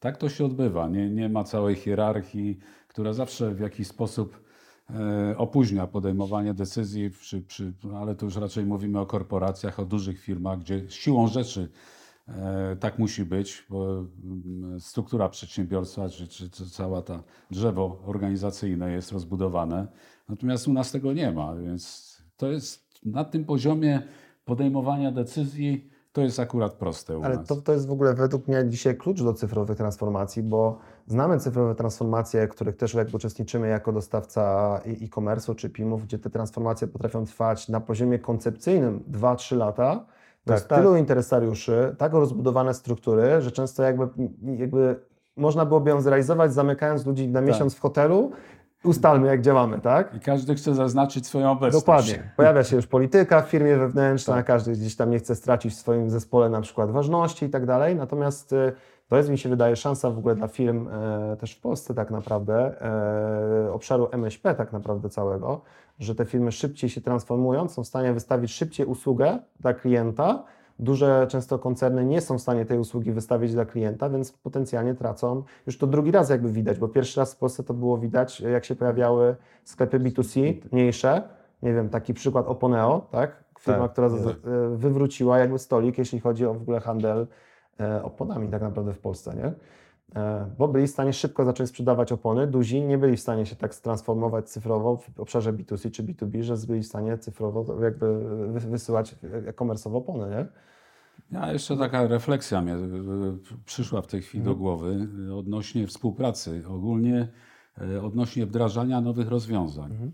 Tak 0.00 0.16
to 0.16 0.28
się 0.28 0.44
odbywa. 0.44 0.88
Nie, 0.88 1.10
nie 1.10 1.28
ma 1.28 1.44
całej 1.44 1.74
hierarchii, 1.74 2.58
która 2.88 3.12
zawsze 3.12 3.54
w 3.54 3.60
jakiś 3.60 3.86
sposób 3.86 4.45
opóźnia 5.36 5.86
podejmowanie 5.86 6.54
decyzji, 6.54 7.10
przy, 7.10 7.42
przy, 7.42 7.72
ale 7.94 8.14
tu 8.14 8.24
już 8.24 8.36
raczej 8.36 8.66
mówimy 8.66 9.00
o 9.00 9.06
korporacjach, 9.06 9.80
o 9.80 9.84
dużych 9.84 10.20
firmach, 10.20 10.58
gdzie 10.58 10.90
siłą 10.90 11.28
rzeczy 11.28 11.68
e, 12.28 12.76
tak 12.80 12.98
musi 12.98 13.24
być, 13.24 13.66
bo 13.70 14.04
mm, 14.24 14.80
struktura 14.80 15.28
przedsiębiorstwa, 15.28 16.08
czy, 16.08 16.28
czy, 16.28 16.50
czy 16.50 16.70
cała 16.70 17.02
ta 17.02 17.22
drzewo 17.50 18.02
organizacyjne 18.04 18.92
jest 18.92 19.12
rozbudowane. 19.12 19.86
Natomiast 20.28 20.68
u 20.68 20.72
nas 20.72 20.92
tego 20.92 21.12
nie 21.12 21.32
ma, 21.32 21.56
więc 21.56 22.16
to 22.36 22.50
jest 22.50 22.86
na 23.04 23.24
tym 23.24 23.44
poziomie 23.44 24.02
podejmowania 24.44 25.12
decyzji, 25.12 25.90
to 26.12 26.20
jest 26.22 26.40
akurat 26.40 26.72
proste 26.72 27.18
u 27.18 27.22
Ale 27.22 27.36
nas. 27.36 27.48
to, 27.48 27.56
to 27.56 27.72
jest 27.72 27.86
w 27.86 27.90
ogóle 27.90 28.14
według 28.14 28.48
mnie 28.48 28.64
dzisiaj 28.68 28.96
klucz 28.96 29.22
do 29.22 29.34
cyfrowych 29.34 29.76
transformacji, 29.76 30.42
bo 30.42 30.78
znamy 31.06 31.38
cyfrowe 31.40 31.74
transformacje, 31.74 32.48
których 32.48 32.76
też 32.76 32.94
jak 32.94 33.14
uczestniczymy 33.14 33.68
jako 33.68 33.92
dostawca 33.92 34.42
e- 34.86 34.90
e-commerce'u 34.90 35.54
czy 35.54 35.70
PIM-ów, 35.70 36.04
gdzie 36.04 36.18
te 36.18 36.30
transformacje 36.30 36.86
potrafią 36.88 37.24
trwać 37.24 37.68
na 37.68 37.80
poziomie 37.80 38.18
koncepcyjnym 38.18 39.04
2-3 39.10 39.56
lata. 39.56 39.94
To 39.96 40.04
Tak, 40.44 40.54
jest 40.56 40.68
tak. 40.68 40.78
tylu 40.78 40.96
interesariuszy, 40.96 41.94
tak 41.98 42.12
rozbudowane 42.12 42.74
struktury, 42.74 43.40
że 43.42 43.52
często 43.52 43.82
jakby, 43.82 44.08
jakby 44.42 45.00
można 45.36 45.66
byłoby 45.66 45.90
ją 45.90 46.00
zrealizować 46.00 46.54
zamykając 46.54 47.06
ludzi 47.06 47.24
Tak. 47.24 47.32
na 47.32 47.40
miesiąc 47.40 47.74
w 47.74 47.80
hotelu. 47.80 48.32
Ustalmy, 48.84 49.26
jak 49.26 49.40
działamy, 49.40 49.80
tak? 49.80 50.14
I 50.14 50.20
każdy 50.20 50.54
chce 50.54 50.74
zaznaczyć 50.74 51.26
swoją 51.26 51.50
obecność. 51.50 51.84
Dokładnie. 51.84 52.32
Pojawia 52.36 52.64
się 52.64 52.76
już 52.76 52.86
polityka 52.86 53.42
w 53.42 53.48
firmie 53.48 53.76
wewnętrzna, 53.76 54.34
Tak. 54.34 54.46
każdy 54.46 54.72
gdzieś 54.72 54.96
tam 54.96 55.10
nie 55.10 55.18
chce 55.18 55.34
stracić 55.34 55.72
w 55.74 55.76
swoim 55.76 56.10
zespole 56.10 56.48
na 56.50 56.60
przykład 56.60 56.90
ważności 56.90 57.46
i 57.46 57.50
tak 57.50 57.66
dalej. 57.66 57.96
Natomiast 57.96 58.52
y, 58.52 58.72
to 59.08 59.16
jest, 59.16 59.28
mi 59.28 59.38
się 59.38 59.48
wydaje, 59.48 59.76
szansa 59.76 60.10
w 60.10 60.18
ogóle 60.18 60.34
dla 60.34 60.48
firm 60.48 60.88
e, 60.88 61.36
też 61.36 61.52
w 61.52 61.60
Polsce 61.60 61.94
tak 61.94 62.10
naprawdę, 62.10 62.82
e, 63.66 63.72
obszaru 63.72 64.08
MŚP 64.12 64.54
tak 64.54 64.72
naprawdę 64.72 65.08
całego, 65.08 65.60
że 65.98 66.14
te 66.14 66.24
firmy 66.24 66.52
szybciej 66.52 66.90
się 66.90 67.00
transformują, 67.00 67.68
są 67.68 67.84
w 67.84 67.86
stanie 67.86 68.12
wystawić 68.12 68.52
szybciej 68.52 68.86
usługę 68.86 69.38
dla 69.60 69.74
klienta. 69.74 70.44
Duże 70.78 71.26
często 71.30 71.58
koncerny 71.58 72.04
nie 72.04 72.20
są 72.20 72.38
w 72.38 72.40
stanie 72.40 72.64
tej 72.64 72.78
usługi 72.78 73.12
wystawić 73.12 73.52
dla 73.52 73.64
klienta, 73.64 74.10
więc 74.10 74.32
potencjalnie 74.32 74.94
tracą. 74.94 75.42
Już 75.66 75.78
to 75.78 75.86
drugi 75.86 76.10
raz 76.10 76.30
jakby 76.30 76.52
widać, 76.52 76.78
bo 76.78 76.88
pierwszy 76.88 77.20
raz 77.20 77.34
w 77.34 77.38
Polsce 77.38 77.64
to 77.64 77.74
było 77.74 77.98
widać, 77.98 78.40
jak 78.40 78.64
się 78.64 78.76
pojawiały 78.76 79.36
sklepy 79.64 80.00
B2C 80.00 80.54
mniejsze. 80.72 81.22
Nie 81.62 81.74
wiem, 81.74 81.88
taki 81.88 82.14
przykład 82.14 82.46
Oponeo, 82.46 83.06
tak? 83.10 83.44
Firma, 83.60 83.80
Tak, 83.80 83.92
która 83.92 84.10
tak. 84.10 84.18
wywróciła 84.76 85.38
jakby 85.38 85.58
stolik, 85.58 85.98
jeśli 85.98 86.20
chodzi 86.20 86.46
o 86.46 86.54
w 86.54 86.62
ogóle 86.62 86.80
handel 86.80 87.26
oponami 88.02 88.48
tak 88.48 88.62
naprawdę 88.62 88.92
w 88.94 88.98
Polsce, 88.98 89.34
nie? 89.36 89.52
E, 90.22 90.50
Bo 90.58 90.68
byli 90.68 90.86
w 90.86 90.90
stanie 90.90 91.12
szybko 91.12 91.44
zacząć 91.44 91.68
sprzedawać 91.70 92.12
opony. 92.12 92.46
Duzi 92.46 92.80
nie 92.82 92.98
byli 92.98 93.16
w 93.16 93.20
stanie 93.20 93.46
się 93.46 93.56
tak 93.56 93.74
transformować 93.74 94.50
cyfrowo 94.50 94.96
w 94.96 95.20
obszarze 95.20 95.52
B2C 95.52 95.90
czy 95.90 96.02
B2B, 96.04 96.42
że 96.42 96.54
byli 96.66 96.82
w 96.82 96.86
stanie 96.86 97.18
cyfrowo 97.18 97.82
jakby 97.84 98.18
wy- 98.52 98.60
wysyłać 98.70 99.14
e-commerce'owo 99.46 99.96
opony, 99.96 100.30
nie? 100.30 100.46
Ja 101.30 101.52
jeszcze 101.52 101.76
taka 101.76 102.06
refleksja 102.06 102.62
mnie 102.62 102.76
przyszła 103.64 104.02
w 104.02 104.06
tej 104.06 104.22
chwili 104.22 104.40
Mhm. 104.42 104.56
do 104.56 104.60
głowy 104.60 105.08
y, 105.28 105.34
odnośnie 105.34 105.86
współpracy, 105.86 106.62
ogólnie 106.68 107.28
odnośnie 108.02 108.46
wdrażania 108.46 109.00
nowych 109.00 109.28
rozwiązań. 109.28 109.90
Mhm. 109.92 110.12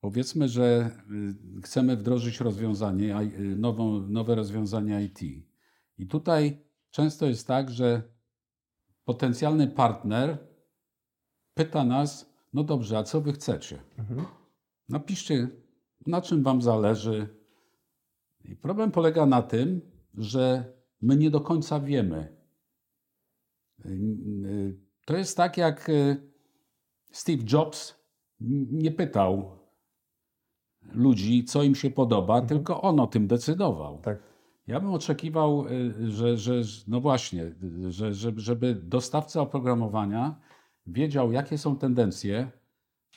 Powiedzmy, 0.00 0.48
że 0.48 0.90
y, 1.58 1.62
chcemy 1.62 1.96
wdrożyć 1.96 2.40
rozwiązanie, 2.40 3.20
y, 3.20 3.56
nową, 3.56 4.00
nowe 4.08 4.34
rozwiązanie 4.34 5.02
IT. 5.04 5.47
I 5.98 6.06
tutaj 6.06 6.64
często 6.90 7.26
jest 7.26 7.46
tak, 7.46 7.70
że 7.70 8.02
potencjalny 9.04 9.68
partner 9.68 10.38
pyta 11.54 11.84
nas, 11.84 12.32
no 12.52 12.64
dobrze, 12.64 12.98
a 12.98 13.02
co 13.02 13.20
wy 13.20 13.32
chcecie? 13.32 13.82
Mhm. 13.98 14.26
Napiszcie, 14.88 15.48
na 16.06 16.22
czym 16.22 16.42
Wam 16.42 16.62
zależy. 16.62 17.38
I 18.44 18.56
problem 18.56 18.90
polega 18.90 19.26
na 19.26 19.42
tym, 19.42 19.80
że 20.14 20.72
my 21.00 21.16
nie 21.16 21.30
do 21.30 21.40
końca 21.40 21.80
wiemy. 21.80 22.36
To 25.06 25.16
jest 25.16 25.36
tak, 25.36 25.56
jak 25.56 25.88
y, 25.88 26.16
Steve 27.12 27.42
Jobs 27.52 27.94
nie 28.70 28.90
pytał 28.90 29.58
ludzi, 30.92 31.44
co 31.44 31.62
im 31.62 31.74
się 31.74 31.90
podoba, 31.90 32.42
tylko 32.42 32.82
on 32.82 33.00
o 33.00 33.06
tym 33.06 33.26
decydował. 33.26 33.98
Tak. 33.98 34.18
Ja 34.68 34.80
bym 34.80 34.92
oczekiwał, 34.92 35.66
y, 35.66 36.10
że, 36.10 36.36
że 36.36 36.52
no 36.88 37.00
właśnie, 37.00 37.54
że, 37.88 38.14
żeby 38.36 38.74
dostawca 38.74 39.40
oprogramowania 39.40 40.40
wiedział, 40.86 41.32
jakie 41.32 41.58
są 41.58 41.76
tendencje 41.76 42.50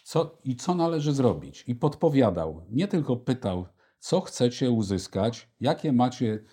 co, 0.04 0.38
i 0.44 0.56
co 0.56 0.76
należy 0.76 1.14
zrobić. 1.14 1.64
I 1.68 1.76
podpowiadał. 1.76 2.62
Nie 2.70 2.88
tylko 2.88 3.16
pytał, 3.16 3.66
co 4.00 4.22
chcecie 4.22 4.72
uzyskać, 4.72 5.50
jakie 5.60 5.94
macie. 5.94 6.44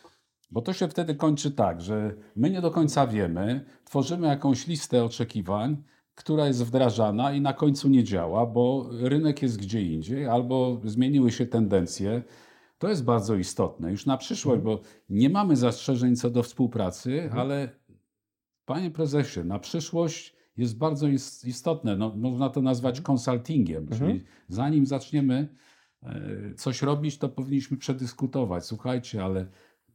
Bo 0.50 0.62
to 0.62 0.72
się 0.72 0.88
wtedy 0.88 1.14
kończy 1.14 1.50
tak, 1.50 1.80
że 1.80 2.14
my 2.36 2.50
nie 2.50 2.60
do 2.60 2.70
końca 2.70 3.06
wiemy, 3.06 3.64
tworzymy 3.84 4.26
jakąś 4.26 4.66
listę 4.66 5.04
oczekiwań, 5.04 5.82
która 6.14 6.46
jest 6.46 6.64
wdrażana 6.64 7.32
i 7.32 7.40
na 7.40 7.52
końcu 7.52 7.88
nie 7.88 8.04
działa, 8.04 8.46
bo 8.46 8.90
rynek 8.92 9.42
jest 9.42 9.58
gdzie 9.58 9.82
indziej, 9.82 10.26
albo 10.26 10.80
zmieniły 10.84 11.32
się 11.32 11.46
tendencje. 11.46 12.22
To 12.78 12.88
jest 12.88 13.04
bardzo 13.04 13.34
istotne 13.34 13.90
już 13.90 14.06
na 14.06 14.16
przyszłość, 14.16 14.62
bo 14.62 14.80
nie 15.08 15.30
mamy 15.30 15.56
zastrzeżeń 15.56 16.16
co 16.16 16.30
do 16.30 16.42
współpracy, 16.42 17.30
ale 17.32 17.68
panie 18.64 18.90
prezesie, 18.90 19.44
na 19.44 19.58
przyszłość 19.58 20.34
jest 20.56 20.78
bardzo 20.78 21.08
is- 21.08 21.44
istotne. 21.44 21.96
No, 21.96 22.16
można 22.16 22.50
to 22.50 22.62
nazwać 22.62 23.00
konsultingiem, 23.00 23.88
czyli 23.88 24.24
zanim 24.48 24.86
zaczniemy 24.86 25.48
e, 26.02 26.54
coś 26.56 26.82
robić, 26.82 27.18
to 27.18 27.28
powinniśmy 27.28 27.76
przedyskutować. 27.76 28.64
Słuchajcie, 28.64 29.24
ale 29.24 29.46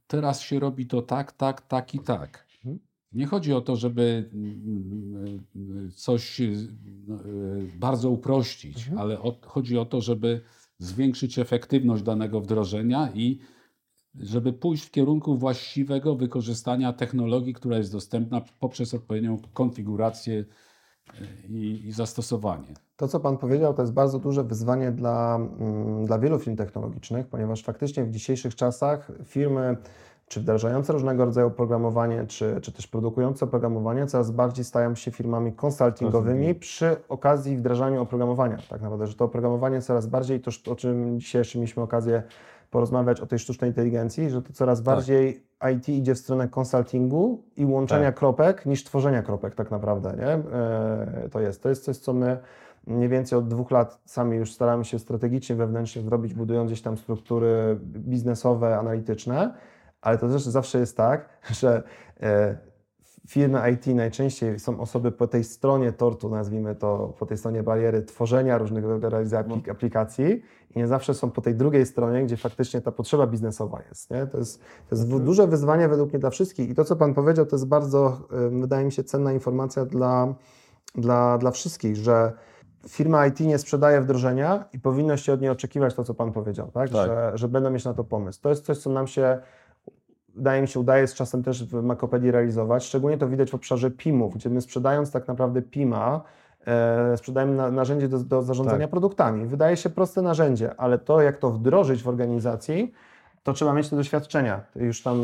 teraz 0.08 0.42
się 0.42 0.60
robi 0.60 0.88
to 0.88 1.02
tak, 1.02 1.32
tak, 1.32 1.62
tak 1.62 1.96
i 1.96 2.00
tak. 2.00 2.48
Mhm. 2.66 2.80
Nie 3.12 3.26
chodzi 3.26 3.54
o 3.54 3.62
to, 3.62 3.76
żeby 3.76 4.30
mm, 4.34 5.46
mm, 5.56 5.92
coś 5.92 6.42
e, 6.42 6.48
no, 7.08 7.16
e, 7.16 7.20
bardzo 7.80 8.10
uprościć, 8.10 8.90
ale 8.98 9.18
chodzi 9.42 9.78
o 9.78 9.86
to, 9.86 10.02
żeby 10.02 10.42
zwiększyć 10.84 11.40
efektywność 11.40 12.04
danego 12.04 12.42
wdrożenia 12.42 13.10
i 13.14 13.40
żeby 14.16 14.54
pójść 14.54 14.86
w 14.86 14.92
kierunku 14.92 15.38
właściwego 15.38 16.16
wykorzystania 16.16 16.94
technologii, 16.94 17.54
która 17.54 17.78
jest 17.78 17.92
dostępna 17.92 18.42
poprzez 18.60 18.94
odpowiednią 18.94 19.38
konfigurację 19.54 20.46
e, 21.22 21.48
i, 21.48 21.88
i 21.88 21.92
zastosowanie. 21.92 22.74
To, 22.98 23.08
co 23.08 23.20
Pan 23.20 23.38
powiedział, 23.38 23.74
to 23.74 23.82
jest 23.82 23.94
bardzo 23.94 24.20
duże 24.20 24.44
wyzwanie 24.44 24.92
dla, 24.92 25.36
mm, 25.36 26.06
dla 26.06 26.20
wielu 26.20 26.40
firm 26.40 26.56
technologicznych, 26.56 27.28
ponieważ 27.28 27.64
faktycznie 27.64 28.04
w 28.04 28.12
dzisiejszych 28.12 28.56
czasach 28.56 29.12
firmy, 29.26 29.78
czy 30.28 30.40
wdrażające 30.40 30.94
różnego 30.94 31.26
rodzaju 31.26 31.48
oprogramowanie, 31.48 32.26
czy, 32.28 32.62
czy 32.62 32.72
też 32.72 32.88
produkujące 32.88 33.46
oprogramowanie, 33.46 34.08
coraz 34.08 34.32
bardziej 34.32 34.66
stają 34.66 34.96
się 34.96 35.12
firmami 35.12 35.54
konsultingowymi 35.54 36.56
przy 36.56 36.96
okazji 37.10 37.58
wdrażania 37.58 38.02
oprogramowania. 38.02 38.58
Tak 38.70 38.82
naprawdę, 38.82 39.08
że 39.08 39.16
to 39.16 39.26
oprogramowanie 39.26 39.82
coraz 39.82 40.08
bardziej, 40.08 40.42
to 40.42 40.52
o 40.72 40.76
czym 40.76 41.20
dzisiaj 41.20 41.40
jeszcze 41.40 41.60
mieliśmy 41.60 41.84
okazję 41.84 42.24
porozmawiać, 42.72 43.22
o 43.22 43.26
tej 43.26 43.40
sztucznej 43.40 43.70
inteligencji, 43.70 44.30
że 44.30 44.42
to 44.42 44.54
coraz 44.54 44.82
bardziej 44.82 45.44
IT 45.74 45.90
idzie 45.90 46.16
w 46.16 46.20
stronę 46.20 46.48
konsultingu 46.48 47.44
i 47.58 47.66
łączenia 47.66 48.06
Tak. 48.06 48.16
kropek 48.16 48.66
niż 48.66 48.84
tworzenia 48.84 49.24
kropek 49.24 49.56
tak 49.56 49.72
naprawdę, 49.72 50.16
nie? 50.18 50.58
E, 50.58 51.30
to 51.32 51.40
jest. 51.40 51.64
To 51.64 51.70
jest 51.70 51.84
coś, 51.84 51.98
co 51.98 52.14
my 52.14 52.38
mniej 52.88 53.10
więcej 53.10 53.40
od 53.40 53.48
dwóch 53.48 53.72
lat 53.72 54.00
sami 54.06 54.38
już 54.38 54.54
staramy 54.54 54.86
się 54.86 55.00
strategicznie, 55.00 55.56
wewnętrznie 55.56 56.02
zrobić, 56.02 56.34
budując 56.34 56.72
gdzieś 56.72 56.82
tam 56.82 56.98
struktury 56.98 57.80
biznesowe, 57.86 58.78
analityczne, 58.78 59.54
ale 60.04 60.18
to 60.18 60.30
też 60.30 60.44
zawsze 60.46 60.80
jest 60.80 60.98
tak, 60.98 61.30
że 61.62 61.84
e, 62.22 62.58
firmy 63.28 63.72
IT 63.72 63.88
najczęściej 63.88 64.60
są 64.60 64.80
osoby 64.80 65.12
po 65.12 65.28
tej 65.28 65.44
stronie 65.44 65.92
tortu, 65.92 66.30
nazwijmy 66.30 66.76
to, 66.76 67.14
po 67.20 67.26
tej 67.26 67.38
stronie 67.38 67.64
bariery 67.64 68.02
tworzenia 68.04 68.58
różnego 68.58 69.00
rodzaju 69.00 69.28
aplik- 69.28 69.72
aplikacji 69.72 70.42
i 70.76 70.80
nie 70.80 70.88
zawsze 70.88 71.14
są 71.14 71.32
po 71.32 71.42
tej 71.42 71.56
drugiej 71.56 71.86
stronie, 71.86 72.24
gdzie 72.24 72.38
faktycznie 72.38 72.82
ta 72.82 72.92
potrzeba 72.92 73.28
biznesowa 73.28 73.82
jest. 73.90 74.12
Nie? 74.12 74.28
To 74.28 74.38
jest, 74.38 74.60
to 74.60 74.96
jest 74.96 75.10
w- 75.10 75.20
duże 75.20 75.48
wyzwanie 75.48 75.88
według 75.88 76.10
mnie 76.10 76.20
dla 76.20 76.30
wszystkich 76.30 76.70
i 76.70 76.76
to, 76.76 76.84
co 76.86 76.96
Pan 76.96 77.14
powiedział, 77.14 77.46
to 77.46 77.56
jest 77.56 77.68
bardzo, 77.68 78.28
wydaje 78.52 78.86
mi 78.86 78.92
się, 78.92 79.04
cenna 79.04 79.34
informacja 79.34 79.86
dla, 79.86 80.36
dla, 80.96 81.38
dla 81.38 81.52
wszystkich, 81.52 81.96
że 81.96 82.34
firma 82.88 83.28
IT 83.28 83.40
nie 83.40 83.58
sprzedaje 83.58 84.02
wdrożenia 84.02 84.66
i 84.74 84.80
powinno 84.80 85.18
się 85.18 85.34
od 85.34 85.42
niej 85.42 85.50
oczekiwać 85.50 85.94
to, 85.94 86.04
co 86.04 86.14
Pan 86.14 86.32
powiedział, 86.32 86.72
tak? 86.72 86.90
Tak. 86.90 87.08
Że, 87.08 87.32
że 87.36 87.48
będą 87.48 87.70
mieć 87.70 87.86
na 87.86 87.94
to 87.94 88.04
pomysł. 88.04 88.42
To 88.42 88.50
jest 88.50 88.66
coś, 88.66 88.78
co 88.78 88.90
nam 88.90 89.08
się, 89.08 89.40
wydaje 90.36 90.62
mi 90.62 90.68
się, 90.68 90.80
udaje 90.80 91.08
z 91.08 91.14
czasem 91.14 91.44
też 91.44 91.64
w 91.66 91.84
Makopedii 91.84 92.32
realizować. 92.32 92.86
Szczególnie 92.86 93.18
to 93.18 93.28
widać 93.28 93.52
w 93.52 93.56
obszarze 93.56 93.92
PIM-ów, 93.92 94.36
gdzie 94.36 94.50
my 94.50 94.62
sprzedając 94.62 95.12
tak 95.12 95.28
naprawdę 95.28 95.62
PIM-a, 95.62 96.22
e, 96.68 97.18
sprzedajemy 97.18 97.56
na, 97.56 97.72
narzędzie 97.72 98.08
do, 98.08 98.20
do 98.20 98.42
zarządzania 98.42 98.80
Tak. 98.80 98.90
produktami. 98.90 99.46
Wydaje 99.46 99.78
się 99.78 99.90
proste 99.90 100.22
narzędzie, 100.22 100.76
ale 100.78 100.98
to, 100.98 101.22
jak 101.22 101.38
to 101.38 101.52
wdrożyć 101.52 102.04
w 102.04 102.08
organizacji, 102.08 102.94
to 103.44 103.54
trzeba 103.54 103.74
mieć 103.74 103.90
te 103.90 103.96
doświadczenia. 103.96 104.62
Już 104.76 105.04
tam 105.04 105.18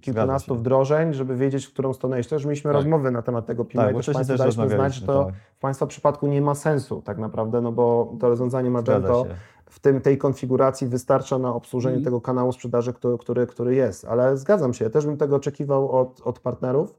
kilkunastu 0.00 0.54
wdrożeń, 0.54 1.14
żeby 1.14 1.36
wiedzieć, 1.36 1.66
w 1.66 1.72
którą 1.72 1.92
stronę 1.92 2.20
iść. 2.20 2.28
Też 2.28 2.44
mieliśmy 2.44 2.68
Tak. 2.68 2.74
rozmowy 2.74 3.10
na 3.10 3.22
temat 3.22 3.46
tego 3.46 3.64
PIM-a 3.64 3.84
Tak, 3.84 3.92
i 3.92 3.96
też 3.96 4.06
też 4.26 4.38
daliśmy 4.38 4.68
znać, 4.68 4.94
że 4.94 5.06
to 5.06 5.24
tak. 5.24 5.34
w 5.34 5.60
Państwa 5.60 5.86
przypadku 5.86 6.26
nie 6.26 6.42
ma 6.42 6.54
sensu 6.54 7.02
tak 7.02 7.18
naprawdę, 7.18 7.60
no 7.60 7.72
bo 7.72 8.14
to 8.20 8.28
rozwiązanie 8.28 8.70
Magento. 8.70 9.26
W 9.70 9.80
tym, 9.80 10.00
tej 10.00 10.18
konfiguracji 10.18 10.86
wystarcza 10.86 11.38
na 11.38 11.54
obsłużenie 11.54 11.96
Mhm. 11.96 12.04
tego 12.04 12.20
kanału 12.20 12.52
sprzedaży, 12.52 12.92
który, 12.92 13.18
który, 13.18 13.46
który 13.46 13.74
jest. 13.74 14.04
Ale 14.04 14.36
zgadzam 14.36 14.74
się, 14.74 14.84
ja 14.84 14.90
też 14.90 15.06
bym 15.06 15.16
tego 15.16 15.36
oczekiwał 15.36 15.92
od, 15.92 16.20
od 16.24 16.38
partnerów. 16.38 16.94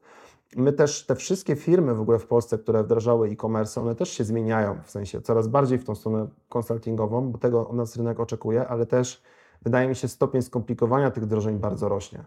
My 0.56 0.74
też, 0.74 1.06
te 1.06 1.16
wszystkie 1.16 1.56
firmy 1.56 1.96
w 1.96 2.02
ogóle 2.02 2.20
w 2.20 2.26
Polsce, 2.28 2.58
które 2.58 2.84
wdrażały 2.84 3.30
e-commerce, 3.30 3.82
one 3.82 3.96
też 3.96 4.10
się 4.10 4.24
zmieniają, 4.24 4.78
w 4.84 4.92
sensie 4.92 5.22
coraz 5.22 5.48
bardziej 5.48 5.78
w 5.78 5.84
tą 5.84 5.96
stronę 5.96 6.28
konsultingową, 6.50 7.32
bo 7.32 7.38
tego 7.38 7.68
od 7.68 7.76
nas 7.76 7.96
rynek 7.96 8.20
oczekuje, 8.20 8.68
ale 8.68 8.86
też 8.86 9.22
wydaje 9.62 9.88
mi 9.88 9.96
się 9.96 10.08
stopień 10.08 10.42
skomplikowania 10.42 11.12
tych 11.12 11.24
wdrożeń 11.24 11.60
bardzo 11.60 11.90
rośnie. 11.90 12.24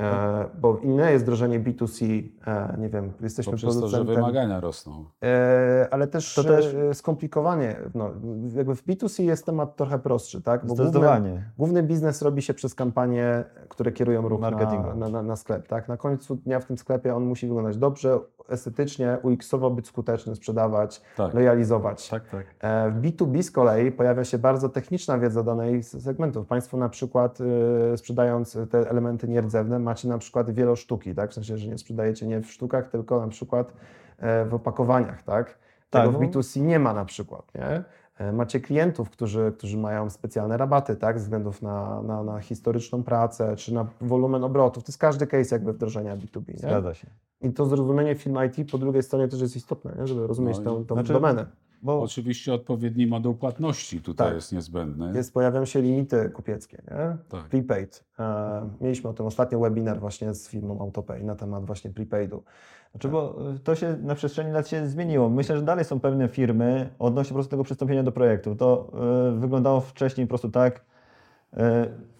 E, 0.00 0.44
bo 0.60 0.78
inne 0.78 1.12
jest 1.12 1.24
wdrożenie 1.24 1.60
B2C, 1.60 2.22
e, 2.46 2.76
nie 2.78 2.88
wiem, 2.88 3.12
jesteśmy 3.20 3.50
Poprzez 3.50 3.68
to, 3.68 3.74
że 3.74 3.80
producentem, 3.96 4.14
wymagania 4.14 4.60
rosną. 4.60 5.04
e, 5.22 5.88
ale 5.90 6.06
też, 6.06 6.34
To 6.34 6.44
też- 6.44 6.76
skomplikowanie. 6.92 7.76
No, 7.94 8.10
jakby 8.54 8.74
w 8.74 8.84
B2C 8.86 9.22
jest 9.22 9.46
temat 9.46 9.76
trochę 9.76 9.98
prostszy, 9.98 10.42
tak? 10.42 10.60
Bo 10.60 10.66
główny, 10.66 10.84
Zdecydowanie. 10.84 11.50
główny 11.58 11.82
biznes 11.82 12.22
robi 12.22 12.42
się 12.42 12.54
przez 12.54 12.74
kampanie, 12.74 13.44
które 13.68 13.92
kierują 13.92 14.28
ruch 14.28 14.40
na, 14.40 15.08
na, 15.08 15.22
na 15.22 15.36
sklep, 15.36 15.68
tak? 15.68 15.88
Na 15.88 15.96
końcu 15.96 16.36
dnia 16.36 16.60
w 16.60 16.64
tym 16.64 16.78
sklepie 16.78 17.14
on 17.14 17.24
musi 17.24 17.46
wyglądać 17.46 17.76
dobrze, 17.76 18.18
estetycznie, 18.48 19.18
UX-owo 19.22 19.70
być 19.70 19.86
skuteczny, 19.86 20.36
sprzedawać, 20.36 21.02
Tak, 21.16 21.34
lojalizować. 21.34 22.08
tak, 22.08 22.28
tak. 22.28 22.46
E, 22.60 22.90
W 22.90 23.00
B2B 23.00 23.42
z 23.42 23.50
kolei 23.50 23.92
pojawia 23.92 24.24
się 24.24 24.38
bardzo 24.38 24.68
techniczna 24.68 25.18
wiedza 25.18 25.42
danej 25.42 25.82
z 25.82 26.02
segmentów. 26.04 26.46
Państwo 26.46 26.76
na 26.76 26.88
przykład 26.88 27.38
y, 27.94 27.96
sprzedając 27.96 28.58
te 28.70 28.90
elementy 28.90 29.28
nierdzewne 29.28 29.78
macie 29.78 30.08
na 30.08 30.18
przykład 30.18 30.50
wielosztuki, 30.50 31.14
tak? 31.14 31.30
W 31.30 31.34
sensie, 31.34 31.58
że 31.58 31.68
nie 31.68 31.78
sprzedajecie 31.78 32.26
nie 32.26 32.40
w 32.40 32.52
sztukach, 32.52 32.88
tylko 32.88 33.20
na 33.20 33.28
przykład 33.28 33.72
e, 34.18 34.44
w 34.44 34.54
opakowaniach, 34.54 35.22
tak? 35.22 35.58
Tak, 35.90 36.04
Tego 36.06 36.18
w 36.18 36.20
no. 36.22 36.28
B2C 36.28 36.60
nie 36.60 36.78
ma 36.78 36.94
na 36.94 37.04
przykład, 37.04 37.42
nie? 37.54 37.84
E, 38.20 38.32
Macie 38.32 38.60
klientów, 38.60 39.10
którzy, 39.10 39.52
którzy 39.58 39.78
mają 39.78 40.10
specjalne 40.10 40.56
rabaty, 40.56 40.96
tak? 40.96 41.18
Z 41.18 41.22
względów 41.22 41.62
na, 41.62 42.02
na, 42.02 42.22
na 42.22 42.40
historyczną 42.40 43.02
pracę, 43.02 43.56
czy 43.56 43.74
na 43.74 43.86
wolumen 44.00 44.44
obrotów. 44.44 44.84
To 44.84 44.90
jest 44.90 44.98
każdy 44.98 45.26
case 45.26 45.54
jakby 45.54 45.72
wdrożenia 45.72 46.16
B2B, 46.16 46.48
nie? 46.48 46.58
Zgadza 46.58 46.94
się. 46.94 47.06
I 47.40 47.52
to 47.52 47.66
zrozumienie 47.66 48.14
firmy 48.14 48.46
IT 48.46 48.70
po 48.70 48.78
drugiej 48.78 49.02
stronie 49.02 49.28
też 49.28 49.40
jest 49.40 49.56
istotne, 49.56 49.92
nie? 49.98 50.06
żeby 50.06 50.26
rozumieć 50.26 50.58
No 50.58 50.64
tą, 50.64 50.84
tą 50.86 50.94
Znaczy- 50.94 51.12
domenę. 51.12 51.46
Bo 51.82 52.02
Oczywiście 52.02 52.54
odpowiedni 52.54 53.06
model 53.06 53.34
płatności 53.34 54.00
tutaj 54.02 54.26
Tak. 54.26 54.34
jest 54.34 54.52
niezbędny. 54.52 55.12
jest, 55.14 55.34
pojawiają 55.34 55.64
się 55.64 55.82
limity 55.82 56.30
kupieckie, 56.30 56.82
nie? 56.90 57.16
Tak. 57.28 57.44
prepaid. 57.48 58.04
E, 58.18 58.68
mieliśmy 58.80 59.10
o 59.10 59.12
tym 59.12 59.26
ostatnio 59.26 59.60
webinar 59.60 60.00
właśnie 60.00 60.34
z 60.34 60.48
firmą 60.48 60.80
Autopay 60.80 61.24
na 61.24 61.34
temat 61.36 61.64
właśnie 61.66 61.90
prepaidu. 61.90 62.42
Znaczy, 62.90 63.08
bo 63.08 63.38
to 63.64 63.74
się 63.74 63.96
na 64.02 64.14
przestrzeni 64.14 64.52
lat 64.52 64.68
się 64.68 64.86
zmieniło. 64.86 65.28
Myślę, 65.30 65.56
że 65.56 65.62
dalej 65.62 65.84
są 65.84 66.00
pewne 66.00 66.28
firmy 66.28 66.88
odnośnie 66.98 67.28
po 67.28 67.34
prostu 67.34 67.50
tego 67.50 67.64
przystąpienia 67.64 68.02
do 68.02 68.12
projektu. 68.12 68.56
To 68.56 68.92
y, 69.36 69.40
wyglądało 69.40 69.80
wcześniej 69.80 70.26
po 70.26 70.28
prostu 70.28 70.48
tak, 70.50 70.84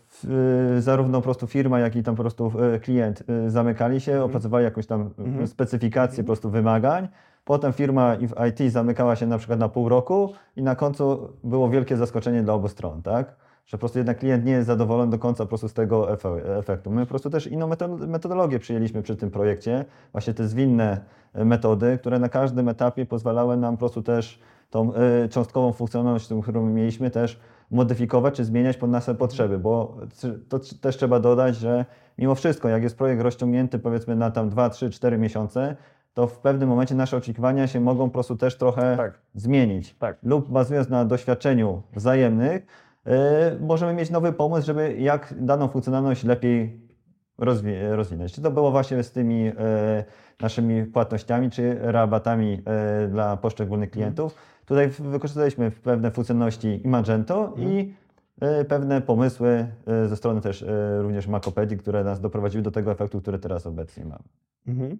w- 0.08 0.74
y, 0.78 0.82
zarówno 0.82 1.18
po 1.18 1.22
prostu 1.24 1.46
firma, 1.46 1.78
jak 1.80 1.96
i 1.96 2.02
tam 2.02 2.16
po 2.16 2.22
prostu 2.22 2.52
y, 2.76 2.80
klient 2.80 3.22
y, 3.46 3.50
zamykali 3.50 4.00
się, 4.00 4.22
opracowali 4.22 4.64
jakąś 4.64 4.86
tam 4.86 5.10
Mhm. 5.18 5.46
specyfikację 5.46 6.24
po 6.24 6.26
prostu 6.26 6.50
wymagań. 6.50 7.08
Potem 7.50 7.72
firma 7.72 8.16
w 8.16 8.46
IT 8.48 8.72
zamykała 8.72 9.16
się 9.16 9.26
na 9.26 9.38
przykład 9.38 9.58
na 9.58 9.68
pół 9.68 9.88
roku 9.88 10.32
i 10.56 10.62
na 10.62 10.76
końcu 10.76 11.28
było 11.44 11.68
wielkie 11.68 11.96
zaskoczenie 11.96 12.42
dla 12.42 12.54
obu 12.54 12.68
stron, 12.68 13.02
tak? 13.02 13.36
Że 13.66 13.76
po 13.76 13.78
prostu 13.78 13.98
jednak 13.98 14.18
klient 14.18 14.44
nie 14.44 14.52
jest 14.52 14.66
zadowolony 14.66 15.10
do 15.10 15.18
końca 15.18 15.44
po 15.44 15.48
prostu 15.48 15.68
z 15.68 15.72
tego 15.72 16.14
efe- 16.14 16.58
efektu. 16.58 16.90
My 16.90 17.00
po 17.00 17.08
prostu 17.08 17.30
też 17.30 17.46
inną 17.46 17.68
meto- 17.68 18.08
metodologię 18.08 18.58
przyjęliśmy 18.58 19.02
przy 19.02 19.16
tym 19.16 19.30
projekcie, 19.30 19.84
właśnie 20.12 20.34
te 20.34 20.48
zwinne 20.48 21.00
e, 21.32 21.44
metody, 21.44 21.98
które 21.98 22.18
na 22.18 22.28
każdym 22.28 22.68
etapie 22.68 23.06
pozwalały 23.06 23.56
nam 23.56 23.74
po 23.74 23.78
prostu 23.78 24.02
też 24.02 24.40
tą 24.70 24.94
e, 24.94 25.28
cząstkową 25.28 25.72
funkcjonalność, 25.72 26.28
którą 26.42 26.66
mieliśmy, 26.66 27.10
też 27.10 27.40
modyfikować 27.70 28.34
czy 28.34 28.44
zmieniać 28.44 28.76
pod 28.76 28.90
nasze 28.90 29.14
potrzeby, 29.14 29.58
bo 29.58 29.96
to 30.48 30.58
też 30.80 30.96
trzeba 30.96 31.20
dodać, 31.20 31.56
że 31.56 31.84
mimo 32.18 32.34
wszystko, 32.34 32.68
jak 32.68 32.82
jest 32.82 32.98
projekt 32.98 33.22
rozciągnięty 33.22 33.78
powiedzmy 33.78 34.16
na 34.16 34.30
tam 34.30 34.48
2, 34.48 34.70
3, 34.70 34.90
4 34.90 35.18
miesiące, 35.18 35.76
to 36.14 36.26
w 36.26 36.38
pewnym 36.38 36.68
momencie 36.68 36.94
nasze 36.94 37.16
oczekiwania 37.16 37.66
się 37.66 37.80
mogą 37.80 38.06
po 38.08 38.12
prostu 38.12 38.36
też 38.36 38.56
trochę 38.58 38.96
Tak. 38.96 39.18
zmienić. 39.34 39.94
Tak. 39.94 40.16
Lub 40.22 40.50
bazując 40.50 40.88
na 40.88 41.04
doświadczeniu 41.04 41.82
wzajemnych, 41.96 42.66
yy, 43.06 43.12
możemy 43.60 43.94
mieć 43.94 44.10
nowy 44.10 44.32
pomysł, 44.32 44.66
żeby 44.66 44.94
jak 44.98 45.34
daną 45.40 45.68
funkcjonalność 45.68 46.24
lepiej 46.24 46.80
rozwi- 47.38 47.92
rozwinąć. 47.94 48.32
Czy 48.32 48.42
to 48.42 48.50
było 48.50 48.70
właśnie 48.70 49.02
z 49.02 49.12
tymi 49.12 49.44
yy, 49.44 49.52
naszymi 50.40 50.84
płatnościami, 50.84 51.50
czy 51.50 51.78
rabatami 51.82 52.50
yy, 53.02 53.08
dla 53.08 53.36
poszczególnych 53.36 53.90
klientów. 53.90 54.34
Tutaj 54.66 54.88
wykorzystaliśmy 54.88 55.70
pewne 55.70 56.10
funkcjonalności 56.10 56.80
i 56.84 56.88
Magento 56.88 57.54
i 57.58 57.94
yy, 58.42 58.64
pewne 58.64 59.00
pomysły 59.00 59.66
yy, 59.86 60.08
ze 60.08 60.16
strony 60.16 60.40
też 60.40 60.60
yy, 60.62 61.02
również 61.02 61.26
Macopedii, 61.26 61.78
które 61.78 62.04
nas 62.04 62.20
doprowadziły 62.20 62.62
do 62.62 62.70
tego 62.70 62.90
efektu, 62.92 63.20
który 63.20 63.38
teraz 63.38 63.66
obecnie 63.66 64.04
mamy. 64.04 64.24
Mhm. 64.66 64.98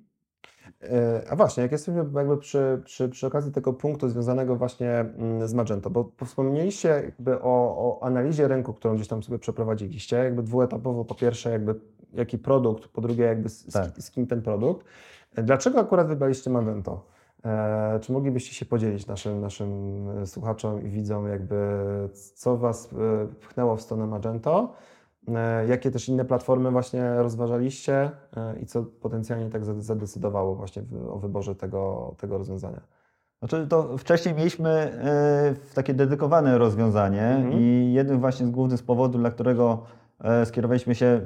E, 0.82 1.22
A 1.30 1.36
właśnie, 1.36 1.62
jak 1.62 1.72
jesteśmy 1.72 2.04
jakby 2.14 2.36
przy, 2.36 2.82
przy, 2.84 3.08
przy 3.08 3.26
okazji 3.26 3.52
tego 3.52 3.72
punktu 3.72 4.08
związanego 4.08 4.56
właśnie 4.56 4.90
mm, 4.90 5.48
z 5.48 5.54
Magento, 5.54 5.90
bo 5.90 6.10
wspomnieliście 6.24 6.88
jakby 6.88 7.40
o, 7.42 7.42
o 8.00 8.06
analizie 8.06 8.48
rynku, 8.48 8.74
którą 8.74 8.94
gdzieś 8.94 9.08
tam 9.08 9.22
sobie 9.22 9.38
przeprowadziliście, 9.38 10.16
jakby 10.16 10.42
dwuetapowo, 10.42 11.04
po 11.04 11.14
pierwsze 11.14 11.50
jakby 11.50 11.74
jaki 12.12 12.38
produkt, 12.38 12.88
po 12.88 13.00
drugie 13.00 13.24
jakby 13.24 13.48
z, 13.48 13.72
Tak. 13.72 13.90
z 13.98 14.10
kim 14.10 14.26
ten 14.26 14.42
produkt. 14.42 14.86
E, 15.36 15.42
Dlaczego 15.42 15.80
akurat 15.80 16.06
wybraliście 16.06 16.50
Magento? 16.50 17.04
E, 17.44 18.00
czy 18.02 18.12
moglibyście 18.12 18.54
się 18.54 18.66
podzielić 18.66 19.06
naszym, 19.06 19.40
naszym 19.40 19.70
słuchaczom 20.26 20.86
i 20.86 20.88
widzom 20.90 21.28
jakby 21.28 21.56
co 22.34 22.56
Was 22.56 22.88
pchnęło 23.40 23.76
w 23.76 23.82
stronę 23.82 24.06
Magento? 24.06 24.72
E, 25.28 25.66
Jakie 25.66 25.90
też 25.90 26.08
inne 26.08 26.24
platformy 26.24 26.70
właśnie 26.70 27.14
rozważaliście 27.14 28.10
e, 28.36 28.58
i 28.62 28.66
co 28.66 28.82
potencjalnie 28.82 29.50
tak 29.50 29.64
zade- 29.64 29.80
zadecydowało 29.82 30.54
właśnie 30.54 30.82
o 31.10 31.18
wyborze 31.18 31.54
tego, 31.54 32.14
tego 32.18 32.38
rozwiązania? 32.38 32.80
Znaczy 33.38 33.66
to 33.66 33.98
wcześniej 33.98 34.34
mieliśmy 34.34 34.70
e, 34.70 35.54
takie 35.74 35.94
dedykowane 35.94 36.58
rozwiązanie 36.58 37.22
Mhm. 37.26 37.52
i 37.60 37.92
jednym 37.92 38.20
właśnie 38.20 38.46
z 38.46 38.50
głównych 38.50 38.82
powodów, 38.82 39.20
dla 39.20 39.30
którego 39.30 39.82
skierowaliśmy 40.44 40.94
się, 40.94 41.20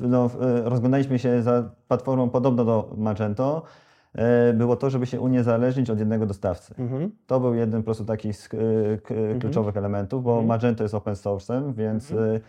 no, 0.00 0.30
rozglądaliśmy 0.64 1.18
się 1.18 1.42
za 1.42 1.70
platformą 1.88 2.30
podobną 2.30 2.64
do 2.64 2.90
Magento, 2.96 3.62
było 4.54 4.76
to, 4.76 4.90
żeby 4.90 5.06
się 5.06 5.20
uniezależnić 5.20 5.90
od 5.90 5.98
jednego 5.98 6.26
dostawcy. 6.26 6.74
Mhm. 6.78 7.10
To 7.26 7.40
był 7.40 7.54
jeden 7.54 7.80
po 7.82 7.84
prostu 7.84 8.04
takich 8.04 8.36
z, 8.36 8.48
k, 8.48 8.56
kluczowych 9.40 9.76
elementów, 9.76 10.22
bo 10.24 10.30
Mhm. 10.30 10.46
Magento 10.48 10.82
jest 10.84 10.94
open 10.94 11.14
source'em, 11.14 11.72
więc 11.74 12.12
e, 12.12 12.40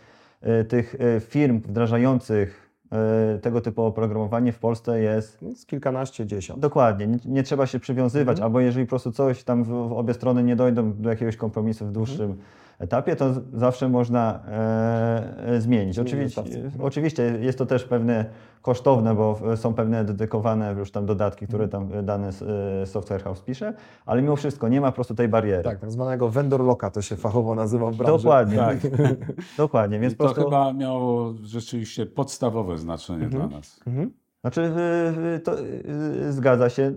tych 0.70 0.96
e, 1.00 1.20
firm 1.20 1.60
wdrażających 1.60 2.72
e, 2.92 3.40
tego 3.40 3.62
typu 3.62 3.84
oprogramowanie 3.84 4.52
w 4.52 4.60
Polsce 4.60 5.02
jest 5.02 5.46
Z 5.56 5.66
kilkanaście, 5.66 6.26
dziesiąt. 6.26 6.60
Dokładnie, 6.60 7.08
nie, 7.08 7.18
nie 7.26 7.44
trzeba 7.44 7.66
się 7.66 7.80
przywiązywać, 7.80 8.38
Mhm. 8.38 8.44
albo 8.44 8.60
jeżeli 8.60 8.86
po 8.86 8.90
prostu 8.90 9.12
coś 9.12 9.44
tam 9.44 9.64
w, 9.64 9.68
w 9.68 9.94
obie 9.94 10.14
strony 10.14 10.44
nie 10.44 10.56
dojdą 10.56 10.94
do 10.94 11.10
jakiegoś 11.10 11.36
kompromisu 11.38 11.86
w 11.86 11.92
dłuższym 11.92 12.22
Mhm. 12.32 12.40
Etapie, 12.82 13.16
to 13.16 13.26
zawsze 13.54 13.90
można 13.90 14.40
e, 14.48 15.48
e, 15.48 15.62
zmienić. 15.62 16.00
Oczywiście, 16.00 16.44
oczywiście 16.82 17.24
jest 17.42 17.58
to 17.58 17.66
też 17.66 17.84
pewne 17.84 18.26
kosztowne, 18.62 19.16
bo 19.16 19.40
są 19.56 19.74
pewne 19.74 20.06
dedykowane 20.06 20.74
już 20.80 20.92
tam 20.92 21.06
dodatki, 21.06 21.48
które 21.48 21.64
Mhm. 21.64 21.90
tam 21.90 22.06
dany 22.06 22.28
s- 22.28 22.44
e, 22.82 22.86
software 22.86 23.24
house 23.24 23.42
pisze, 23.42 23.74
ale 24.06 24.22
mimo 24.22 24.36
wszystko 24.36 24.68
nie 24.70 24.82
ma 24.82 24.88
po 24.92 24.96
prostu 24.96 25.16
tej 25.16 25.28
bariery. 25.28 25.64
Tak, 25.64 25.80
tak 25.80 25.92
zwanego 25.92 26.30
vendor 26.30 26.62
locka 26.64 26.92
to 26.92 27.02
się 27.02 27.16
fachowo 27.16 27.56
nazywa 27.56 27.92
w 27.92 27.96
branży. 27.96 28.24
Dokładnie, 28.24 28.58
Tak. 28.58 28.78
dokładnie, 29.58 30.00
więc 30.00 30.14
I 30.14 30.18
po 30.18 30.24
to 30.28 30.34
prostu... 30.34 30.50
chyba 30.50 30.74
miało 30.74 31.34
rzeczywiście 31.44 32.06
podstawowe 32.06 32.78
znaczenie 32.78 33.26
Mhm. 33.26 33.48
dla 33.50 33.58
nas. 33.58 33.80
Mhm. 33.88 34.12
Znaczy, 34.42 34.62
y, 34.62 35.36
y, 35.36 35.40
to 35.40 35.60
y, 35.60 36.32
zgadza 36.32 36.70
się, 36.70 36.92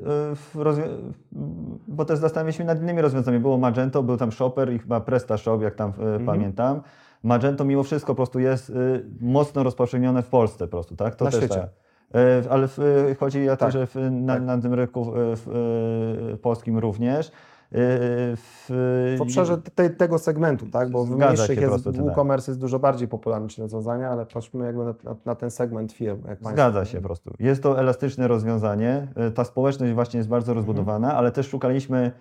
bo 1.88 2.04
też 2.04 2.18
zastanawialiśmy 2.18 2.62
się 2.62 2.66
nad 2.66 2.82
innymi 2.82 3.02
rozwiązaniami. 3.02 3.42
Było 3.42 3.58
Magento, 3.58 4.02
był 4.02 4.16
tam 4.16 4.32
Shopper 4.32 4.72
i 4.72 4.78
chyba 4.78 5.00
PrestaShop, 5.00 5.62
jak 5.62 5.74
tam 5.74 5.92
y, 6.20 6.24
pamiętam. 6.26 6.80
Magento 7.22 7.64
mimo 7.64 7.82
wszystko 7.82 8.12
po 8.12 8.16
prostu 8.16 8.38
jest 8.38 8.72
mocno 9.20 9.62
rozpowszechnione 9.62 10.22
w 10.22 10.28
Polsce 10.28 10.64
po 10.64 10.70
prostu, 10.70 10.96
tak? 10.96 11.16
To 11.16 11.24
Na 11.24 11.30
też 11.30 11.40
świecie. 11.40 11.60
tak. 11.60 11.70
Ale 12.50 12.68
w, 12.68 12.78
chodzi 13.20 13.48
o 13.48 13.52
to, 13.52 13.56
Tak, 13.56 13.72
że 13.72 13.86
w, 13.86 13.94
na, 14.10 14.34
tak. 14.34 14.42
na 14.42 14.58
tym 14.58 14.74
rynku 14.74 15.12
w, 15.14 16.38
polskim 16.42 16.78
również. 16.78 17.32
Y, 17.74 18.36
W, 18.36 18.66
W 19.18 19.22
obszarze 19.22 19.58
te, 19.58 19.90
tego 19.90 20.18
segmentu, 20.18 20.66
tak? 20.66 20.90
Bo 20.90 21.04
w 21.04 21.10
mniejszych 21.10 21.60
jest. 21.60 21.88
WooCommerce 21.88 22.50
jest 22.50 22.60
dużo 22.60 22.78
bardziej 22.78 23.08
popularny 23.08 23.44
niż 23.44 23.58
rozwiązania, 23.58 24.10
ale 24.10 24.26
patrzmy 24.26 24.66
jakby 24.66 24.84
na, 24.84 24.94
na, 25.24 25.34
ten 25.34 25.50
segment 25.50 25.92
firm. 25.92 26.22
Zgadza 26.40 26.84
się 26.84 26.98
po 26.98 27.04
prostu. 27.04 27.34
Jest 27.38 27.62
to 27.62 27.80
elastyczne 27.80 28.28
rozwiązanie. 28.28 29.08
Y, 29.28 29.30
Ta 29.30 29.44
społeczność 29.44 29.92
właśnie 29.92 30.18
jest 30.18 30.28
bardzo 30.28 30.54
rozbudowana, 30.54 31.14
ale 31.14 31.32
też 31.32 31.48
szukaliśmy 31.48 32.12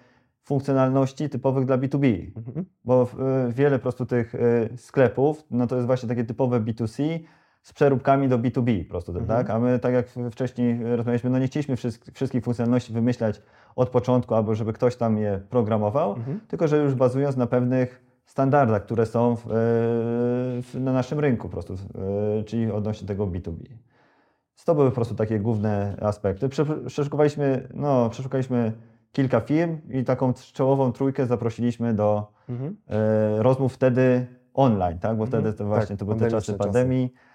funkcjonalności 0.43 1.29
typowych 1.29 1.65
dla 1.65 1.77
B2B. 1.77 2.31
Mhm. 2.37 2.65
Bo 2.85 3.07
y, 3.49 3.53
wiele 3.53 3.79
po 3.79 3.83
prostu 3.83 4.05
tych 4.05 4.35
y, 4.35 4.69
sklepów, 4.77 5.43
no 5.51 5.67
to 5.67 5.75
jest 5.75 5.87
właśnie 5.87 6.09
takie 6.09 6.23
typowe 6.23 6.59
B2C 6.59 7.19
z 7.63 7.73
przeróbkami 7.73 8.27
do 8.29 8.39
B2B 8.39 8.83
po 8.83 8.89
prostu, 8.89 9.11
Mhm. 9.11 9.27
tak? 9.27 9.49
A 9.49 9.59
my, 9.59 9.79
tak 9.79 9.93
jak 9.93 10.07
wcześniej 10.31 10.79
rozmawialiśmy, 10.95 11.29
no 11.29 11.39
nie 11.39 11.47
chcieliśmy 11.47 11.75
wszystk- 11.75 12.11
wszystkich 12.13 12.43
funkcjonalności 12.43 12.93
wymyślać 12.93 13.41
od 13.75 13.89
początku, 13.89 14.35
albo 14.35 14.55
żeby 14.55 14.73
ktoś 14.73 14.95
tam 14.95 15.17
je 15.17 15.41
programował, 15.49 16.13
Mhm. 16.13 16.39
tylko 16.47 16.67
że 16.67 16.77
już 16.77 16.95
bazując 16.95 17.37
na 17.37 17.47
pewnych 17.47 18.01
standardach, 18.25 18.83
które 18.85 19.05
są 19.05 19.35
w, 19.35 19.39
y, 19.45 19.49
w, 20.61 20.75
na 20.79 20.93
naszym 20.93 21.19
rynku 21.19 21.47
po 21.49 21.51
prostu, 21.51 21.73
y, 21.73 22.43
czyli 22.43 22.71
odnośnie 22.71 23.07
tego 23.07 23.27
B2B. 23.27 23.57
Więc 23.69 24.65
To 24.65 24.75
były 24.75 24.89
po 24.89 24.95
prostu 24.95 25.15
takie 25.15 25.39
główne 25.39 25.95
aspekty. 26.01 26.49
Prze- 26.49 26.85
Przeszukaliśmy, 26.87 27.67
no, 27.73 28.09
przeszukaliśmy 28.09 28.71
kilka 29.11 29.39
firm 29.39 29.77
i 29.89 30.03
taką 30.03 30.33
czołową 30.33 30.91
trójkę 30.91 31.25
zaprosiliśmy 31.25 31.93
do 31.93 32.31
Mhm. 32.49 32.77
e, 32.89 33.43
rozmów 33.43 33.73
wtedy 33.73 34.27
online, 34.53 34.99
tak? 34.99 35.17
bo 35.17 35.23
Mhm. 35.23 35.27
wtedy 35.43 35.57
to 35.57 35.65
właśnie 35.65 35.87
Tak, 35.87 35.97
to 35.99 36.05
były 36.05 36.17
te 36.19 36.29
czasy 36.31 36.45
czasy. 36.47 36.57
pandemii. 36.59 37.13
E, 37.15 37.32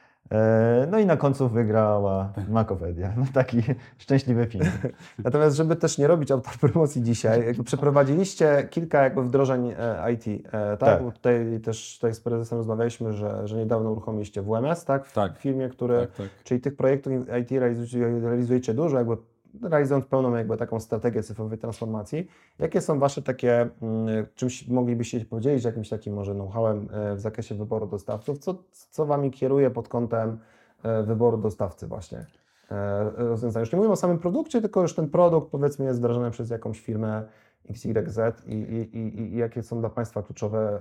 No 0.90 0.98
i 0.98 1.06
na 1.06 1.16
końcu 1.16 1.48
wygrała 1.48 2.32
Makopedia. 2.48 3.12
No 3.16 3.24
taki 3.32 3.62
szczęśliwy 3.98 4.46
film. 4.46 4.64
Natomiast, 5.24 5.56
żeby 5.56 5.76
też 5.76 5.98
nie 5.98 6.06
robić 6.06 6.30
autopromocji 6.30 7.02
dzisiaj, 7.02 7.46
jakby 7.46 7.64
przeprowadziliście 7.64 8.68
kilka 8.70 9.02
jakby 9.02 9.22
wdrożeń 9.22 9.72
e, 9.78 10.12
IT, 10.12 10.26
e, 10.26 10.50
tak? 10.76 10.78
Tak. 10.78 11.14
Tutaj 11.14 11.60
też 11.64 11.94
tutaj 11.94 12.14
z 12.14 12.20
prezesem 12.20 12.58
rozmawialiśmy, 12.58 13.12
że, 13.12 13.48
że 13.48 13.56
niedawno 13.56 13.90
uruchomiliście 13.90 14.42
WMS, 14.42 14.84
tak? 14.84 15.06
W 15.06 15.12
Tak. 15.12 15.38
firmie, 15.38 15.68
który, 15.68 15.98
Tak, 15.98 16.10
tak. 16.10 16.26
czyli 16.44 16.60
tych 16.60 16.76
projektów 16.76 17.12
IT 17.40 17.50
realizujecie, 17.50 18.20
realizujecie 18.20 18.74
dużo, 18.74 18.98
jakby 18.98 19.16
realizując 19.62 20.06
pełną 20.06 20.36
jakby 20.36 20.56
taką 20.56 20.80
strategię 20.80 21.22
cyfrowej 21.22 21.58
transformacji. 21.58 22.28
Jakie 22.58 22.80
są 22.80 22.98
Wasze 22.98 23.22
takie, 23.22 23.60
mm, 23.82 24.26
czymś 24.34 24.68
moglibyście 24.68 25.20
się 25.20 25.26
podzielić, 25.26 25.64
jakimś 25.64 25.88
takim 25.88 26.14
może 26.14 26.34
know-howem 26.34 26.88
e, 26.92 27.14
w 27.14 27.20
zakresie 27.20 27.54
wyboru 27.54 27.86
dostawców? 27.86 28.38
Co, 28.38 28.62
co 28.90 29.06
Wami 29.06 29.30
kieruje 29.30 29.70
pod 29.70 29.88
kątem 29.88 30.38
e, 30.82 31.02
wyboru 31.02 31.38
dostawcy 31.38 31.86
właśnie? 31.86 32.26
e, 32.70 33.10
rozwiązania. 33.16 33.60
Już 33.60 33.72
nie 33.72 33.76
mówimy 33.76 33.92
o 33.92 33.96
samym 33.96 34.18
produkcie, 34.18 34.60
tylko 34.60 34.82
już 34.82 34.94
ten 34.94 35.10
produkt 35.10 35.50
powiedzmy 35.50 35.84
jest 35.84 35.98
wdrażany 35.98 36.30
przez 36.30 36.50
jakąś 36.50 36.80
firmę 36.80 37.28
XYZ 37.70 38.18
i, 38.46 38.52
i, 38.52 38.98
i, 38.98 39.20
i 39.20 39.36
jakie 39.36 39.62
są 39.62 39.80
dla 39.80 39.90
Państwa 39.90 40.22
kluczowe 40.22 40.80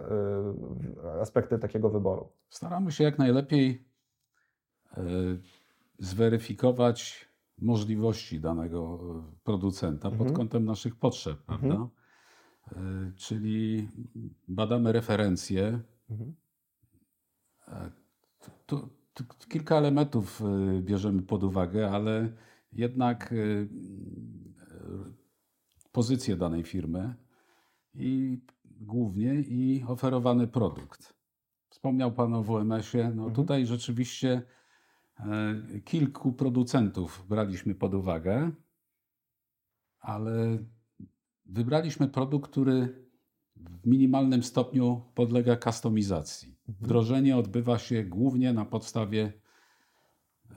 aspekty 1.22 1.60
takiego 1.60 1.90
wyboru? 1.90 2.30
Staramy 2.50 2.92
się 2.92 3.04
jak 3.04 3.18
najlepiej 3.18 3.88
zweryfikować 6.00 7.27
możliwości 7.62 8.40
danego 8.40 9.00
e, 9.34 9.36
producenta 9.44 10.10
pod 10.10 10.20
Mhm. 10.20 10.36
kątem 10.36 10.66
naszych 10.66 10.96
potrzeb, 10.96 11.38
Mhm. 11.50 11.60
prawda? 11.72 11.90
E, 12.72 13.12
Czyli 13.16 13.88
badamy 14.48 14.92
referencje. 14.92 15.80
Mhm. 16.10 16.36
E, 17.68 17.92
Tu, 18.66 18.90
tu 19.14 19.24
kilka 19.50 19.76
elementów 19.76 20.42
bierzemy 20.82 21.22
pod 21.22 21.44
uwagę, 21.44 21.92
ale 21.92 22.32
jednak 22.74 23.34
pozycję 25.92 26.36
danej 26.38 26.64
firmy 26.64 27.16
i 27.96 28.42
głównie 28.66 29.34
i 29.34 29.84
oferowany 29.88 30.48
produkt. 30.48 31.14
Wspomniał 31.70 32.12
Pan 32.12 32.34
o 32.34 32.44
WMS-ie. 32.44 33.12
No 33.16 33.30
tutaj 33.32 33.66
rzeczywiście 33.66 34.42
kilku 35.86 36.34
producentów 36.34 37.26
braliśmy 37.30 37.76
pod 37.76 37.94
uwagę, 37.94 38.52
ale 40.00 40.58
wybraliśmy 41.46 42.08
produkt, 42.08 42.52
który 42.52 43.08
w 43.56 43.88
minimalnym 43.88 44.44
stopniu 44.44 45.02
podlega 45.16 45.56
kustomizacji. 45.56 46.58
Wdrożenie 46.68 47.38
odbywa 47.38 47.80
się 47.80 48.04
głównie 48.04 48.54
na 48.54 48.66
podstawie 48.66 49.34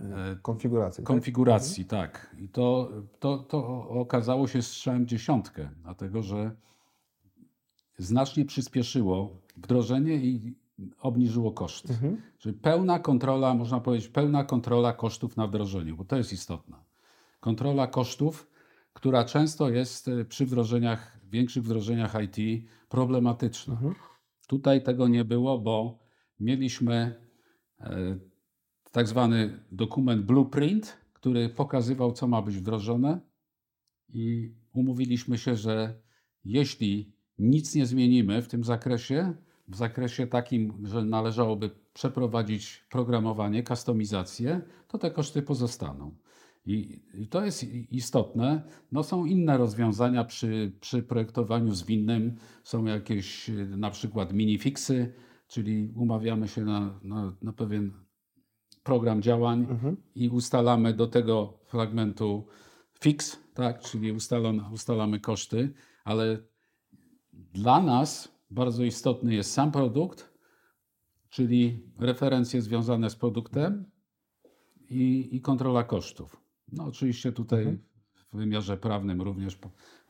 e, 0.01 0.37
Konfiguracji. 0.43 1.03
tak? 1.03 1.07
konfiguracji, 1.07 1.85
tak. 1.85 2.37
I 2.39 2.49
to, 2.49 2.93
to, 3.19 3.39
to 3.39 3.89
okazało 3.89 4.49
się 4.49 4.63
strzałem 4.63 5.07
dziesiątkę, 5.07 5.71
dlatego 5.83 6.23
że 6.23 6.57
znacznie 7.99 8.45
przyspieszyło 8.45 9.41
wdrożenie 9.57 10.15
i 10.15 10.60
obniżyło 11.01 11.53
koszty. 11.53 11.93
Mhm. 11.93 12.23
Czyli 12.39 12.55
pełna 12.55 12.99
kontrola, 12.99 13.55
można 13.55 13.81
powiedzieć, 13.81 14.09
pełna 14.09 14.45
kontrola 14.45 14.93
kosztów 14.93 15.37
na 15.37 15.47
wdrożeniu, 15.47 15.97
bo 15.97 16.05
to 16.05 16.17
jest 16.17 16.33
istotne. 16.33 16.77
Kontrola 17.41 17.87
kosztów, 17.87 18.51
która 18.93 19.25
często 19.25 19.71
jest 19.71 20.09
e, 20.09 20.25
przy 20.25 20.47
wdrożeniach, 20.47 21.21
większych 21.31 21.65
wdrożeniach 21.65 22.15
IT 22.23 22.65
problematyczna. 22.89 23.75
Mhm. 23.75 23.95
Tutaj 24.47 24.83
tego 24.83 25.09
nie 25.09 25.25
było, 25.25 25.59
bo 25.59 25.99
mieliśmy 26.41 27.21
e, 27.81 28.19
tak 28.93 29.09
zwany 29.09 29.65
dokument 29.73 30.23
blueprint, 30.23 30.97
który 31.13 31.49
pokazywał, 31.49 32.13
co 32.13 32.29
ma 32.29 32.43
być 32.43 32.57
wdrożone, 32.57 33.21
i 34.13 34.55
umówiliśmy 34.73 35.39
się, 35.39 35.57
że 35.57 36.01
jeśli 36.45 37.13
nic 37.39 37.75
nie 37.75 37.87
zmienimy 37.87 38.43
w 38.43 38.49
tym 38.49 38.65
zakresie, 38.65 39.35
w 39.71 39.77
zakresie 39.77 40.27
takim, 40.27 40.87
że 40.87 41.05
należałoby 41.05 41.71
przeprowadzić 41.93 42.87
programowanie, 42.91 43.63
kustomizację, 43.63 44.61
to 44.89 44.99
te 44.99 45.11
koszty 45.11 45.43
pozostaną. 45.43 46.15
I, 46.67 47.03
I 47.15 47.27
to 47.29 47.45
jest 47.45 47.65
istotne. 47.93 48.63
No 48.93 49.03
są 49.03 49.25
inne 49.25 49.59
rozwiązania 49.59 50.25
przy, 50.25 50.73
przy 50.81 51.03
projektowaniu 51.03 51.75
zwinnym. 51.75 52.37
Są 52.65 52.85
jakieś 52.85 53.51
y, 53.51 53.67
na 53.77 53.91
przykład 53.91 54.33
minifixy, 54.33 55.13
czyli 55.49 55.93
umawiamy 55.97 56.49
się 56.49 56.65
na, 56.65 57.01
na, 57.03 57.37
na 57.43 57.53
pewien 57.53 57.93
program 58.83 59.23
działań 59.23 59.61
Mhm. 59.71 59.97
i 60.15 60.29
ustalamy 60.29 60.95
do 60.95 61.07
tego 61.07 61.59
fragmentu 61.67 62.47
fix, 63.01 63.39
tak, 63.55 63.81
czyli 63.81 64.13
ustalamy 64.73 65.21
koszty, 65.21 65.73
ale 66.05 66.39
dla 67.33 67.81
nas 67.81 68.30
bardzo 68.51 68.85
istotny 68.85 69.35
jest 69.35 69.53
sam 69.53 69.73
produkt, 69.73 70.31
czyli 71.31 71.83
referencje 71.99 72.63
związane 72.63 73.11
z 73.11 73.17
produktem 73.17 73.85
i, 74.91 75.29
i 75.37 75.41
kontrola 75.41 75.85
kosztów. 75.85 76.37
No 76.73 76.85
oczywiście 76.85 77.33
tutaj 77.33 77.79
w 78.33 78.37
wymiarze 78.37 78.77
prawnym 78.77 79.23
również 79.23 79.59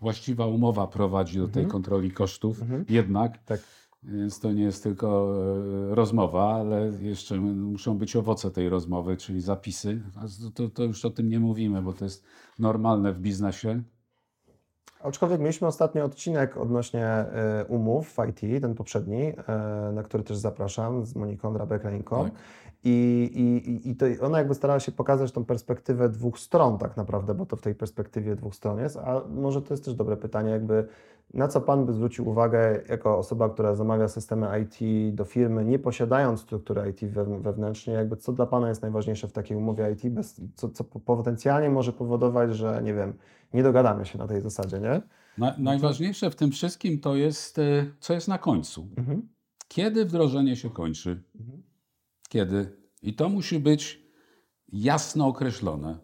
właściwa 0.01 0.47
umowa 0.47 0.87
prowadzi 0.87 1.39
do 1.39 1.49
tej 1.49 1.67
kontroli 1.67 2.11
kosztów, 2.11 2.61
jednak 2.89 3.45
Tak. 3.45 3.61
więc 4.03 4.41
to 4.41 4.53
nie 4.53 4.63
jest 4.63 4.83
tylko 4.83 5.37
e, 5.91 5.95
rozmowa, 5.95 6.55
ale 6.55 6.93
jeszcze 7.03 7.41
muszą 7.41 7.99
być 7.99 8.17
owoce 8.17 8.51
tej 8.51 8.69
rozmowy, 8.69 9.17
czyli 9.17 9.41
zapisy. 9.41 10.03
To, 10.55 10.69
to 10.69 10.85
już 10.85 11.05
o 11.05 11.11
tym 11.11 11.29
nie 11.29 11.41
mówimy, 11.41 11.83
bo 11.83 11.93
to 11.93 12.05
jest 12.05 12.25
normalne 12.59 13.13
w 13.13 13.21
biznesie. 13.21 13.83
Aczkolwiek 15.03 15.41
mieliśmy 15.41 15.67
ostatnio 15.69 16.05
odcinek 16.05 16.57
odnośnie 16.57 17.07
e, 17.07 17.65
umów 17.69 18.09
w 18.09 18.17
IT, 18.29 18.63
ten 18.63 18.75
poprzedni, 18.75 19.23
e, 19.49 19.93
na 19.95 20.03
który 20.03 20.23
też 20.25 20.37
zapraszam 20.37 21.07
z 21.07 21.17
Moniką 21.17 21.55
Drabek-Reńką. 21.55 22.25
Tak. 22.25 22.33
I, 22.85 23.31
i, 23.85 23.91
i- 23.91 23.97
to 23.97 24.07
ona 24.27 24.39
jakby 24.39 24.55
starała 24.55 24.81
się 24.81 24.93
pokazać 24.93 25.33
tą 25.33 25.45
perspektywę 25.45 26.09
dwóch 26.09 26.39
stron 26.39 26.79
tak 26.79 26.97
naprawdę, 26.97 27.35
bo 27.35 27.47
to 27.47 27.57
w 27.57 27.61
tej 27.63 27.75
perspektywie 27.75 28.37
dwóch 28.37 28.55
stron 28.55 28.79
jest, 28.79 28.97
a 28.97 29.21
może 29.35 29.63
to 29.63 29.75
jest 29.75 29.85
też 29.85 29.95
dobre 29.95 30.17
pytanie, 30.17 30.51
jakby 30.51 30.87
na 31.35 31.49
co 31.49 31.61
Pan 31.61 31.87
by 31.87 31.93
zwrócił 31.93 32.29
uwagę 32.29 32.81
jako 32.89 33.19
osoba, 33.19 33.49
która 33.49 33.75
zamawia 33.75 34.09
systemy 34.09 34.47
IT 34.61 35.15
do 35.15 35.25
firmy, 35.25 35.65
nie 35.65 35.79
posiadając 35.79 36.41
struktury 36.41 36.91
IT 36.91 37.05
we- 37.13 37.41
wewnętrznie, 37.41 37.95
jakby 37.95 38.17
co 38.17 38.33
dla 38.33 38.47
Pana 38.47 38.69
jest 38.69 38.83
najważniejsze 38.83 39.29
w 39.29 39.33
takiej 39.33 39.57
umowie 39.57 39.93
IT, 39.93 40.09
bez, 40.15 40.41
co, 40.55 40.69
co 40.69 40.85
potencjalnie 40.85 41.71
może 41.71 41.93
powodować, 41.93 42.55
że 42.57 42.81
nie 42.83 42.95
wiem, 42.95 43.13
nie 43.55 43.63
dogadamy 43.63 44.07
się 44.07 44.19
na 44.19 44.27
tej 44.27 44.41
zasadzie, 44.41 44.81
nie? 44.81 45.03
Na, 45.39 45.55
najważniejsze 45.59 46.31
w 46.31 46.37
tym 46.37 46.51
wszystkim 46.53 47.01
to 47.01 47.17
jest, 47.17 47.59
e, 47.59 47.87
co 48.01 48.15
jest 48.15 48.29
na 48.29 48.39
końcu. 48.39 48.89
Mhm. 48.97 49.29
Kiedy 49.69 50.05
wdrożenie 50.05 50.57
się 50.57 50.71
kończy? 50.71 51.23
Mhm. 51.41 51.63
Kiedy? 52.29 52.77
I 53.03 53.15
to 53.15 53.29
musi 53.29 53.59
być 53.61 54.03
jasno 54.73 55.27
określone, 55.27 55.99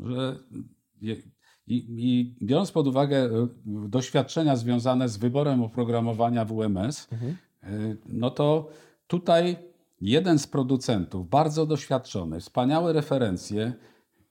że 0.00 0.38
i, 1.66 1.84
i 1.98 2.36
biorąc 2.42 2.72
pod 2.72 2.86
uwagę 2.86 3.16
e, 3.18 3.48
doświadczenia 3.66 4.56
związane 4.56 5.08
z 5.08 5.16
wyborem 5.16 5.62
oprogramowania 5.62 6.44
WMS, 6.44 7.08
Mhm. 7.12 7.36
e, 7.62 7.68
no 8.06 8.30
to 8.30 8.68
tutaj 9.06 9.56
jeden 10.00 10.38
z 10.38 10.46
producentów, 10.46 11.28
bardzo 11.28 11.66
doświadczony, 11.66 12.40
wspaniałe 12.40 12.92
referencje 12.92 13.72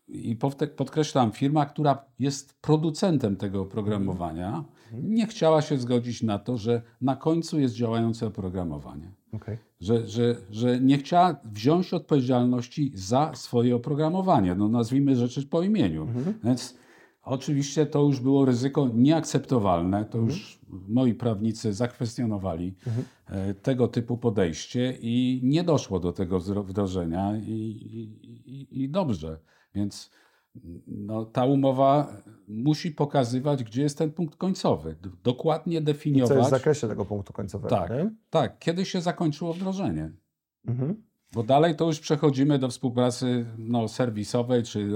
i 0.10 0.36
podkreślam, 0.76 1.32
firma, 1.32 1.66
która 1.66 2.06
jest 2.20 2.62
producentem 2.62 3.36
tego 3.36 3.62
oprogramowania, 3.62 4.64
nie 4.94 5.28
chciała 5.28 5.62
się 5.62 5.78
zgodzić 5.78 6.24
na 6.24 6.40
to, 6.40 6.58
że 6.58 6.82
na 7.02 7.16
końcu 7.16 7.60
jest 7.60 7.76
działające 7.76 8.28
oprogramowanie 8.28 9.12
Okej. 9.34 9.58
że, 9.82 10.08
że, 10.08 10.36
że 10.52 10.80
nie 10.80 10.98
chciała 10.98 11.36
wziąć 11.44 11.94
odpowiedzialności 11.94 12.92
za 12.96 13.32
swoje 13.36 13.76
oprogramowanie. 13.76 14.56
No 14.56 14.68
nazwijmy 14.68 15.16
rzeczy 15.16 15.48
po 15.48 15.62
imieniu. 15.62 16.08
Więc 16.44 16.78
oczywiście 17.24 17.86
to 17.86 18.04
już 18.04 18.20
było 18.20 18.46
ryzyko 18.46 18.90
nieakceptowalne. 18.94 20.06
To 20.06 20.18
już 20.18 20.60
moi 20.70 21.14
prawnicy 21.14 21.74
zakwestionowali 21.74 22.76
e, 23.28 23.54
tego 23.54 23.88
typu 23.88 24.18
podejście 24.18 24.98
i 25.02 25.42
nie 25.44 25.64
doszło 25.64 26.00
do 26.00 26.12
tego 26.14 26.40
wdrożenia 26.40 27.38
i, 27.38 27.52
i, 28.46 28.84
i 28.84 28.90
dobrze. 28.90 29.40
Więc 29.76 30.12
no, 30.88 31.26
ta 31.26 31.46
umowa 31.46 32.22
musi 32.48 32.92
pokazywać, 32.92 33.64
gdzie 33.64 33.82
jest 33.82 33.98
ten 33.98 34.12
punkt 34.12 34.36
końcowy. 34.36 34.96
Dokładnie 35.24 35.80
Co 35.80 35.86
definiować. 35.86 36.38
jest 36.38 36.48
w 36.48 36.52
zakresie 36.52 36.88
tego 36.88 37.06
punktu 37.06 37.34
końcowego, 37.34 37.76
Tak, 37.76 37.90
nie? 37.90 38.12
tak. 38.30 38.60
Kiedy 38.60 38.86
się 38.86 39.02
zakończyło 39.02 39.54
wdrożenie? 39.54 40.12
Mhm. 40.68 41.04
Bo 41.34 41.44
dalej 41.44 41.76
to 41.76 41.86
już 41.86 42.00
przechodzimy 42.00 42.60
do 42.60 42.70
współpracy 42.70 43.46
no, 43.58 43.88
serwisowej 43.88 44.64
czy 44.64 44.90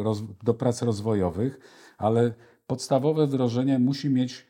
do 0.43 0.53
prac 0.53 0.81
rozwojowych, 0.81 1.59
ale 1.97 2.33
podstawowe 2.67 3.27
wdrożenie 3.27 3.79
musi 3.79 4.09
mieć 4.09 4.47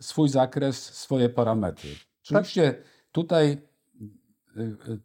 swój 0.00 0.28
zakres, 0.28 0.84
swoje 0.84 1.28
parametry. 1.28 1.90
Oczywiście 2.24 2.74
tutaj 3.12 3.58
y, 4.56 4.60
y, 4.60 5.00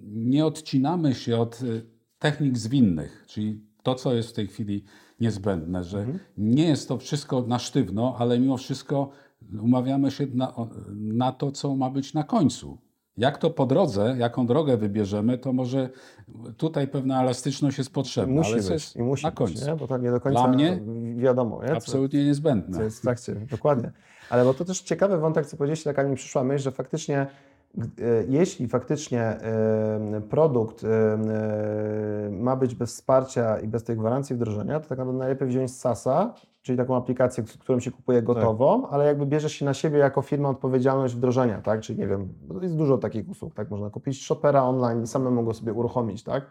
nie 0.00 0.46
odcinamy 0.46 1.14
się 1.14 1.38
od 1.38 1.62
y, 1.62 1.91
technik 2.22 2.58
zwinnych, 2.58 3.24
czyli 3.26 3.60
to, 3.82 3.94
co 3.94 4.14
jest 4.14 4.28
w 4.28 4.32
tej 4.32 4.46
chwili 4.46 4.84
niezbędne, 5.20 5.84
że 5.84 6.06
nie 6.38 6.68
jest 6.68 6.88
to 6.88 6.98
wszystko 6.98 7.42
na 7.42 7.58
sztywno, 7.58 8.16
ale 8.18 8.38
mimo 8.40 8.56
wszystko 8.56 9.10
umawiamy 9.62 10.10
się 10.10 10.26
na, 10.34 10.54
na 10.94 11.32
to, 11.32 11.52
co 11.52 11.76
ma 11.76 11.90
być 11.90 12.14
na 12.14 12.24
końcu. 12.24 12.78
Jak 13.16 13.38
to 13.38 13.50
po 13.50 13.66
drodze, 13.66 14.14
jaką 14.18 14.46
drogę 14.46 14.76
wybierzemy, 14.76 15.38
to 15.38 15.52
może 15.52 15.90
tutaj 16.56 16.88
pewna 16.88 17.22
elastyczność 17.22 17.78
jest 17.78 17.92
potrzebna, 17.92 18.34
Musi 18.34 18.52
ale 18.52 18.62
być 18.62 18.96
i 18.96 19.02
musi 19.02 19.24
na 19.24 19.30
być, 19.30 19.38
końcu. 19.38 19.66
nie? 19.66 19.76
bo 19.76 19.86
to 19.86 19.98
nie 19.98 20.10
do 20.10 20.20
końca 20.20 20.40
Dla 20.42 20.48
mnie 20.52 20.80
wiadomo. 21.16 21.62
Nie? 21.62 21.68
Co- 21.68 21.76
Absolutnie 21.76 22.24
niezbędne. 22.24 22.76
Co 22.76 22.82
jest 22.82 22.98
w 22.98 23.02
trakcie, 23.02 23.34
dokładnie. 23.50 23.92
Ale 24.30 24.44
bo 24.44 24.54
to 24.54 24.64
też 24.64 24.80
ciekawy 24.80 25.18
wątek, 25.18 25.46
co 25.46 25.56
powiedzieliście, 25.56 25.84
taka 25.94 26.04
mi 26.08 26.16
przyszła 26.16 26.44
myśl, 26.44 26.64
że 26.64 26.72
faktycznie, 26.72 27.26
jeśli 28.28 28.68
faktycznie 28.68 29.20
e, 29.22 30.20
produkt 30.30 30.84
e, 30.84 30.88
e, 30.88 32.30
ma 32.30 32.56
być 32.56 32.74
bez 32.74 32.94
wsparcia 32.94 33.58
i 33.58 33.68
bez 33.68 33.84
tej 33.84 33.96
gwarancji 33.96 34.36
wdrożenia, 34.36 34.80
to 34.80 34.88
tak 34.88 34.98
naprawdę 34.98 35.18
najlepiej 35.18 35.48
wziąć 35.48 35.76
SASa, 35.76 36.34
czyli 36.62 36.78
taką 36.78 36.96
aplikację, 36.96 37.44
którą 37.60 37.80
się 37.80 37.90
kupuje 37.90 38.22
gotową, 38.22 38.88
ale 38.88 39.06
jakby 39.06 39.26
bierze 39.26 39.50
się 39.50 39.64
na 39.64 39.74
siebie 39.74 39.98
jako 39.98 40.22
firma 40.22 40.48
odpowiedzialność 40.48 41.14
wdrożenia, 41.14 41.60
tak? 41.60 41.80
Czyli 41.80 41.98
nie 41.98 42.06
wiem, 42.06 42.28
jest 42.62 42.76
dużo 42.76 42.98
takich 42.98 43.28
usług, 43.28 43.54
tak? 43.54 43.70
Można 43.70 43.90
kupić 43.90 44.22
Shopera 44.22 44.64
online 44.64 45.02
i 45.02 45.06
samemu 45.06 45.44
go 45.44 45.54
sobie 45.54 45.72
uruchomić, 45.72 46.22
tak? 46.22 46.42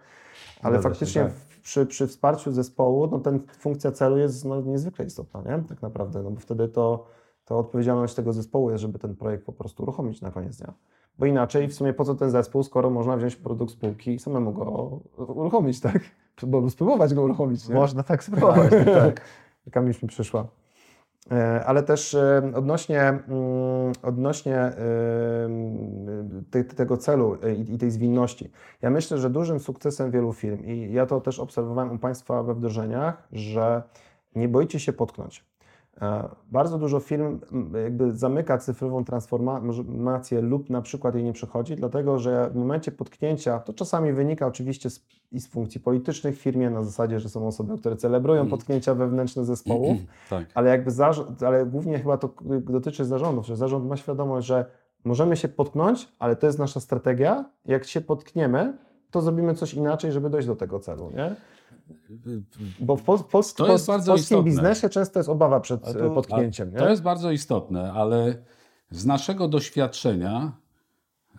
Ale 0.61 0.74
Zgadza 0.74 0.78
się, 0.78 0.89
faktycznie 0.89 1.22
tak. 1.22 1.34
przy, 1.63 1.86
przy 1.86 2.07
wsparciu 2.07 2.51
zespołu, 2.51 3.07
no 3.07 3.19
ten 3.19 3.39
funkcja 3.59 3.91
celu 3.91 4.17
jest 4.17 4.45
no, 4.45 4.61
niezwykle 4.61 5.05
istotna, 5.05 5.41
nie? 5.41 5.63
Tak 5.69 5.82
naprawdę, 5.82 6.24
no 6.24 6.32
bo 6.32 6.39
wtedy 6.39 6.67
to, 6.67 7.05
to 7.45 7.59
odpowiedzialność 7.59 8.13
tego 8.13 8.34
zespołu 8.34 8.72
jest, 8.72 8.82
żeby 8.82 8.99
ten 8.99 9.15
projekt 9.15 9.45
po 9.45 9.53
prostu 9.53 9.84
uruchomić 9.84 10.22
na 10.22 10.32
koniec 10.32 10.57
dnia. 10.57 10.74
Bo 11.20 11.26
inaczej 11.26 11.68
w 11.68 11.74
sumie 11.74 11.93
po 11.93 12.05
co 12.05 12.16
ten 12.16 12.30
zespół, 12.30 12.64
skoro 12.64 12.89
można 12.89 13.18
wziąć 13.18 13.36
produkt 13.36 13.74
spółki 13.74 14.12
i 14.12 14.20
samemu 14.20 14.51
go 14.53 14.99
uruchomić, 15.18 15.80
tak? 15.80 15.99
Bo 16.43 16.70
spróbować 16.70 17.14
go 17.14 17.22
uruchomić, 17.22 17.70
nie? 17.70 17.76
Można 17.76 18.03
tak 18.03 18.24
spróbować. 18.24 18.72
tak. 19.03 19.22
Taka 19.66 19.82
myśl 19.82 19.99
mi 20.05 20.09
przyszła. 20.09 20.47
E, 21.32 21.66
Ale 21.66 21.84
też 21.84 22.14
e, 22.14 22.51
odnośnie, 22.55 23.01
mm, 23.01 23.22
odnośnie 24.03 24.55
e, 24.57 24.74
te- 26.51 26.64
tego 26.64 26.97
celu 26.97 27.38
i 27.74 27.78
tej 27.78 27.91
zwinności. 27.91 28.51
Ja 28.82 28.89
myślę, 28.89 29.18
że 29.18 29.30
dużym 29.30 29.59
sukcesem 29.59 30.12
wielu 30.12 30.34
firm, 30.34 30.66
i 30.66 30.93
ja 30.93 31.05
to 31.05 31.22
też 31.22 31.39
obserwowałem 31.39 31.91
u 31.91 31.97
Państwa 31.97 32.43
we 32.43 32.53
wdrożeniach, 32.55 33.28
że 33.32 33.84
nie 34.36 34.47
boicie 34.47 34.80
się 34.80 34.93
potknąć. 34.93 35.51
E, 36.01 36.29
Bardzo 36.51 36.77
dużo 36.77 36.99
firm 36.99 37.39
jakby 37.83 38.13
zamyka 38.13 38.57
cyfrową 38.57 39.05
transformację 39.05 40.41
lub 40.41 40.69
na 40.69 40.81
przykład 40.81 41.15
jej 41.15 41.23
nie 41.23 41.33
przechodzi, 41.33 41.75
dlatego 41.75 42.19
że 42.19 42.49
w 42.49 42.55
momencie 42.55 42.91
potknięcia, 42.91 43.59
to 43.59 43.73
czasami 43.73 44.13
wynika 44.13 44.47
oczywiście 44.47 44.89
z, 44.89 45.05
i 45.31 45.39
z 45.39 45.47
funkcji 45.47 45.81
politycznych 45.81 46.35
w 46.37 46.41
firmie, 46.41 46.69
na 46.69 46.83
zasadzie, 46.83 47.19
że 47.19 47.29
są 47.29 47.47
osoby, 47.47 47.77
które 47.77 47.95
celebrują 47.95 48.49
potknięcia 48.49 48.95
wewnętrzne 48.95 49.45
zespołów, 49.45 49.97
Tak. 50.29 50.45
ale 50.53 50.69
jakby 50.69 50.91
zarząd, 50.91 51.43
ale 51.43 51.65
głównie 51.65 51.99
chyba 51.99 52.17
to 52.17 52.29
dotyczy 52.59 53.05
zarządów, 53.05 53.45
że 53.47 53.55
zarząd 53.55 53.85
ma 53.85 53.97
świadomość, 53.97 54.47
że 54.47 54.65
możemy 55.05 55.37
się 55.37 55.47
potknąć, 55.47 56.09
ale 56.19 56.35
to 56.35 56.47
jest 56.47 56.59
nasza 56.59 56.79
strategia. 56.79 57.45
Jak 57.65 57.85
się 57.85 58.01
potkniemy, 58.01 58.77
to 59.11 59.21
zrobimy 59.21 59.53
coś 59.55 59.73
inaczej, 59.73 60.11
żeby 60.11 60.29
dojść 60.29 60.47
do 60.47 60.55
tego 60.55 60.79
celu, 60.79 61.11
nie? 61.15 61.35
Bo 62.79 62.95
w, 62.95 63.03
pol, 63.03 63.19
To 63.55 63.71
jest 63.71 63.87
bardzo 63.87 64.11
polskim 64.11 64.37
istotne. 64.37 64.43
biznesie 64.51 64.89
często 64.89 65.19
jest 65.19 65.29
obawa 65.29 65.59
przed 65.59 65.81
to- 65.83 66.05
e, 66.05 66.13
potknięciem, 66.15 66.71
nie? 66.71 66.77
To 66.79 66.89
jest 66.89 67.01
bardzo 67.01 67.31
istotne, 67.31 67.93
ale 67.93 68.35
z 68.89 69.05
naszego 69.05 69.47
doświadczenia 69.47 70.51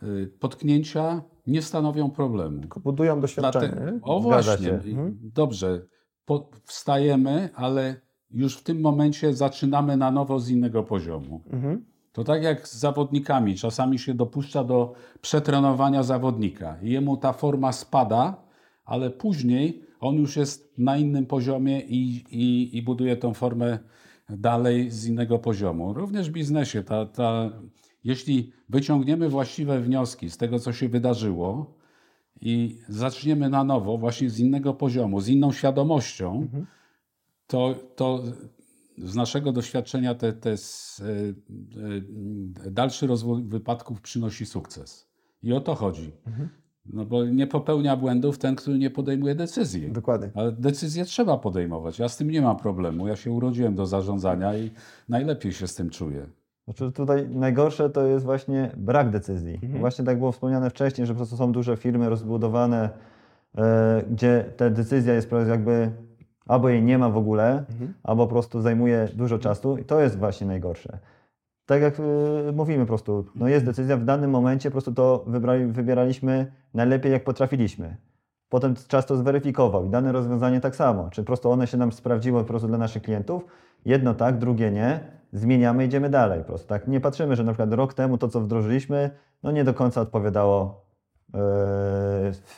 y, 0.03 0.31
potknięcia 0.41 1.23
nie 1.47 1.63
stanowią 1.63 2.11
problemu. 2.11 2.61
Tylko 2.61 2.81
budują 2.81 3.21
doświadczenie. 3.21 3.69
Dlate- 3.69 3.93
nie? 3.93 3.99
o 4.03 4.21
właśnie, 4.21 4.71
Mhm. 4.73 5.19
dobrze, 5.23 5.83
po, 6.25 6.51
wstajemy, 6.65 7.49
ale 7.55 7.97
już 8.31 8.57
w 8.57 8.63
tym 8.63 8.81
momencie 8.81 9.35
zaczynamy 9.35 9.97
na 9.97 10.11
nowo 10.11 10.41
z 10.41 10.49
innego 10.49 10.83
poziomu. 10.83 11.41
Mhm. 11.51 11.85
To 12.13 12.25
tak 12.25 12.43
jak 12.43 12.69
z 12.69 12.75
zawodnikami, 12.79 13.57
czasami 13.57 13.99
się 13.99 14.15
dopuszcza 14.15 14.65
do 14.65 14.93
przetrenowania 15.21 16.03
zawodnika. 16.03 16.77
Jemu 16.83 17.17
ta 17.17 17.33
forma 17.33 17.73
spada, 17.73 18.43
ale 18.85 19.11
później 19.11 19.83
on 20.03 20.17
już 20.17 20.37
jest 20.37 20.73
na 20.79 20.97
innym 20.97 21.27
poziomie 21.27 21.81
i, 21.81 22.25
i, 22.31 22.77
i 22.79 22.83
buduje 22.83 23.17
tą 23.17 23.35
formę 23.35 23.79
dalej 24.29 24.91
z 24.91 25.07
innego 25.07 25.39
poziomu. 25.39 25.95
Również 25.95 26.31
w 26.31 26.33
biznesie, 26.33 26.83
ta, 26.83 27.07
ta, 27.07 27.51
jeśli 28.05 28.53
wyciągniemy 28.69 29.29
właściwe 29.29 29.81
wnioski 29.81 30.31
z 30.31 30.37
tego, 30.37 30.59
co 30.59 30.73
się 30.73 30.89
wydarzyło 30.89 31.75
i 32.41 32.79
zaczniemy 32.89 33.49
na 33.49 33.65
nowo, 33.65 33.99
właśnie 33.99 34.31
z 34.31 34.39
innego 34.39 34.75
poziomu, 34.75 35.21
z 35.21 35.29
inną 35.29 35.53
świadomością, 35.53 36.49
to, 37.47 37.75
to 37.97 38.23
z 38.99 39.15
naszego 39.15 39.53
doświadczenia 39.53 40.15
te, 40.15 40.33
te 40.33 40.51
s- 40.53 41.03
e, 41.05 42.67
e, 42.67 42.71
dalszy 42.71 43.07
rozwój 43.07 43.43
wypadków 43.45 44.01
przynosi 44.01 44.47
sukces. 44.47 45.09
I 45.43 45.53
o 45.53 45.61
to 45.61 45.75
chodzi. 45.75 46.13
No 46.87 47.05
bo 47.05 47.25
nie 47.25 47.47
popełnia 47.47 47.97
błędów 47.97 48.39
ten, 48.39 48.57
który 48.57 48.79
nie 48.79 48.91
podejmuje 48.91 49.35
decyzji. 49.35 49.93
Dokładnie. 49.93 50.31
Ale 50.35 50.53
decyzję 50.53 51.05
trzeba 51.05 51.39
podejmować. 51.39 51.99
Ja 51.99 52.09
z 52.09 52.17
tym 52.17 52.31
nie 52.31 52.43
mam 52.43 52.57
problemu. 52.57 53.09
Ja 53.09 53.17
się 53.17 53.31
urodziłem 53.31 53.75
do 53.75 53.87
zarządzania 53.87 54.57
i 54.57 54.71
najlepiej 55.09 55.53
się 55.53 55.67
z 55.67 55.75
tym 55.75 55.91
czuję. 55.91 56.27
Znaczy 56.65 56.93
tutaj 56.93 57.29
najgorsze 57.29 57.91
to 57.91 58.07
jest 58.07 58.25
właśnie 58.25 58.71
brak 58.77 59.11
decyzji. 59.11 59.55
Mhm. 59.55 59.81
Właśnie 59.81 60.05
tak 60.05 60.19
było 60.19 60.33
wspomniane 60.33 60.71
wcześniej, 60.71 61.07
że 61.07 61.13
po 61.13 61.17
prostu 61.17 61.37
są 61.37 61.53
duże 61.53 61.77
firmy 61.77 62.09
rozbudowane, 62.09 62.91
e, 63.59 64.03
gdzie 64.11 64.45
ta 64.57 64.71
decyzja 64.71 65.15
jest 65.15 65.29
jakby 65.49 65.91
albo 66.47 66.69
jej 66.69 66.83
nie 66.83 66.99
ma 66.99 67.09
w 67.11 67.17
ogóle, 67.17 67.65
Mhm. 67.71 67.95
albo 68.03 68.27
po 68.27 68.33
prostu 68.33 68.61
zajmuje 68.61 69.09
dużo 69.15 69.39
czasu 69.39 69.77
i 69.77 69.85
to 69.85 70.01
jest 70.01 70.19
właśnie 70.19 70.47
najgorsze. 70.47 70.99
Tak 71.67 71.83
jak 71.83 72.01
e, 72.01 72.53
mówimy 72.53 72.85
po 72.85 72.89
prostu, 72.89 73.25
no 73.35 73.49
jest 73.49 73.65
decyzja, 73.65 73.97
w 73.97 74.05
danym 74.05 74.31
momencie 74.31 74.71
po 74.71 74.73
prostu 74.73 74.93
to 74.93 75.25
wybrali, 75.27 75.67
wybieraliśmy 75.67 76.53
najlepiej 76.75 77.13
jak 77.13 77.25
potrafiliśmy. 77.25 77.97
Potem 78.49 78.75
czas 78.89 79.07
to 79.07 79.17
zweryfikował 79.17 79.85
i 79.85 79.91
dane 79.91 80.13
rozwiązanie 80.13 80.61
tak 80.61 80.77
samo. 80.77 81.11
Czy 81.11 81.23
po 81.23 81.27
prostu 81.27 81.51
one 81.51 81.67
się 81.67 81.77
nam 81.77 81.93
sprawdziły 81.93 82.41
po 82.41 82.49
prostu 82.49 82.69
dla 82.69 82.79
naszych 82.79 83.03
klientów? 83.03 83.47
Jedno 83.85 84.15
tak, 84.15 84.39
drugie 84.39 84.71
nie. 84.71 85.01
Zmieniamy, 85.33 85.85
idziemy 85.85 86.11
dalej 86.11 86.41
po 86.41 86.47
prostu. 86.47 86.69
Tak? 86.69 86.89
Nie 86.89 87.01
patrzymy, 87.01 87.37
że 87.37 87.45
na 87.45 87.53
przykład 87.53 87.73
rok 87.73 87.95
temu 87.95 88.19
to, 88.19 88.29
co 88.29 88.41
wdrożyliśmy, 88.41 89.11
no 89.43 89.51
nie 89.51 89.65
do 89.65 89.75
końca 89.75 90.01
odpowiadało 90.01 90.85
w, 91.33 92.55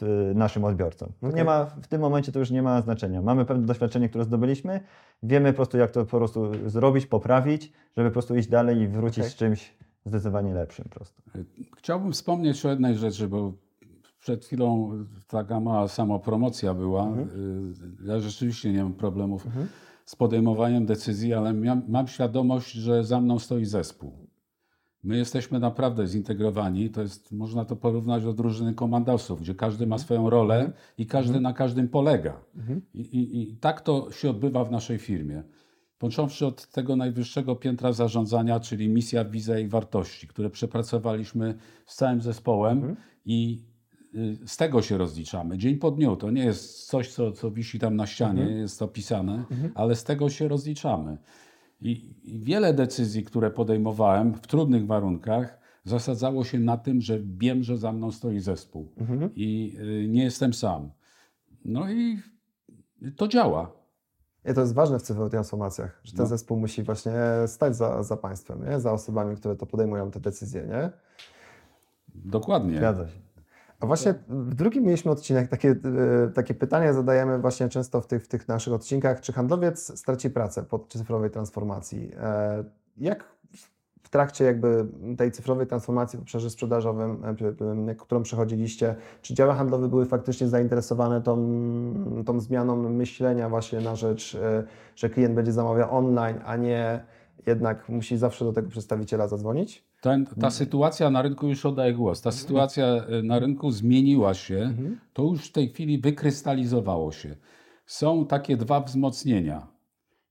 w 0.00 0.32
naszym 0.34 0.64
odbiorcom. 0.64 1.08
To 1.20 1.26
Okej. 1.26 1.36
Nie 1.36 1.44
ma, 1.44 1.64
w 1.64 1.86
tym 1.86 2.00
momencie 2.00 2.32
to 2.32 2.38
już 2.38 2.50
nie 2.50 2.62
ma 2.62 2.80
znaczenia. 2.82 3.22
Mamy 3.22 3.44
pewne 3.44 3.66
doświadczenie, 3.66 4.08
które 4.08 4.24
zdobyliśmy, 4.24 4.80
wiemy 5.22 5.52
po 5.52 5.56
prostu, 5.56 5.78
jak 5.78 5.90
to 5.90 6.04
po 6.04 6.16
prostu 6.16 6.68
zrobić, 6.70 7.06
poprawić, 7.06 7.72
żeby 7.96 8.08
po 8.08 8.12
prostu 8.12 8.36
iść 8.36 8.48
dalej 8.48 8.78
i 8.78 8.88
wrócić 8.88 9.18
Okej. 9.18 9.30
z 9.30 9.34
czymś 9.34 9.74
zdecydowanie 10.06 10.54
lepszym 10.54 10.84
po 10.84 10.94
prostu. 10.94 11.22
Chciałbym 11.76 12.12
wspomnieć 12.12 12.66
o 12.66 12.70
jednej 12.70 12.94
rzeczy, 12.94 13.28
bo 13.28 13.52
przed 14.20 14.44
chwilą 14.44 14.90
taka 15.28 15.60
mała 15.60 15.88
samopromocja 15.88 16.74
była. 16.74 17.08
Y, 17.08 18.06
Ja 18.06 18.20
rzeczywiście 18.20 18.72
nie 18.72 18.82
mam 18.82 18.94
problemów 18.94 19.46
z 20.04 20.16
podejmowaniem 20.16 20.86
decyzji, 20.86 21.34
ale 21.34 21.54
mam 21.88 22.08
świadomość, 22.08 22.72
że 22.72 23.04
za 23.04 23.20
mną 23.20 23.38
stoi 23.38 23.64
zespół. 23.64 24.27
My 25.04 25.16
jesteśmy 25.16 25.58
naprawdę 25.60 26.06
zintegrowani. 26.06 26.90
To 26.90 27.02
jest, 27.02 27.32
można 27.32 27.64
to 27.64 27.76
porównać 27.76 28.24
do 28.24 28.32
drużyny 28.32 28.74
komandosów, 28.74 29.40
gdzie 29.40 29.54
każdy 29.54 29.86
ma 29.86 29.98
swoją 29.98 30.30
rolę 30.30 30.72
i 30.98 31.06
każdy 31.06 31.40
na 31.40 31.52
każdym 31.52 31.88
polega. 31.88 32.40
I, 32.94 33.00
i, 33.00 33.42
I 33.42 33.56
tak 33.56 33.80
to 33.80 34.12
się 34.12 34.30
odbywa 34.30 34.64
w 34.64 34.70
naszej 34.70 34.98
firmie. 34.98 35.42
Począwszy 35.98 36.46
od 36.46 36.66
tego 36.66 36.96
najwyższego 36.96 37.56
piętra 37.56 37.92
zarządzania, 37.92 38.60
czyli 38.60 38.88
misja, 38.88 39.24
wizja 39.24 39.58
i 39.58 39.68
wartości, 39.68 40.26
które 40.28 40.50
przepracowaliśmy 40.50 41.54
z 41.86 41.94
całym 41.96 42.20
zespołem 42.20 42.96
i 43.24 43.62
y, 44.14 44.38
z 44.46 44.56
tego 44.56 44.82
się 44.82 44.98
rozliczamy. 44.98 45.58
Dzień 45.58 45.76
po 45.76 45.90
dniu. 45.90 46.16
To 46.16 46.30
nie 46.30 46.44
jest 46.44 46.86
coś, 46.86 47.12
co, 47.12 47.32
co 47.32 47.50
wisi 47.50 47.78
tam 47.78 47.96
na 47.96 48.06
ścianie, 48.06 48.42
jest 48.42 48.82
opisane, 48.82 49.44
ale 49.74 49.96
z 49.96 50.04
tego 50.04 50.30
się 50.30 50.48
rozliczamy. 50.48 51.18
I, 51.80 52.14
I 52.24 52.40
wiele 52.40 52.74
decyzji, 52.74 53.24
które 53.24 53.50
podejmowałem 53.50 54.34
w 54.34 54.46
trudnych 54.46 54.86
warunkach, 54.86 55.58
zasadzało 55.84 56.44
się 56.44 56.58
na 56.58 56.76
tym, 56.76 57.00
że 57.00 57.18
wiem, 57.20 57.62
że 57.62 57.78
za 57.78 57.92
mną 57.92 58.12
stoi 58.12 58.40
zespół 58.40 58.92
i 59.36 59.76
y, 59.80 60.08
nie 60.08 60.24
jestem 60.24 60.54
sam. 60.54 60.90
No 61.64 61.90
i 61.90 62.18
to 63.16 63.28
działa. 63.28 63.72
I 64.50 64.54
to 64.54 64.60
jest 64.60 64.74
ważne 64.74 64.98
w 64.98 65.02
cyfrowych 65.02 65.30
transformacjach, 65.30 66.00
że 66.04 66.12
ten 66.12 66.20
No. 66.22 66.26
zespół 66.26 66.58
musi 66.60 66.82
właśnie 66.82 67.12
stać 67.46 67.76
za, 67.76 68.02
za 68.02 68.16
państwem, 68.16 68.64
nie? 68.70 68.80
za 68.80 68.92
osobami, 68.92 69.36
które 69.36 69.56
to 69.56 69.66
podejmują 69.66 70.10
te 70.10 70.20
decyzje. 70.20 70.62
Nie? 70.66 70.90
Dokładnie. 72.14 72.76
Zgadza 72.78 73.08
się. 73.08 73.18
A 73.80 73.86
właśnie 73.86 74.14
w 74.28 74.54
drugim 74.54 74.84
mieliśmy 74.84 75.10
odcinek, 75.10 75.48
takie, 75.48 75.70
e, 75.70 76.28
takie 76.34 76.54
pytanie 76.54 76.94
zadajemy 76.94 77.38
właśnie 77.38 77.68
często 77.68 78.00
w 78.00 78.06
tych, 78.06 78.24
w 78.24 78.28
tych 78.28 78.48
naszych 78.48 78.72
odcinkach, 78.72 79.20
czy 79.20 79.32
handlowiec 79.32 79.98
straci 79.98 80.30
pracę 80.30 80.62
po 80.62 80.78
cyfrowej 80.78 81.30
transformacji? 81.30 82.12
E, 82.20 82.64
Jak 82.96 83.24
w 84.02 84.08
trakcie 84.10 84.44
jakby 84.44 84.86
tej 85.18 85.32
cyfrowej 85.32 85.66
transformacji 85.66 86.18
w 86.18 86.22
obszarze 86.22 86.50
sprzedażowym, 86.50 87.22
e, 87.88 87.94
którą 87.94 88.22
przechodziliście, 88.22 88.96
czy 89.22 89.34
działy 89.34 89.54
handlowe 89.54 89.88
były 89.88 90.06
faktycznie 90.06 90.48
zainteresowane 90.48 91.22
tą, 91.22 91.36
tą 92.26 92.40
zmianą 92.40 92.76
myślenia 92.76 93.48
właśnie 93.48 93.80
na 93.80 93.96
rzecz, 93.96 94.38
że 94.96 95.10
klient 95.10 95.34
będzie 95.34 95.52
zamawiał 95.52 95.96
online, 95.96 96.40
a 96.44 96.56
nie 96.56 97.04
jednak 97.46 97.88
musi 97.88 98.16
zawsze 98.16 98.44
do 98.44 98.52
tego 98.52 98.68
przedstawiciela 98.68 99.28
zadzwonić? 99.28 99.84
Ten, 100.00 100.26
ta 100.40 100.50
sytuacja 100.50 101.10
na 101.10 101.22
rynku 101.22 101.48
już 101.48 101.66
oddaje 101.66 101.92
głos. 101.94 102.20
Ta 102.22 102.32
sytuacja 102.32 102.86
e, 102.86 103.22
na 103.22 103.38
rynku 103.38 103.70
zmieniła 103.70 104.34
się. 104.34 104.74
To 105.12 105.22
już 105.22 105.48
w 105.48 105.52
tej 105.52 105.68
chwili 105.68 105.98
wykrystalizowało 106.00 107.12
się. 107.12 107.36
Są 107.86 108.26
takie 108.26 108.56
dwa 108.56 108.80
wzmocnienia. 108.80 109.66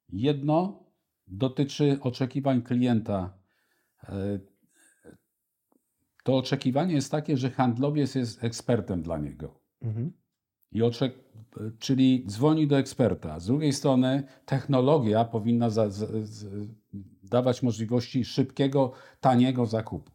Jedno 0.10 0.84
dotyczy 1.28 1.98
oczekiwań 2.02 2.62
klienta. 2.62 3.34
E, 4.04 4.40
To 6.24 6.38
oczekiwanie 6.38 6.94
jest 6.94 7.12
takie, 7.12 7.38
że 7.38 7.50
handlowiec 7.52 8.16
jest 8.16 8.44
ekspertem 8.44 9.02
dla 9.02 9.18
niego. 9.18 9.60
I 10.72 10.82
oczek, 10.82 11.14
czyli 11.80 12.26
dzwoni 12.28 12.68
do 12.68 12.78
eksperta. 12.78 13.40
Z 13.40 13.48
drugiej 13.48 13.74
strony 13.74 14.24
technologia 14.46 15.26
powinna 15.26 15.70
za, 15.70 15.90
dawać 17.24 17.64
możliwości 17.64 18.26
szybkiego, 18.26 18.92
taniego 19.20 19.66
zakupu. 19.66 20.12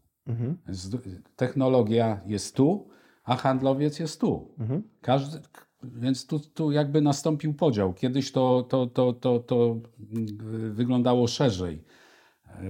Z, 0.68 0.96
technologia 1.36 2.20
jest 2.26 2.56
tu, 2.56 2.88
a 3.24 3.36
handlowiec 3.36 3.98
jest 3.98 4.20
tu. 4.20 4.54
Każdy, 5.00 5.38
więc 5.82 6.26
tu, 6.26 6.40
tu 6.40 6.72
jakby 6.72 7.00
nastąpił 7.00 7.54
podział. 7.54 7.94
Kiedyś 7.94 8.32
to, 8.32 8.62
to, 8.62 8.86
to, 8.86 9.12
to, 9.12 9.38
to 9.38 9.76
mm, 10.12 10.74
wyglądało 10.74 11.26
szerzej. 11.26 11.84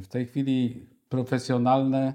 W 0.03 0.07
tej 0.07 0.26
chwili 0.26 0.87
profesjonalne 1.09 2.14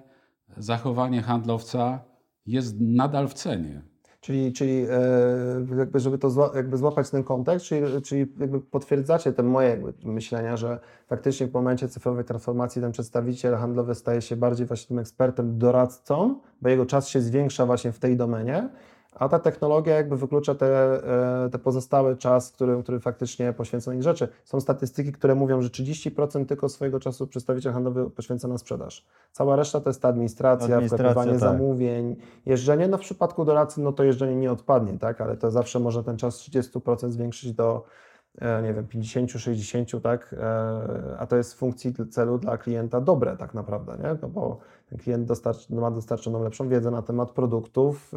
zachowanie 0.57 1.21
handlowca 1.21 2.03
jest 2.45 2.75
nadal 2.79 3.27
w 3.27 3.33
cenie. 3.33 3.81
Czyli, 4.21 4.53
czyli 4.53 4.85
e, 4.89 5.77
jakby, 5.77 5.99
żeby 5.99 6.17
to 6.17 6.29
zła, 6.29 6.51
jakby 6.55 6.77
złapać 6.77 7.09
ten 7.09 7.23
kontekst, 7.23 7.65
czyli, 7.65 8.01
czyli 8.01 8.33
jakby 8.39 8.61
potwierdzacie 8.61 9.33
te 9.33 9.43
moje 9.43 9.81
myślenia, 10.03 10.57
że 10.57 10.79
faktycznie 11.07 11.47
w 11.47 11.53
momencie 11.53 11.87
cyfrowej 11.87 12.25
transformacji 12.25 12.81
ten 12.81 12.91
przedstawiciel 12.91 13.55
handlowy 13.55 13.95
staje 13.95 14.21
się 14.21 14.35
bardziej 14.35 14.67
właśnie 14.67 14.87
tym 14.87 14.99
ekspertem, 14.99 15.57
doradcą, 15.57 16.39
bo 16.61 16.69
jego 16.69 16.85
czas 16.85 17.07
się 17.07 17.21
zwiększa 17.21 17.65
właśnie 17.65 17.91
w 17.91 17.99
tej 17.99 18.17
domenie, 18.17 18.69
a 19.19 19.29
ta 19.29 19.39
technologia 19.39 19.95
jakby 19.95 20.17
wyklucza 20.17 20.55
te, 20.55 20.67
e, 21.45 21.49
te 21.49 21.59
pozostały 21.59 22.17
czas, 22.17 22.51
który, 22.51 22.83
który 22.83 22.99
faktycznie 22.99 23.53
poświęca 23.53 23.93
inne 23.93 24.03
rzeczy. 24.03 24.27
Są 24.45 24.59
statystyki, 24.59 25.11
które 25.11 25.35
mówią, 25.35 25.61
że 25.61 25.69
30% 25.69 26.45
tylko 26.45 26.69
swojego 26.69 26.99
czasu 26.99 27.27
przedstawiciel 27.27 27.73
handlowy 27.73 28.09
poświęca 28.09 28.47
na 28.47 28.57
sprzedaż. 28.57 29.05
Cała 29.31 29.55
reszta 29.55 29.81
to 29.81 29.89
jest 29.89 30.01
ta 30.01 30.07
administracja, 30.07 30.75
Administracja, 30.75 31.31
tak. 31.31 31.39
zamówień, 31.39 32.15
jeżdżenie. 32.45 32.87
No 32.87 32.97
w 32.97 33.01
przypadku 33.01 33.45
doradcy, 33.45 33.81
no 33.81 33.91
to 33.91 34.03
jeżdżenie 34.03 34.35
nie 34.35 34.51
odpadnie, 34.51 34.99
tak, 34.99 35.21
ale 35.21 35.37
to 35.37 35.51
zawsze 35.51 35.79
można 35.79 36.03
ten 36.03 36.17
czas 36.17 36.35
z 36.35 36.49
30% 36.49 37.11
zwiększyć 37.11 37.53
do 37.53 37.85
e, 38.41 38.61
nie 38.61 38.73
wiem, 38.73 38.87
50, 38.87 39.31
60, 39.31 40.03
tak, 40.03 40.35
e, 40.39 41.17
a 41.19 41.27
to 41.27 41.35
jest 41.37 41.53
w 41.53 41.57
funkcji 41.57 41.93
celu 42.11 42.37
dla 42.37 42.57
klienta 42.57 43.01
dobre 43.01 43.37
tak 43.37 43.53
naprawdę, 43.53 43.97
nie, 43.97 44.15
no 44.21 44.27
bo 44.27 44.59
klient 44.99 45.25
dostarcz, 45.25 45.69
ma 45.69 45.91
dostarczoną 45.91 46.43
lepszą 46.43 46.69
wiedzę 46.69 46.91
na 46.91 47.01
temat 47.01 47.31
produktów 47.31 48.11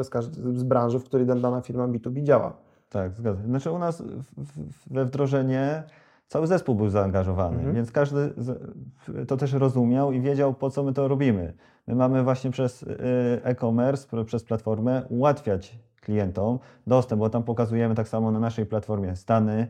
e, 0.00 0.04
z, 0.04 0.10
z 0.58 0.62
branży, 0.62 0.98
w 0.98 1.04
której 1.04 1.26
dana 1.26 1.60
firma 1.60 1.88
B2B 1.88 2.22
działa. 2.22 2.52
Tak, 2.90 3.12
zgadzam 3.12 3.42
się. 3.42 3.48
Znaczy 3.48 3.70
u 3.70 3.78
nas 3.78 4.02
we 4.90 5.04
wdrożenie 5.04 5.82
cały 6.28 6.46
zespół 6.46 6.74
był 6.74 6.88
zaangażowany, 6.88 7.56
Mhm. 7.56 7.74
więc 7.74 7.92
każdy 7.92 8.32
to 9.28 9.36
też 9.36 9.52
rozumiał 9.52 10.12
i 10.12 10.20
wiedział, 10.20 10.54
po 10.54 10.70
co 10.70 10.82
my 10.82 10.92
to 10.92 11.08
robimy. 11.08 11.52
My 11.86 11.94
mamy 11.94 12.22
właśnie 12.22 12.50
przez 12.50 12.82
y, 12.82 12.96
e-commerce, 13.42 14.08
pr- 14.08 14.24
przez 14.24 14.44
platformę 14.44 15.02
ułatwiać 15.08 15.78
klientom 16.04 16.58
dostęp, 16.86 17.18
bo 17.18 17.30
tam 17.30 17.42
pokazujemy 17.42 17.94
tak 17.94 18.08
samo 18.08 18.30
na 18.30 18.38
naszej 18.40 18.66
platformie 18.66 19.16
stany, 19.16 19.66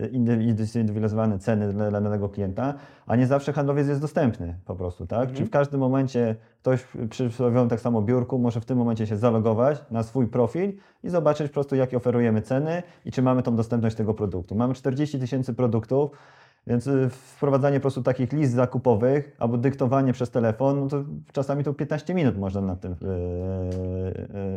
y, 0.00 0.08
indy- 0.08 0.64
zindywidualizowane 0.64 1.38
ceny 1.38 1.72
dla, 1.72 1.90
dla 1.90 2.00
danego 2.00 2.28
klienta, 2.28 2.74
a 3.06 3.16
nie 3.16 3.26
zawsze 3.26 3.52
handlowiec 3.52 3.88
jest 3.88 4.00
dostępny 4.00 4.54
po 4.64 4.76
prostu, 4.76 5.06
tak? 5.06 5.32
Czy 5.32 5.44
w 5.44 5.50
każdym 5.50 5.80
momencie 5.80 6.36
ktoś 6.60 6.82
przy 7.10 7.28
przysłowiowym 7.28 7.68
tak 7.68 7.80
samo 7.80 8.02
biurku 8.02 8.38
może 8.38 8.60
w 8.60 8.64
tym 8.64 8.78
momencie 8.78 9.06
się 9.06 9.16
zalogować 9.16 9.84
na 9.90 10.02
swój 10.02 10.26
profil 10.26 10.72
i 11.04 11.08
zobaczyć 11.10 11.48
po 11.48 11.54
prostu 11.54 11.76
jakie 11.76 11.96
oferujemy 11.96 12.42
ceny 12.42 12.82
i 13.04 13.12
czy 13.12 13.22
mamy 13.22 13.42
tą 13.42 13.56
dostępność 13.56 13.96
tego 13.96 14.14
produktu. 14.14 14.54
Mamy 14.54 14.74
40 14.74 15.18
tysięcy 15.18 15.54
produktów, 15.54 16.10
więc 16.66 16.86
y, 16.86 17.08
wprowadzanie 17.10 17.76
po 17.76 17.82
prostu 17.82 18.02
takich 18.02 18.32
list 18.32 18.52
zakupowych 18.54 19.36
albo 19.38 19.58
dyktowanie 19.58 20.12
przez 20.12 20.30
telefon, 20.30 20.80
no 20.80 20.88
to 20.88 21.04
czasami 21.32 21.64
to 21.64 21.74
15 21.74 22.14
minut 22.14 22.38
można 22.38 22.60
nad 22.60 22.80
tym 22.80 22.96
yy, 23.00 23.08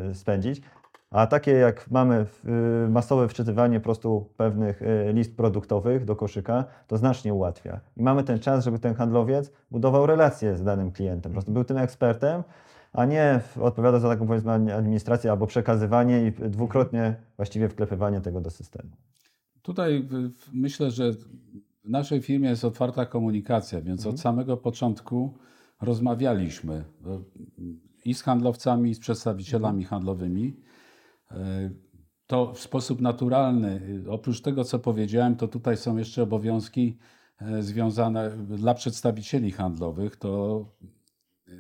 yy, 0.07 0.15
spędzić. 0.15 0.61
A 1.15 1.27
takie 1.27 1.51
jak 1.51 1.91
mamy 1.91 2.25
y, 2.85 2.89
masowe 2.89 3.27
wczytywanie 3.27 3.79
prostu 3.79 4.29
pewnych 4.37 4.81
y, 4.81 5.13
list 5.13 5.37
produktowych 5.37 6.05
do 6.05 6.15
koszyka, 6.15 6.65
to 6.87 6.97
znacznie 6.97 7.33
ułatwia. 7.33 7.79
I 7.97 8.03
mamy 8.03 8.23
ten 8.23 8.39
czas, 8.39 8.65
żeby 8.65 8.79
ten 8.79 8.93
handlowiec 8.93 9.51
budował 9.71 10.05
relacje 10.05 10.57
z 10.57 10.63
danym 10.63 10.91
klientem, 10.91 11.31
po 11.31 11.33
prostu 11.33 11.51
był 11.51 11.63
tym 11.63 11.77
ekspertem, 11.77 12.43
a 12.93 13.05
nie 13.05 13.39
odpowiada 13.61 13.99
za 13.99 14.09
taką 14.09 14.27
powiedzmy 14.27 14.51
administrację 14.75 15.31
albo 15.31 15.47
przekazywanie 15.47 16.27
i 16.27 16.49
dwukrotnie 16.49 17.15
właściwie 17.37 17.69
wklepywanie 17.69 18.21
tego 18.21 18.41
do 18.41 18.49
systemu. 18.49 18.89
Tutaj 19.61 20.07
myślę, 20.53 20.91
że 20.91 21.13
w 21.83 21.89
naszej 21.89 22.21
firmie 22.21 22.49
jest 22.49 22.65
otwarta 22.65 23.05
komunikacja, 23.05 23.81
więc 23.81 24.07
od 24.07 24.19
samego 24.19 24.57
początku 24.57 25.33
rozmawialiśmy 25.81 26.73
e, 26.73 26.83
i 28.05 28.13
z 28.13 28.23
handlowcami, 28.23 28.89
i 28.89 28.95
z 28.95 28.99
przedstawicielami 28.99 29.83
handlowymi. 29.83 30.64
E, 31.31 31.69
To 32.27 32.53
w 32.53 32.59
sposób 32.59 33.01
naturalny, 33.01 33.81
e, 34.07 34.11
oprócz 34.11 34.41
tego, 34.41 34.63
co 34.63 34.79
powiedziałem, 34.79 35.35
to 35.35 35.47
tutaj 35.47 35.77
są 35.77 35.97
jeszcze 35.97 36.23
obowiązki 36.23 36.97
e, 37.41 37.63
związane 37.63 38.29
dla 38.37 38.73
przedstawicieli 38.73 39.51
handlowych. 39.51 40.15
To 40.15 40.65
e, 41.47 41.51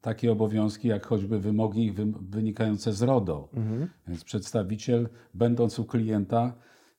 takie 0.00 0.32
obowiązki, 0.32 0.88
jak 0.88 1.06
choćby 1.06 1.38
wymogi 1.40 1.92
wy- 1.92 2.12
wynikające 2.20 2.92
z 2.92 3.02
RODO. 3.02 3.48
Więc 4.08 4.24
przedstawiciel, 4.24 5.08
będąc 5.34 5.78
u 5.78 5.84
klienta, 5.84 6.54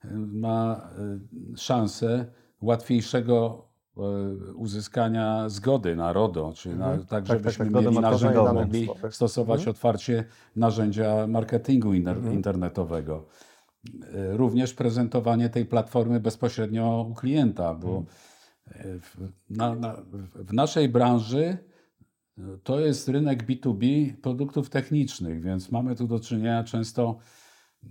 y, 0.05 0.07
ma 0.17 0.89
szansę 1.55 2.31
łatwiejszego 2.61 3.68
uzyskania 4.55 5.49
zgody 5.49 5.95
na 5.95 6.13
RODO, 6.13 6.53
czy 6.55 6.75
na, 6.75 6.97
tak, 6.97 7.07
tak, 7.07 7.25
żebyśmy 7.27 7.65
tak, 7.65 7.73
mieli 7.73 7.85
RODO 7.85 8.01
narzędzia, 8.01 8.53
mogli 8.53 8.89
stosować 9.09 9.67
otwarcie 9.67 10.25
narzędzia 10.55 11.27
marketingu 11.27 11.91
inter- 11.93 12.33
internetowego. 12.33 13.25
Y, 13.87 14.37
Również 14.37 14.73
prezentowanie 14.73 15.49
tej 15.49 15.65
platformy 15.65 16.19
bezpośrednio 16.19 17.07
u 17.11 17.13
klienta, 17.13 17.73
bo 17.73 18.03
y, 18.67 18.99
w, 18.99 19.17
na, 19.49 19.75
na, 19.75 19.95
w 20.35 20.53
naszej 20.53 20.89
branży 20.89 21.57
to 22.63 22.79
jest 22.79 23.09
rynek 23.09 23.47
B2B 23.47 24.13
produktów 24.21 24.69
technicznych, 24.69 25.41
więc 25.41 25.71
mamy 25.71 25.95
tu 25.95 26.07
do 26.07 26.19
czynienia 26.19 26.63
często 26.63 27.17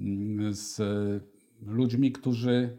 mm, 0.01 0.55
z 0.55 0.81
e, 0.81 0.85
ludźmi, 1.67 2.13
którzy 2.13 2.79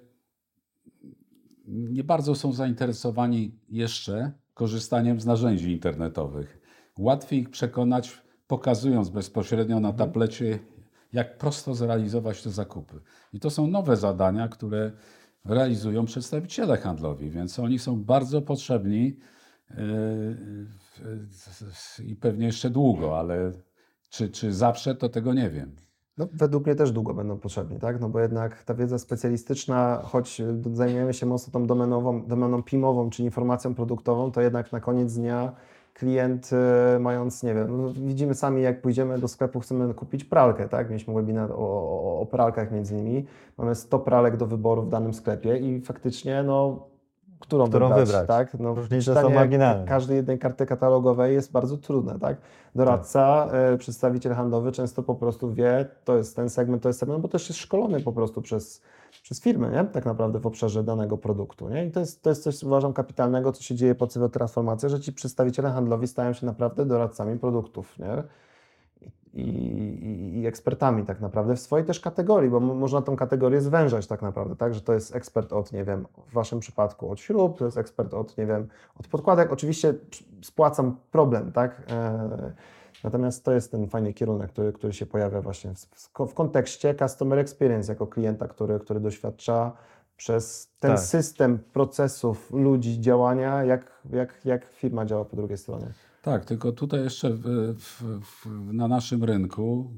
nie 1.69 2.03
bardzo 2.03 2.35
są 2.35 2.51
zainteresowani 2.53 3.59
jeszcze 3.69 4.31
korzystaniem 4.53 5.19
z 5.19 5.25
narzędzi 5.25 5.71
internetowych. 5.71 6.59
Łatwiej 6.99 7.39
ich 7.39 7.49
przekonać, 7.49 8.21
pokazując 8.47 9.09
bezpośrednio 9.09 9.79
na 9.79 9.93
tablecie, 9.93 10.59
jak 11.13 11.37
prosto 11.37 11.75
zrealizować 11.75 12.43
te 12.43 12.49
zakupy. 12.49 12.99
I 13.33 13.39
to 13.39 13.49
są 13.49 13.67
nowe 13.67 13.97
zadania, 13.97 14.47
które 14.47 14.91
realizują 15.45 16.05
przedstawiciele 16.05 16.77
handlowi, 16.77 17.29
więc 17.29 17.59
oni 17.59 17.79
są 17.79 18.03
bardzo 18.03 18.41
potrzebni 18.41 19.17
w- 20.99 21.99
i 21.99 22.15
pewnie 22.15 22.45
jeszcze 22.45 22.69
długo, 22.69 23.19
ale 23.19 23.51
czy, 24.09 24.29
czy 24.29 24.53
zawsze, 24.53 24.95
to 24.95 25.09
tego 25.09 25.33
nie 25.33 25.49
wiem. 25.49 25.75
No, 26.19 26.27
według 26.33 26.65
mnie 26.65 26.75
też 26.75 26.91
długo 26.91 27.13
będą 27.13 27.37
potrzebni, 27.37 27.79
tak? 27.79 28.01
No 28.01 28.09
bo 28.09 28.19
jednak 28.19 28.63
ta 28.63 28.73
wiedza 28.73 28.99
specjalistyczna, 28.99 30.01
choć 30.03 30.41
y, 30.41 30.53
zajmujemy 30.73 31.13
się 31.13 31.25
mocno 31.25 31.53
tą 31.53 31.67
domenową, 31.67 32.25
domeną 32.25 32.63
PIM-ową, 32.63 33.09
czyli 33.09 33.25
informacją 33.25 33.75
produktową, 33.75 34.31
to 34.31 34.41
jednak 34.41 34.71
na 34.71 34.79
koniec 34.79 35.13
dnia 35.13 35.51
klient 35.93 36.49
y, 36.95 36.99
mając, 36.99 37.43
nie 37.43 37.53
wiem, 37.53 37.77
no, 37.77 37.93
widzimy 37.93 38.35
sami 38.35 38.61
jak 38.61 38.81
pójdziemy 38.81 39.19
do 39.19 39.27
sklepu, 39.27 39.59
chcemy 39.59 39.93
kupić 39.93 40.23
pralkę, 40.23 40.69
tak? 40.69 40.89
Mieliśmy 40.89 41.13
webinar 41.13 41.51
o, 41.51 41.55
o, 41.55 42.19
o 42.19 42.25
pralkach 42.25 42.71
między 42.71 42.93
innymi. 42.93 43.25
Mamy 43.57 43.75
100 43.75 43.99
pralek 43.99 44.37
do 44.37 44.47
wyboru 44.47 44.81
w 44.81 44.89
danym 44.89 45.13
sklepie 45.13 45.57
i 45.57 45.81
faktycznie, 45.81 46.43
no, 46.43 46.87
którą, 47.39 47.67
Którą 47.67 47.87
wybrać, 47.87 48.07
wybrać. 48.07 48.27
tak? 48.27 48.59
No, 48.59 48.73
Różnice 48.75 49.21
są 49.21 49.29
marginalne. 49.29 49.85
każdej 49.85 50.17
jednej 50.17 50.39
karty 50.39 50.65
katalogowej 50.65 51.33
jest 51.33 51.51
bardzo 51.51 51.77
trudne, 51.77 52.19
tak? 52.19 52.37
Doradca, 52.75 53.47
e, 53.51 53.77
przedstawiciel 53.77 54.33
handlowy 54.33 54.71
często 54.71 55.03
po 55.03 55.15
prostu 55.15 55.53
wie, 55.53 55.85
to 56.05 56.17
jest 56.17 56.35
ten 56.35 56.49
segment, 56.49 56.83
to 56.83 56.89
jest 56.89 56.99
segment, 56.99 57.21
bo 57.21 57.27
też 57.27 57.49
jest 57.49 57.59
szkolony 57.61 58.01
po 58.01 58.11
prostu 58.11 58.41
przez, 58.41 58.81
przez 59.23 59.41
firmy, 59.41 59.69
nie? 59.71 59.83
tak 59.85 60.05
naprawdę 60.05 60.39
w 60.39 60.47
obszarze 60.47 60.83
danego 60.83 61.17
produktu. 61.17 61.69
Nie? 61.69 61.85
I 61.85 61.91
to 61.91 61.99
jest, 61.99 62.23
to 62.23 62.29
jest 62.29 62.43
coś, 62.43 62.63
uważam, 62.63 62.93
kapitalnego, 62.93 63.51
co 63.51 63.63
się 63.63 63.75
dzieje 63.75 63.95
po 63.95 64.07
cyfrotransformacji, 64.07 64.89
że 64.89 64.99
ci 64.99 65.13
przedstawiciele 65.13 65.69
handlowi 65.71 66.07
stają 66.07 66.33
się 66.33 66.45
naprawdę 66.45 66.85
doradcami 66.85 67.39
produktów. 67.39 67.99
Nie? 67.99 68.23
I, 69.33 70.39
i, 70.41 70.47
ekspertami 70.47 71.05
tak 71.05 71.21
naprawdę 71.21 71.55
w 71.55 71.59
swojej 71.59 71.85
też 71.85 71.99
kategorii, 71.99 72.49
bo 72.49 72.59
można 72.59 73.01
tą 73.01 73.15
kategorię 73.15 73.61
zwężać 73.61 74.07
tak 74.07 74.21
naprawdę, 74.21 74.55
tak, 74.55 74.73
że 74.73 74.81
to 74.81 74.93
jest 74.93 75.15
ekspert 75.15 75.53
od, 75.53 75.73
nie 75.73 75.85
wiem, 75.85 76.05
w 76.27 76.33
Waszym 76.33 76.59
przypadku 76.59 77.11
od 77.11 77.19
śrub, 77.19 77.57
to 77.57 77.65
jest 77.65 77.77
ekspert 77.77 78.13
od, 78.13 78.37
nie 78.37 78.45
wiem, 78.45 78.67
od 78.99 79.07
podkładek. 79.07 79.51
Oczywiście 79.51 79.93
spłacam 80.41 80.95
problem, 81.11 81.51
tak, 81.51 81.81
e, 81.91 82.53
natomiast 83.03 83.45
to 83.45 83.51
jest 83.51 83.71
ten 83.71 83.87
fajny 83.87 84.13
kierunek, 84.13 84.51
który, 84.51 84.73
który 84.73 84.93
się 84.93 85.05
pojawia 85.05 85.41
właśnie 85.41 85.73
w, 85.73 85.79
w, 85.79 86.31
w 86.31 86.33
kontekście 86.33 86.95
customer 86.95 87.39
experience 87.39 87.91
jako 87.91 88.07
klienta, 88.07 88.47
który, 88.47 88.79
który 88.79 88.99
doświadcza 88.99 89.71
przez 90.17 90.71
ten 90.79 90.91
Tak. 90.91 90.99
system 90.99 91.59
procesów, 91.73 92.51
ludzi, 92.51 93.01
działania, 93.01 93.63
jak, 93.63 94.01
jak, 94.11 94.45
jak 94.45 94.65
firma 94.65 95.05
działa 95.05 95.25
po 95.25 95.35
drugiej 95.35 95.57
stronie. 95.57 95.87
Tak, 96.29 96.45
tylko 96.45 96.71
tutaj 96.71 97.03
jeszcze 97.03 97.29
w, 97.33 97.43
w, 97.79 98.03
w, 98.21 98.73
na 98.73 98.87
naszym 98.87 99.23
rynku, 99.23 99.93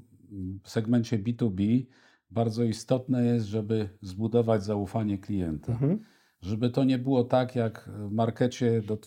w 0.63 0.69
segmencie 0.69 1.19
B2B, 1.19 1.85
bardzo 2.31 2.63
istotne 2.63 3.25
jest, 3.25 3.45
żeby 3.45 3.89
zbudować 4.01 4.63
zaufanie 4.63 5.17
klienta. 5.17 5.71
Mhm. 5.71 5.99
Żeby 6.41 6.69
to 6.69 6.83
nie 6.83 6.97
było 6.97 7.23
tak 7.23 7.55
jak 7.55 7.89
w 8.07 8.11
markecie 8.11 8.81
do 8.81 8.97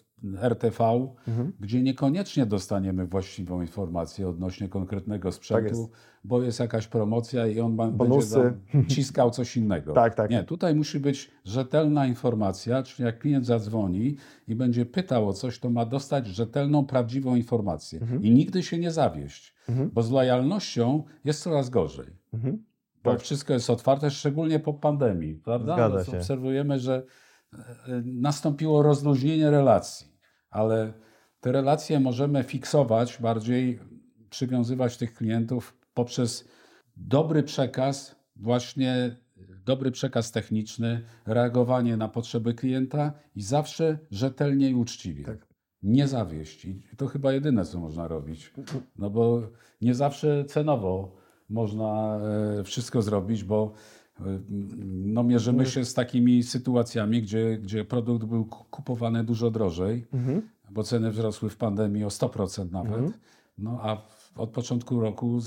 RTV, 0.43 0.85
Mhm. 1.28 1.53
gdzie 1.61 1.82
niekoniecznie 1.82 2.47
dostaniemy 2.47 3.07
właściwą 3.07 3.61
informację 3.61 4.28
odnośnie 4.28 4.68
konkretnego 4.68 5.32
sprzętu, 5.32 5.68
jest. 5.68 5.91
bo 6.24 6.43
jest 6.43 6.61
jakaś 6.61 6.87
promocja 6.87 7.47
i 7.47 7.61
on 7.61 7.74
ma, 7.74 7.85
będzie 7.87 7.97
Bonusy. 7.99 8.35
tam 8.72 8.87
ciskał 8.95 9.30
coś 9.30 9.57
innego. 9.57 9.93
Tak, 9.93 10.14
tak. 10.14 10.30
Nie, 10.30 10.45
tutaj 10.45 10.74
musi 10.74 11.01
być 11.01 11.30
rzetelna 11.45 12.07
informacja, 12.07 12.82
czyli 12.82 13.07
jak 13.07 13.18
klient 13.18 13.47
zadzwoni 13.47 14.16
i 14.49 14.55
będzie 14.55 14.87
pytał 14.87 15.28
o 15.28 15.32
coś, 15.32 15.59
to 15.59 15.70
ma 15.70 15.87
dostać 15.87 16.26
rzetelną, 16.26 16.87
prawdziwą 16.87 17.37
informację 17.37 18.01
Mhm. 18.01 18.22
i 18.22 18.30
nigdy 18.30 18.62
się 18.62 18.78
nie 18.78 18.91
zawieść, 18.91 19.55
bo 19.93 20.03
z 20.03 20.11
lojalnością 20.11 21.03
jest 21.24 21.43
coraz 21.43 21.70
gorzej. 21.70 22.07
Mhm. 22.35 22.64
Bo 23.05 23.11
Tak. 23.11 23.20
wszystko 23.20 23.53
jest 23.53 23.70
otwarte, 23.70 24.11
szczególnie 24.11 24.61
po 24.61 24.74
pandemii, 24.74 25.35
prawda? 25.35 25.74
Zgadza 25.74 25.99
No, 25.99 26.05
się. 26.05 26.16
Obserwujemy, 26.18 26.78
że 26.78 27.03
nastąpiło 28.05 28.83
rozluźnienie 28.83 29.51
relacji, 29.51 30.07
ale 30.51 30.93
te 31.41 31.53
relacje 31.53 32.01
możemy 32.01 32.45
fiksować 32.45 33.19
bardziej, 33.21 33.81
przywiązywać 34.31 34.97
tych 34.97 35.15
klientów 35.15 35.77
poprzez 35.95 36.49
dobry 36.97 37.43
przekaz, 37.43 38.17
właśnie 38.37 39.17
dobry 39.65 39.91
przekaz 39.91 40.33
techniczny, 40.33 41.05
reagowanie 41.27 41.97
na 41.97 42.09
potrzeby 42.09 42.55
klienta 42.55 43.13
i 43.35 43.43
zawsze 43.43 43.99
rzetelnie 44.11 44.71
i 44.71 44.75
uczciwie. 44.75 45.25
Tak. 45.25 45.47
Nie 45.83 46.09
zawieść. 46.09 46.65
I 46.65 46.97
to 46.97 47.07
chyba 47.07 47.33
jedyne, 47.33 47.65
co 47.65 47.81
można 47.81 48.09
robić. 48.09 48.53
No 48.99 49.11
bo 49.11 49.43
nie 49.81 49.95
zawsze 49.95 50.45
cenowo 50.45 51.17
można 51.49 52.21
e, 52.61 52.65
wszystko 52.65 53.03
zrobić, 53.03 53.45
bo 53.45 53.73
no, 55.05 55.23
mierzymy 55.23 55.67
się 55.67 55.85
z 55.85 55.95
takimi 55.95 56.43
sytuacjami, 56.43 57.23
gdzie, 57.23 57.59
gdzie 57.59 57.85
produkt 57.85 58.25
był 58.25 58.45
ku- 58.45 58.65
kupowany 58.71 59.25
dużo 59.25 59.51
drożej, 59.51 60.07
Mhm. 60.12 60.43
bo 60.71 60.83
ceny 60.83 61.11
wzrosły 61.11 61.51
w 61.51 61.57
pandemii 61.57 62.05
o 62.05 62.09
100% 62.11 62.73
nawet. 62.73 63.19
No 63.59 63.79
a 63.83 64.03
od 64.37 64.51
początku 64.51 65.01
roku, 65.01 65.39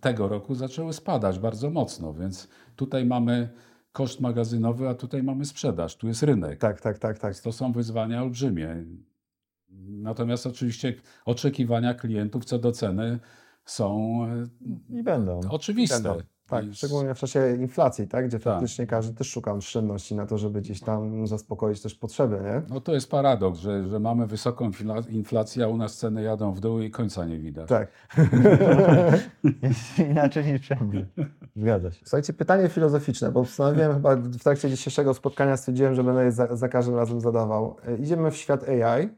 tego 0.00 0.28
roku 0.28 0.54
zaczęły 0.54 0.92
spadać 0.92 1.38
bardzo 1.38 1.70
mocno, 1.70 2.14
więc 2.14 2.48
tutaj 2.76 3.06
mamy 3.06 3.48
koszt 3.92 4.20
magazynowy, 4.20 4.88
a 4.88 4.94
tutaj 4.94 5.22
mamy 5.22 5.44
sprzedaż, 5.44 5.96
tu 5.96 6.08
jest 6.08 6.22
rynek. 6.22 6.58
Tak, 6.58 6.80
tak, 6.80 6.98
tak, 6.98 7.18
tak. 7.18 7.38
To 7.40 7.52
są 7.52 7.72
wyzwania 7.72 8.22
olbrzymie. 8.22 8.84
Natomiast 9.88 10.46
oczywiście 10.46 10.94
oczekiwania 11.24 11.94
klientów 11.94 12.44
co 12.44 12.58
do 12.58 12.72
ceny 12.72 13.18
są 13.64 14.18
e, 14.90 14.98
I 14.98 15.02
będą. 15.02 15.40
oczywiste. 15.50 16.02
Będą. 16.02 16.18
Tak, 16.48 16.64
szczególnie 16.72 17.14
w 17.14 17.18
czasie 17.18 17.56
inflacji, 17.60 18.08
tak, 18.08 18.26
gdzie 18.28 18.38
Tak. 18.38 18.52
faktycznie 18.54 18.86
każdy 18.86 19.14
też 19.18 19.30
szuka 19.30 19.52
oszczędności 19.52 20.14
na 20.14 20.26
to, 20.26 20.38
żeby 20.38 20.60
gdzieś 20.60 20.80
tam 20.80 21.26
zaspokoić 21.26 21.82
też 21.82 21.94
potrzeby, 21.94 22.40
nie? 22.44 22.62
No 22.74 22.80
to 22.80 22.94
jest 22.94 23.10
paradoks, 23.10 23.58
że, 23.58 23.88
że 23.88 24.00
mamy 24.00 24.26
wysoką 24.26 24.70
infla- 24.70 25.10
inflację, 25.10 25.64
a 25.64 25.68
u 25.68 25.76
nas 25.76 25.96
ceny 25.96 26.22
jadą 26.22 26.52
w 26.52 26.60
dół 26.60 26.80
i 26.80 26.90
końca 26.90 27.24
nie 27.24 27.38
widać. 27.38 27.68
Tak. 27.68 27.88
Jest 29.62 29.98
inaczej 30.10 30.52
niż 30.52 30.60
wszędzie. 30.62 31.06
Zgadza 31.56 31.90
się. 31.90 32.00
Słuchajcie, 32.04 32.32
pytanie 32.32 32.68
filozoficzne, 32.68 33.32
bo 33.32 33.40
postanowiłem 33.40 33.92
chyba 33.94 34.16
w 34.16 34.38
trakcie 34.42 34.70
dzisiejszego 34.70 35.14
spotkania 35.14 35.56
stwierdziłem, 35.56 35.94
że 35.94 36.04
będę 36.04 36.24
je 36.24 36.32
za, 36.32 36.56
za 36.56 36.68
każdym 36.68 36.96
razem 36.96 37.20
zadawał. 37.20 37.76
E, 37.88 37.96
Idziemy 37.96 38.30
w 38.30 38.36
świat 38.36 38.64
AI, 38.68 39.08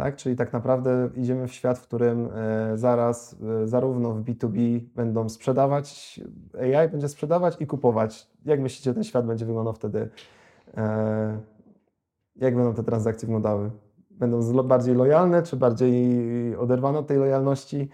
tak? 0.00 0.16
Czyli 0.16 0.36
tak 0.36 0.52
naprawdę 0.52 1.10
idziemy 1.16 1.48
w 1.48 1.52
świat, 1.52 1.78
w 1.78 1.82
którym 1.82 2.28
e, 2.34 2.78
zaraz 2.78 3.36
e, 3.62 3.68
zarówno 3.68 4.14
w 4.14 4.22
B2B 4.22 4.80
będą 4.96 5.28
sprzedawać, 5.28 6.20
AI 6.60 6.88
będzie 6.88 7.08
sprzedawać 7.08 7.56
i 7.60 7.66
kupować. 7.66 8.28
Jak 8.44 8.60
myślicie, 8.60 8.94
ten 8.94 9.04
świat 9.04 9.26
będzie 9.26 9.46
wyglądał 9.46 9.74
wtedy? 9.74 10.08
E, 10.76 11.38
jak 12.36 12.56
będą 12.56 12.74
te 12.74 12.82
transakcje 12.82 13.26
wyglądały? 13.26 13.70
Będą 14.10 14.62
bardziej 14.62 14.94
lojalne, 14.94 15.42
czy 15.42 15.56
bardziej 15.56 16.56
oderwane 16.56 16.98
od 16.98 17.06
tej 17.06 17.18
lojalności? 17.18 17.88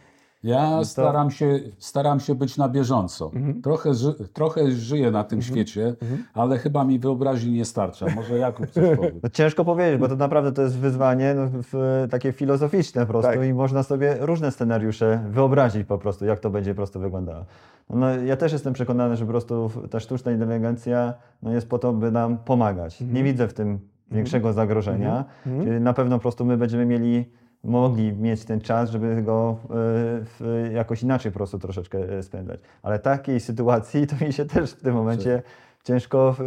Ja 0.46 0.70
to- 0.78 0.84
staram, 0.84 1.30
się, 1.30 1.60
staram 1.78 2.20
się 2.20 2.34
być 2.34 2.56
na 2.56 2.68
bieżąco. 2.68 3.30
Mhm. 3.34 3.62
Trochę, 3.62 3.94
ży, 3.94 4.14
trochę 4.32 4.70
żyję 4.70 5.10
na 5.10 5.24
tym 5.24 5.42
świecie, 5.42 5.94
ale 6.34 6.58
chyba 6.58 6.84
mi 6.84 6.98
wyobraźni 6.98 7.52
nie 7.52 7.64
starcza. 7.64 8.06
Może 8.14 8.38
Jakub 8.38 8.70
coś 8.70 8.84
powie. 8.96 9.12
No 9.22 9.28
ciężko 9.28 9.64
powiedzieć, 9.64 10.00
bo 10.00 10.08
to 10.08 10.16
naprawdę 10.16 10.52
to 10.52 10.62
jest 10.62 10.78
wyzwanie 10.78 11.34
no, 11.34 11.62
w, 11.72 12.06
takie 12.10 12.32
filozoficzne 12.32 13.06
po 13.06 13.12
prostu 13.12 13.30
Tak. 13.30 13.44
i 13.48 13.54
można 13.54 13.82
sobie 13.82 14.16
różne 14.20 14.50
scenariusze 14.50 15.24
wyobrazić 15.30 15.86
po 15.86 15.98
prostu, 15.98 16.24
jak 16.24 16.40
to 16.40 16.50
będzie 16.50 16.70
po 16.70 16.76
prostu 16.76 17.00
wyglądało. 17.00 17.44
No, 17.90 18.10
ja 18.10 18.36
też 18.36 18.52
jestem 18.52 18.72
przekonany, 18.72 19.16
że 19.16 19.24
po 19.24 19.30
prostu 19.30 19.70
ta 19.90 20.00
sztuczna 20.00 20.32
inteligencja 20.32 21.14
no, 21.42 21.52
jest 21.52 21.68
po 21.68 21.78
to, 21.78 21.92
by 21.92 22.10
nam 22.10 22.38
pomagać. 22.38 23.00
Nie 23.00 23.24
widzę 23.24 23.48
w 23.48 23.54
tym 23.54 23.78
większego 24.10 24.52
zagrożenia. 24.52 25.24
Czyli 25.44 25.80
na 25.80 25.92
pewno 25.92 26.16
po 26.16 26.22
prostu 26.22 26.44
my 26.44 26.56
będziemy 26.56 26.86
mieli 26.86 27.24
mogli 27.66 28.12
mieć 28.12 28.44
ten 28.44 28.60
czas, 28.60 28.90
żeby 28.90 29.22
go 29.22 29.56
e, 29.62 29.66
w, 29.70 30.68
jakoś 30.74 31.02
inaczej 31.02 31.32
po 31.32 31.38
prostu 31.38 31.58
troszeczkę 31.58 32.18
e, 32.18 32.22
spędzać. 32.22 32.60
Ale 32.82 32.98
takiej 32.98 33.40
sytuacji 33.40 34.06
to 34.06 34.24
mi 34.24 34.32
się 34.32 34.44
też 34.44 34.70
w 34.70 34.80
tym 34.80 34.94
momencie 34.94 35.42
ciężko 35.84 36.36
w, 36.38 36.42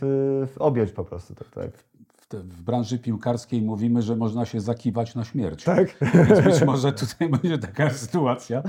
w, 0.00 0.48
w 0.54 0.58
objąć 0.58 0.92
po 0.92 1.04
prostu. 1.04 1.34
Tak, 1.34 1.48
tak. 1.50 1.70
W, 2.16 2.26
te, 2.26 2.38
w 2.38 2.62
branży 2.62 2.98
piłkarskiej 2.98 3.62
mówimy, 3.62 4.02
że 4.02 4.16
można 4.16 4.44
się 4.44 4.60
zakiwać 4.60 5.14
na 5.14 5.24
śmierć. 5.24 5.64
Tak. 5.64 5.96
Więc 6.28 6.40
być 6.40 6.64
może 6.64 6.92
tutaj 6.92 7.28
będzie 7.28 7.58
taka 7.58 7.90
sytuacja, 7.90 8.62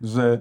że 0.00 0.40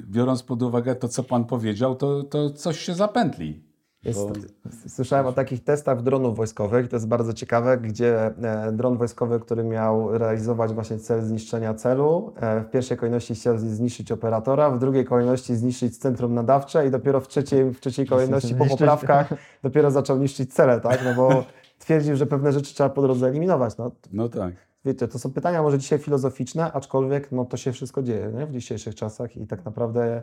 biorąc 0.00 0.42
pod 0.42 0.62
uwagę 0.62 0.94
to, 0.94 1.08
co 1.08 1.24
Pan 1.24 1.44
powiedział, 1.44 1.94
to, 1.94 2.22
to 2.22 2.50
coś 2.50 2.78
się 2.78 2.94
zapętli. 2.94 3.67
Jest, 4.08 4.94
Słyszałem 4.94 5.26
o 5.26 5.32
takich 5.32 5.64
testach 5.64 6.02
dronów 6.02 6.36
wojskowych, 6.36 6.88
to 6.88 6.96
jest 6.96 7.08
bardzo 7.08 7.32
ciekawe, 7.32 7.78
gdzie 7.78 8.26
e, 8.26 8.72
dron 8.72 8.96
wojskowy, 8.96 9.40
który 9.40 9.64
miał 9.64 10.18
realizować 10.18 10.72
właśnie 10.72 10.98
cel 10.98 11.22
zniszczenia 11.22 11.74
celu, 11.74 12.32
e, 12.36 12.60
w 12.60 12.70
pierwszej 12.70 12.96
kolejności 12.96 13.34
chciał 13.34 13.58
zniszczyć 13.58 14.12
operatora, 14.12 14.70
w 14.70 14.78
drugiej 14.78 15.04
kolejności 15.04 15.56
zniszczyć 15.56 15.98
centrum 15.98 16.34
nadawcze 16.34 16.86
i 16.86 16.90
dopiero 16.90 17.20
w 17.20 17.28
trzeciej, 17.28 17.70
w 17.70 17.80
trzeciej 17.80 18.06
kolejności 18.06 18.54
po 18.54 18.66
poprawkach 18.66 19.28
dopiero 19.62 19.90
zaczął 19.90 20.18
niszczyć 20.18 20.54
cele, 20.54 20.80
tak? 20.80 21.00
No 21.04 21.14
bo 21.14 21.44
twierdził, 21.78 22.16
że 22.16 22.26
pewne 22.26 22.52
rzeczy 22.52 22.74
trzeba 22.74 22.90
po 22.90 23.02
drodze 23.02 23.28
eliminować. 23.28 23.76
No, 23.76 23.90
No 24.12 24.28
tak. 24.28 24.54
wiecie, 24.84 25.08
to 25.08 25.18
są 25.18 25.32
pytania 25.32 25.62
może 25.62 25.78
dzisiaj 25.78 25.98
filozoficzne, 25.98 26.72
aczkolwiek 26.72 27.32
no, 27.32 27.44
to 27.44 27.56
się 27.56 27.72
wszystko 27.72 28.02
dzieje 28.02 28.32
nie? 28.34 28.46
w 28.46 28.52
dzisiejszych 28.52 28.94
czasach 28.94 29.36
i 29.36 29.46
tak 29.46 29.64
naprawdę 29.64 30.22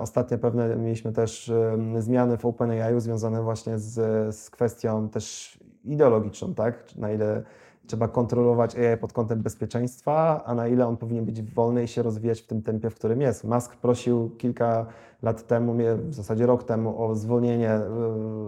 ostatnio 0.00 0.38
pewne 0.38 0.76
mieliśmy 0.76 1.12
też 1.12 1.48
e, 1.48 1.78
zmiany 1.98 2.36
w 2.36 2.46
OpenAI 2.46 3.00
związane 3.00 3.42
właśnie 3.42 3.78
z, 3.78 3.94
z 4.36 4.50
kwestią 4.50 5.08
też 5.08 5.58
ideologiczną, 5.84 6.54
tak? 6.54 6.96
Na 6.96 7.12
ile 7.12 7.42
trzeba 7.86 8.08
kontrolować 8.08 8.76
AI 8.76 8.96
pod 8.98 9.12
kątem 9.12 9.42
bezpieczeństwa, 9.42 10.44
a 10.44 10.54
na 10.54 10.68
ile 10.68 10.86
on 10.86 10.96
powinien 10.96 11.24
być 11.24 11.42
wolny 11.42 11.84
i 11.84 11.88
się 11.88 12.02
rozwijać 12.02 12.40
w 12.40 12.46
tym 12.46 12.62
tempie, 12.62 12.90
w 12.90 12.94
którym 12.94 13.20
jest. 13.20 13.44
Musk 13.44 13.76
prosił 13.76 14.30
kilka 14.38 14.86
lat 15.22 15.46
temu, 15.46 15.74
w 15.96 16.14
zasadzie 16.14 16.46
rok 16.46 16.64
temu, 16.64 17.04
o 17.04 17.14
zwolnienie 17.14 17.70
e, 17.70 17.80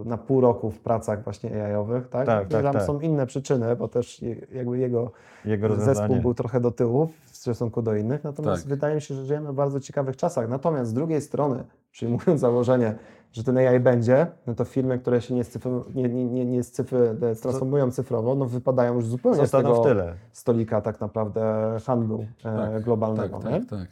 na 0.05 0.17
pół 0.17 0.41
roku 0.41 0.71
w 0.71 0.79
pracach 0.79 1.23
właśnie 1.23 1.65
AI-owych, 1.65 2.09
tak? 2.09 2.25
Tak, 2.25 2.47
I 2.47 2.51
tak, 2.51 2.63
tam 2.63 2.73
tak. 2.73 2.83
są 2.83 2.99
inne 2.99 3.25
przyczyny, 3.25 3.75
bo 3.75 3.87
też 3.87 4.21
jakby 4.51 4.77
jego 4.77 5.11
Jego 5.45 5.75
zespół 5.75 6.15
był 6.15 6.33
trochę 6.33 6.59
do 6.61 6.71
tyłu 6.71 7.09
w 7.37 7.41
stosunku 7.41 7.81
do 7.81 7.95
innych, 7.95 8.23
natomiast 8.23 8.63
Tak. 8.63 8.69
wydaje 8.69 8.95
mi 8.95 9.01
się, 9.01 9.15
że 9.15 9.25
żyjemy 9.25 9.51
w 9.51 9.55
bardzo 9.55 9.79
ciekawych 9.79 10.15
czasach. 10.15 10.49
Natomiast 10.49 10.89
z 10.89 10.93
drugiej 10.93 11.21
strony, 11.21 11.63
przyjmując 11.91 12.39
założenie, 12.41 12.95
że 13.33 13.43
ten 13.43 13.57
AI 13.57 13.79
będzie, 13.79 14.27
no 14.47 14.55
to 14.55 14.65
firmy, 14.65 14.99
które 14.99 15.21
się 15.21 15.35
nie, 15.35 15.43
scyfru, 15.43 15.85
nie, 15.95 16.09
nie, 16.09 16.25
nie, 16.25 16.45
nie 16.45 16.63
scyfry, 16.63 17.15
transformują 17.41 17.91
cyfrowo, 17.91 18.35
no 18.35 18.45
wypadają 18.45 18.95
już 18.95 19.05
zupełnie 19.05 19.37
z 19.37 19.41
Zostaną 19.41 19.69
tego 19.69 19.81
w 19.81 19.85
tyle. 19.85 20.13
stolika 20.31 20.81
tak 20.81 21.01
naprawdę 21.01 21.43
handlu 21.85 22.25
e, 22.39 22.43
Tak, 22.43 22.83
globalnego. 22.83 23.39
Tak, 23.39 23.51
tak, 23.51 23.65
tak. 23.69 23.87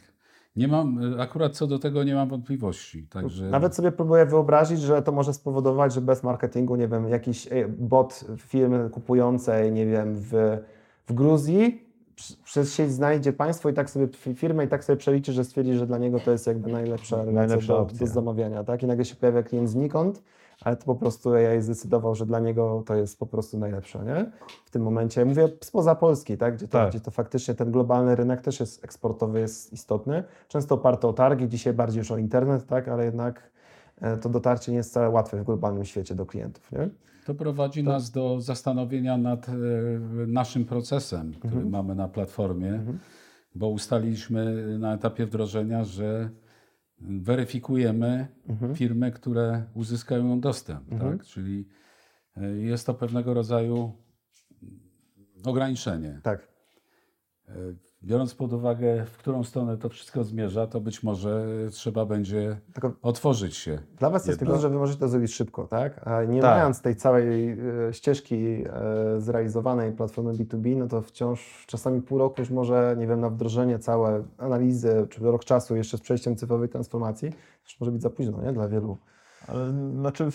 Nie 0.56 0.68
mam, 0.68 1.14
e, 1.14 1.22
akurat 1.22 1.52
co 1.56 1.66
do 1.66 1.78
tego 1.78 2.04
nie 2.04 2.14
mam 2.14 2.28
wątpliwości. 2.28 3.06
Także 3.06 3.50
Nawet 3.50 3.74
sobie 3.74 3.92
próbuję 3.92 4.26
wyobrazić, 4.26 4.80
że 4.80 5.02
to 5.02 5.12
może 5.12 5.32
spowodować, 5.34 5.92
że 5.94 6.00
bez 6.00 6.22
marketingu, 6.22 6.76
nie 6.76 6.88
wiem, 6.88 7.08
jakiś 7.08 7.46
e, 7.52 7.68
bot 7.68 8.24
firmy 8.38 8.90
kupującej, 8.90 9.72
nie 9.72 9.86
wiem, 9.86 10.14
w, 10.16 10.58
w 11.06 11.12
Gruzji 11.12 11.85
przez 12.44 12.74
sieć 12.74 12.92
znajdzie 12.92 13.32
państwo 13.32 13.68
i 13.68 13.74
tak 13.74 13.90
sobie 13.90 14.06
fi- 14.06 14.34
firmę 14.34 14.64
i 14.64 14.68
tak 14.68 14.84
sobie 14.84 14.96
przeliczy, 14.96 15.32
że 15.32 15.44
stwierdzi, 15.44 15.74
że 15.74 15.86
dla 15.86 15.98
niego 15.98 16.20
to 16.20 16.30
jest 16.30 16.46
jakby 16.46 16.72
najlepsza 16.72 17.24
Najlepsza 17.24 17.72
do, 17.72 17.78
opcja. 17.80 17.98
do 18.06 18.06
zamawiania, 18.12 18.64
tak? 18.64 18.82
I 18.82 18.86
nagle 18.86 19.04
się 19.04 19.14
pojawia 19.16 19.42
klient 19.42 19.70
znikąd, 19.70 20.22
ale 20.60 20.76
to 20.76 20.84
po 20.84 20.94
prostu 20.94 21.32
AI 21.32 21.62
zdecydował, 21.62 22.14
że 22.14 22.26
dla 22.26 22.40
niego 22.40 22.82
to 22.86 22.94
jest 22.94 23.18
po 23.18 23.26
prostu 23.26 23.58
najlepsze, 23.58 24.04
nie? 24.04 24.30
W 24.64 24.70
tym 24.70 24.82
momencie, 24.82 25.24
mówię 25.24 25.48
spoza 25.60 25.94
Polski, 25.94 26.36
tak? 26.38 26.56
Gdzie, 26.56 26.68
to, 26.68 26.72
Tak. 26.78 26.90
gdzie 26.90 27.00
to 27.00 27.10
faktycznie 27.10 27.54
ten 27.54 27.70
globalny 27.70 28.16
rynek 28.16 28.40
też 28.40 28.60
jest 28.60 28.84
eksportowy, 28.84 29.40
jest 29.40 29.72
istotny. 29.72 30.24
Często 30.48 30.74
oparty 30.74 31.06
o 31.06 31.12
targi, 31.12 31.48
dzisiaj 31.48 31.72
bardziej 31.74 31.98
już 31.98 32.10
o 32.10 32.18
internet, 32.18 32.66
tak? 32.66 32.88
Ale 32.88 33.04
jednak 33.04 33.50
e, 34.00 34.16
to 34.16 34.28
dotarcie 34.28 34.72
nie 34.72 34.78
jest 34.78 34.90
wcale 34.90 35.10
łatwe 35.10 35.36
w 35.36 35.44
globalnym 35.44 35.84
świecie 35.84 36.14
do 36.14 36.26
klientów, 36.26 36.72
nie? 36.72 36.88
To 37.26 37.34
prowadzi 37.34 37.82
nas 37.82 38.10
do 38.10 38.40
zastanowienia 38.40 39.16
nad 39.18 39.48
e, 39.48 39.52
naszym 40.26 40.64
procesem, 40.64 41.32
który 41.32 41.64
mamy 41.64 41.94
na 41.94 42.08
platformie, 42.08 42.84
bo 43.54 43.68
ustaliliśmy 43.68 44.78
na 44.78 44.94
etapie 44.94 45.26
wdrożenia, 45.26 45.84
że 45.84 46.30
weryfikujemy 47.00 48.26
firmy, 48.74 49.12
które 49.12 49.64
uzyskają 49.74 50.40
dostęp, 50.40 50.90
tak? 51.00 51.24
Czyli 51.24 51.68
e, 52.36 52.46
jest 52.56 52.86
to 52.86 52.94
pewnego 52.94 53.34
rodzaju 53.34 53.92
ograniczenie. 55.44 56.20
Tak. 56.22 56.48
Biorąc 58.04 58.34
pod 58.34 58.52
uwagę, 58.52 59.04
w 59.06 59.16
którą 59.18 59.44
stronę 59.44 59.76
to 59.78 59.88
wszystko 59.88 60.24
zmierza, 60.24 60.66
to 60.66 60.80
być 60.80 61.02
może 61.02 61.46
trzeba 61.70 62.06
będzie 62.06 62.60
Tylko 62.72 62.92
otworzyć 63.02 63.56
się. 63.56 63.78
Dla 63.98 64.10
Was 64.10 64.26
jest 64.26 64.40
Jedno. 64.40 64.52
plus, 64.54 64.62
że 64.62 64.70
Wy 64.70 64.76
możecie 64.78 65.00
to 65.00 65.08
zrobić 65.08 65.34
szybko, 65.34 65.66
tak? 65.66 66.08
A 66.08 66.24
nie 66.24 66.40
Tak. 66.40 66.58
mając 66.58 66.80
tej 66.80 66.96
całej 66.96 67.50
e, 67.50 67.56
ścieżki 67.92 68.36
e, 68.36 69.20
zrealizowanej 69.20 69.92
platformy 69.92 70.32
B2B, 70.32 70.76
no 70.76 70.86
to 70.88 71.02
wciąż 71.02 71.64
czasami 71.66 72.02
pół 72.02 72.18
roku 72.18 72.34
już 72.38 72.50
może, 72.50 72.94
nie 72.98 73.06
wiem, 73.06 73.20
na 73.20 73.30
wdrożenie 73.30 73.78
całe 73.78 74.22
analizy, 74.38 75.06
czy 75.10 75.20
rok 75.20 75.44
czasu 75.44 75.76
jeszcze 75.76 75.98
z 75.98 76.00
przejściem 76.00 76.36
cyfrowej 76.36 76.68
transformacji, 76.68 77.28
już 77.64 77.80
może 77.80 77.92
być 77.92 78.02
za 78.02 78.10
późno, 78.10 78.42
nie? 78.42 78.52
Dla 78.52 78.68
wielu. 78.68 78.96
Znaczy, 80.00 80.28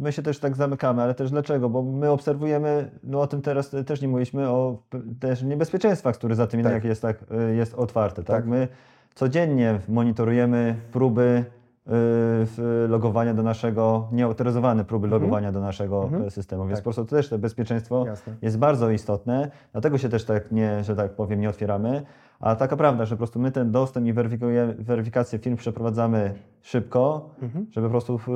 my 0.00 0.12
się 0.12 0.22
też 0.22 0.38
tak 0.38 0.56
zamykamy, 0.56 1.02
ale 1.02 1.14
też 1.14 1.30
dlaczego? 1.30 1.68
Bo 1.70 1.82
my 1.82 2.10
obserwujemy, 2.10 2.90
no 3.04 3.20
o 3.20 3.26
tym 3.26 3.42
teraz 3.42 3.70
też 3.86 4.02
nie 4.02 4.08
mówiliśmy, 4.08 4.48
o 4.48 4.78
też 5.20 5.42
niebezpieczeństwach, 5.42 6.14
które 6.16 6.34
za 6.34 6.46
tym 6.46 6.62
Tak. 6.62 6.72
jak 6.72 6.84
jest, 6.84 7.02
tak, 7.02 7.16
y, 7.50 7.54
jest 7.54 7.74
otwarte. 7.74 8.22
Tak? 8.24 8.36
Tak. 8.36 8.46
My 8.46 8.68
codziennie 9.14 9.78
monitorujemy 9.88 10.74
próby 10.92 11.44
y, 12.84 12.88
logowania 12.88 13.34
do 13.34 13.42
naszego, 13.42 14.08
nieautoryzowane 14.12 14.84
próby 14.84 15.08
logowania 15.08 15.52
do 15.52 15.60
naszego 15.60 16.04
Mhm. 16.04 16.24
y, 16.24 16.30
systemu, 16.30 16.62
więc 16.66 16.78
Tak. 16.78 16.84
po 16.84 16.90
prostu 16.92 17.04
też 17.04 17.28
to 17.28 17.38
bezpieczeństwo 17.38 18.06
Jasne. 18.06 18.34
jest 18.42 18.58
bardzo 18.58 18.90
istotne, 18.90 19.50
dlatego 19.72 19.98
się 19.98 20.08
też 20.08 20.24
tak 20.24 20.52
nie, 20.52 20.84
że 20.84 20.96
tak 20.96 21.10
powiem, 21.14 21.40
nie 21.40 21.48
otwieramy. 21.50 22.02
A 22.42 22.56
taka 22.56 22.76
prawda, 22.76 23.04
że 23.06 23.14
po 23.14 23.18
prostu 23.18 23.38
my 23.40 23.50
ten 23.50 23.70
dostęp 23.70 24.06
i 24.06 24.12
weryfikację 24.78 25.38
firm 25.38 25.56
przeprowadzamy 25.56 26.34
szybko, 26.62 27.30
Mhm. 27.42 27.66
żeby 27.70 27.86
po 27.86 27.90
prostu 27.90 28.18
w, 28.18 28.28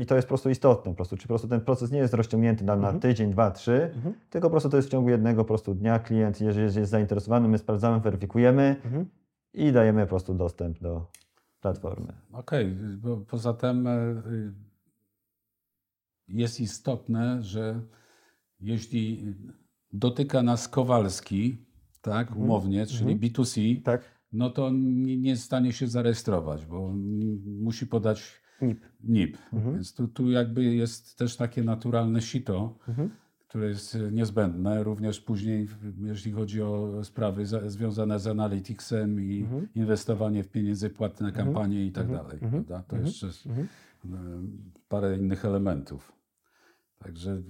i 0.00 0.06
to 0.06 0.16
jest 0.16 0.26
po 0.26 0.30
prostu 0.30 0.50
istotne, 0.50 0.90
po 0.92 0.96
prostu, 0.96 1.16
czy 1.16 1.22
po 1.22 1.28
prostu 1.28 1.48
ten 1.48 1.60
proces 1.60 1.90
nie 1.90 1.98
jest 1.98 2.14
rozciągnięty 2.14 2.64
na, 2.64 2.76
na 2.76 2.92
tydzień, 2.92 3.30
dwa, 3.30 3.50
trzy, 3.50 3.90
Mhm. 3.94 4.14
tylko 4.30 4.48
po 4.48 4.50
prostu 4.50 4.68
to 4.70 4.76
jest 4.76 4.88
w 4.88 4.90
ciągu 4.92 5.10
jednego 5.10 5.44
po 5.44 5.48
prostu 5.48 5.74
dnia 5.74 5.98
klient, 5.98 6.40
jeżeli 6.40 6.64
jest, 6.64 6.76
jest 6.76 6.90
zainteresowany, 6.90 7.48
my 7.48 7.58
sprawdzamy, 7.58 8.00
weryfikujemy 8.00 8.76
Mhm. 8.84 9.06
i 9.54 9.72
dajemy 9.72 10.02
po 10.02 10.08
prostu 10.08 10.34
dostęp 10.34 10.80
do 10.80 11.06
platformy. 11.60 12.12
Okej, 12.32 12.66
bo 13.02 13.16
poza 13.16 13.54
tym 13.54 13.86
e, 13.86 14.10
y, 14.10 14.52
jest 16.28 16.60
istotne, 16.60 17.42
że 17.42 17.80
jeśli 18.60 19.34
dotyka 19.92 20.42
nas 20.42 20.68
Kowalski, 20.68 21.65
tak, 22.10 22.36
umownie, 22.36 22.86
czyli 22.86 23.16
B2C, 23.16 23.82
Tak? 23.82 24.02
no 24.32 24.50
to 24.50 24.70
nie, 24.70 25.16
nie 25.16 25.30
jest 25.30 25.42
w 25.42 25.46
stanie 25.46 25.72
się 25.72 25.86
zarejestrować, 25.86 26.66
bo 26.66 26.92
musi 27.60 27.86
podać 27.86 28.32
NIP. 28.62 28.80
NIP. 29.04 29.38
Więc 29.72 29.94
tu, 29.94 30.08
tu 30.08 30.30
jakby 30.30 30.64
jest 30.64 31.18
też 31.18 31.36
takie 31.36 31.62
naturalne 31.64 32.22
sito, 32.22 32.78
Mhm. 32.88 33.10
które 33.48 33.68
jest 33.68 33.98
niezbędne, 34.12 34.82
również 34.84 35.20
później, 35.20 35.68
jeśli 36.02 36.32
chodzi 36.32 36.62
o 36.62 37.04
sprawy 37.04 37.46
za, 37.46 37.70
związane 37.70 38.20
z 38.20 38.26
analyticsem 38.26 39.20
i 39.20 39.46
inwestowanie 39.74 40.42
w 40.44 40.48
pieniędzy 40.48 40.90
płatne 40.90 41.26
na 41.26 41.32
kampanie 41.32 41.86
i 41.86 41.92
tak 41.92 42.06
dalej. 42.12 42.38
Prawda? 42.50 42.82
To 42.88 42.96
jeszcze 42.96 43.26
e, 43.26 43.30
parę 44.88 45.18
innych 45.18 45.44
elementów. 45.44 46.12
Także 46.98 47.42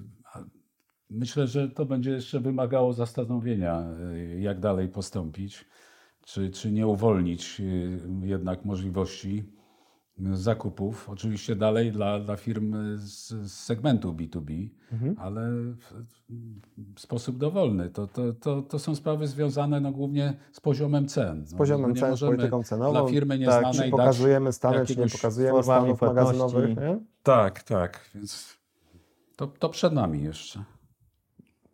myślę, 1.11 1.46
że 1.46 1.68
to 1.68 1.86
będzie 1.86 2.11
jeszcze 2.11 2.40
wymagało 2.40 2.92
zastanowienia, 2.92 3.80
e, 3.80 4.40
jak 4.40 4.61
dalej 4.61 4.88
postąpić, 4.88 5.64
czy, 6.24 6.50
czy 6.50 6.72
nie 6.72 6.86
uwolnić 6.86 7.61
e, 7.61 8.26
jednak 8.26 8.64
możliwości 8.64 9.57
zakupów, 10.32 11.09
oczywiście 11.09 11.57
dalej 11.57 11.92
dla, 11.92 12.20
dla 12.20 12.36
firm 12.36 12.76
z, 12.96 13.28
z 13.28 13.52
segmentu 13.52 14.12
B2B, 14.12 14.68
ale 15.18 15.50
w, 15.50 15.92
w 16.94 17.00
sposób 17.00 17.38
dowolny. 17.38 17.90
To, 17.90 18.07
to, 18.07 18.32
to, 18.32 18.62
to 18.62 18.78
są 18.78 18.94
sprawy 18.94 19.26
związane 19.26 19.80
no, 19.80 19.92
głównie 19.92 20.36
z 20.52 20.61
poziomem 20.61 21.09
cen. 21.09 21.46
Z 21.46 21.54
poziomem 21.54 21.92
nie 21.92 22.00
cen, 22.00 22.16
z 22.16 22.20
polityką 22.20 22.62
cenową. 22.62 22.92
Dla 22.92 23.07
firmy 23.07 23.34
tak, 23.34 23.40
nieznanej 23.40 23.72
czy 23.72 23.78
dać 23.78 23.90
pokazujemy 23.90 24.52
stany, 24.52 24.86
czy 24.86 24.96
nie 24.96 25.07
pokazujemy 25.07 25.62
stanów 25.62 26.00
magazynowych, 26.00 26.76
nie? 26.76 27.00
Tak, 27.22 27.62
tak, 27.62 28.11
więc 28.14 28.59
to, 29.36 29.46
to 29.46 29.68
przed 29.68 29.92
nami 29.92 30.22
jeszcze. 30.22 30.64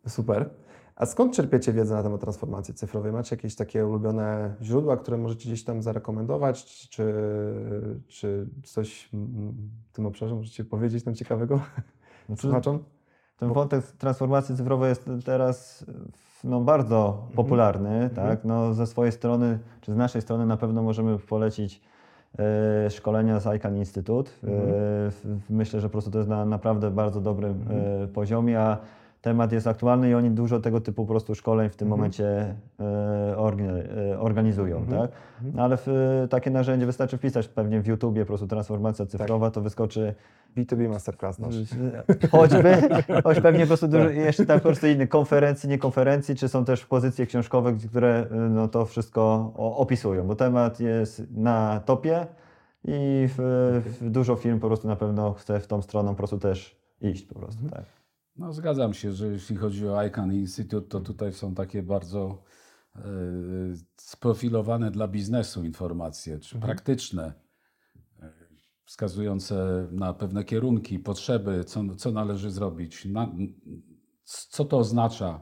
Super. 0.07 0.49
A 0.95 1.05
skąd 1.05 1.35
czerpiecie 1.35 1.73
wiedzę 1.73 1.95
na 1.95 2.03
temat 2.03 2.21
transformacji 2.21 2.73
cyfrowej? 2.73 3.11
Macie 3.11 3.35
jakieś 3.35 3.55
takie 3.55 3.85
ulubione 3.87 4.55
źródła, 4.61 4.97
które 4.97 5.17
możecie 5.17 5.49
gdzieś 5.49 5.63
tam 5.63 5.81
zarekomendować? 5.81 6.65
Czy, 6.89 7.13
czy 8.07 8.47
coś 8.63 9.09
w 9.89 9.93
tym 9.93 10.05
obszarze 10.05 10.35
możecie 10.35 10.65
powiedzieć 10.65 11.05
nam 11.05 11.15
ciekawego 11.15 11.59
słuchaczom? 12.37 12.83
Ten 13.37 13.53
wątek 13.53 13.85
transformacji 13.85 14.55
cyfrowej 14.57 14.89
jest 14.89 15.09
teraz 15.25 15.85
no, 16.43 16.61
bardzo 16.61 17.27
popularny. 17.35 18.09
Tak? 18.15 18.45
No, 18.45 18.73
ze 18.73 18.87
swojej 18.87 19.11
strony, 19.11 19.59
czy 19.81 19.93
z 19.93 19.95
naszej 19.95 20.21
strony 20.21 20.45
na 20.45 20.57
pewno 20.57 20.83
możemy 20.83 21.19
polecić 21.19 21.81
e, 22.39 22.89
szkolenia 22.89 23.39
z 23.39 23.55
ICANN 23.55 23.77
Instytut. 23.77 24.29
E, 24.29 24.31
w- 25.11 25.45
myślę, 25.49 25.81
że 25.81 25.87
po 25.87 25.91
prostu 25.91 26.11
to 26.11 26.17
jest 26.17 26.29
na 26.29 26.45
naprawdę 26.45 26.91
bardzo 26.91 27.21
dobrym 27.21 27.65
e, 28.03 28.07
poziomie, 28.07 28.59
a 28.59 28.77
temat 29.23 29.51
jest 29.51 29.67
aktualny 29.67 30.09
i 30.09 30.13
oni 30.13 30.31
dużo 30.31 30.59
tego 30.59 30.81
typu 30.81 31.05
po 31.05 31.09
prostu 31.09 31.35
szkoleń 31.35 31.69
w 31.69 31.75
tym 31.75 31.87
momencie 31.87 32.55
e, 32.79 33.35
e, 33.35 34.19
organizują. 34.19 34.85
Tak? 34.85 35.11
No, 35.53 35.63
ale 35.63 35.77
w, 35.77 35.87
takie 36.29 36.51
narzędzie 36.51 36.85
wystarczy 36.85 37.17
wpisać 37.17 37.47
pewnie 37.47 37.81
w 37.81 37.87
YouTubie 37.87 38.21
po 38.21 38.27
prostu 38.27 38.47
transformacja 38.47 39.05
cyfrowa, 39.05 39.51
to 39.51 39.61
wyskoczy 39.61 40.15
B2B 40.57 40.89
Masterclass 40.89 41.39
nasz. 41.39 41.55
Choćby, 42.31 42.77
choć 43.23 43.39
pewnie 43.39 43.61
po 43.61 43.67
prostu 43.67 43.87
dużo, 43.87 44.09
jeszcze 44.09 44.45
tam 44.45 44.59
po 44.59 44.63
prostu 44.63 44.87
innych 44.87 45.09
konferencji, 45.09 45.69
nie 45.69 45.77
konferencji, 45.77 46.35
czy 46.35 46.49
są 46.49 46.65
też 46.65 46.85
pozycje 46.85 47.25
książkowe, 47.25 47.73
które 47.89 48.25
y, 48.31 48.35
no, 48.35 48.67
to 48.67 48.85
wszystko 48.85 49.51
opisują, 49.55 50.27
bo 50.27 50.35
temat 50.35 50.79
jest 50.79 51.23
na 51.31 51.81
topie 51.85 52.27
i 52.83 53.29
w, 53.37 53.81
w 54.01 54.09
dużo 54.09 54.35
firm 54.35 54.59
po 54.59 54.67
prostu 54.67 54.87
na 54.87 54.95
pewno 54.95 55.33
chce 55.33 55.59
w 55.59 55.67
tą 55.67 55.81
stronę 55.81 56.09
po 56.09 56.15
prostu 56.15 56.39
też 56.39 56.75
iść 57.01 57.25
po 57.25 57.35
prostu, 57.35 57.69
tak. 57.69 58.02
No, 58.35 58.53
zgadzam 58.53 58.93
się, 58.93 59.11
że 59.11 59.27
jeśli 59.27 59.55
chodzi 59.55 59.87
o 59.87 60.03
ICANN 60.03 60.33
Instytut, 60.33 60.89
to 60.89 60.99
tutaj 60.99 61.33
są 61.33 61.55
takie 61.55 61.83
bardzo 61.83 62.43
e, 62.95 63.01
sprofilowane 63.97 64.91
dla 64.91 65.07
biznesu 65.07 65.63
informacje, 65.63 66.39
czy 66.39 66.59
praktyczne, 66.59 67.33
e, 68.19 68.33
wskazujące 68.85 69.87
na 69.91 70.13
pewne 70.13 70.43
kierunki, 70.43 70.99
potrzeby, 70.99 71.63
co, 71.63 71.95
co 71.95 72.11
należy 72.11 72.51
zrobić, 72.51 73.05
na, 73.05 73.35
co 74.25 74.65
to 74.65 74.77
oznacza 74.77 75.41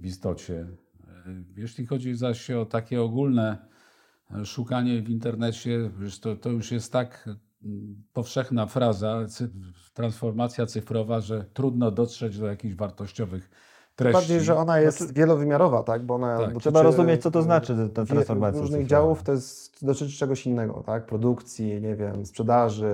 w 0.00 0.06
istocie. 0.06 0.68
E, 1.08 1.44
Jeśli 1.56 1.86
chodzi 1.86 2.14
zaś 2.14 2.50
o 2.50 2.66
takie 2.66 3.02
ogólne 3.02 3.68
szukanie 4.44 5.02
w 5.02 5.10
internecie, 5.10 5.90
to, 6.20 6.36
to 6.36 6.50
już 6.50 6.72
jest 6.72 6.92
tak 6.92 7.28
powszechna 8.12 8.66
fraza, 8.66 9.18
transformacja 9.94 10.66
cyfrowa, 10.66 11.20
że 11.20 11.44
trudno 11.54 11.90
dotrzeć 11.90 12.38
do 12.38 12.46
jakichś 12.46 12.74
wartościowych 12.74 13.50
treści. 13.96 14.12
Bardziej, 14.14 14.40
że 14.40 14.56
ona 14.56 14.78
jest 14.80 15.14
wielowymiarowa, 15.14 15.82
tak? 15.82 16.02
Bo 16.06 16.14
ona 16.14 16.28
Tak. 16.36 16.40
dotyczy, 16.40 16.60
Trzeba 16.60 16.82
rozumieć, 16.82 17.22
co 17.22 17.30
to 17.30 17.42
znaczy 17.42 17.88
ta 17.94 18.04
transformacja 18.06 18.60
różnych 18.60 18.82
cyfrowa. 18.82 19.02
działów, 19.02 19.22
to 19.22 19.32
jest, 19.32 19.84
dotyczy 19.86 20.08
czegoś 20.18 20.46
innego, 20.46 20.82
tak? 20.86 21.06
Produkcji, 21.06 21.80
nie 21.80 21.96
wiem, 21.96 22.26
sprzedaży, 22.26 22.90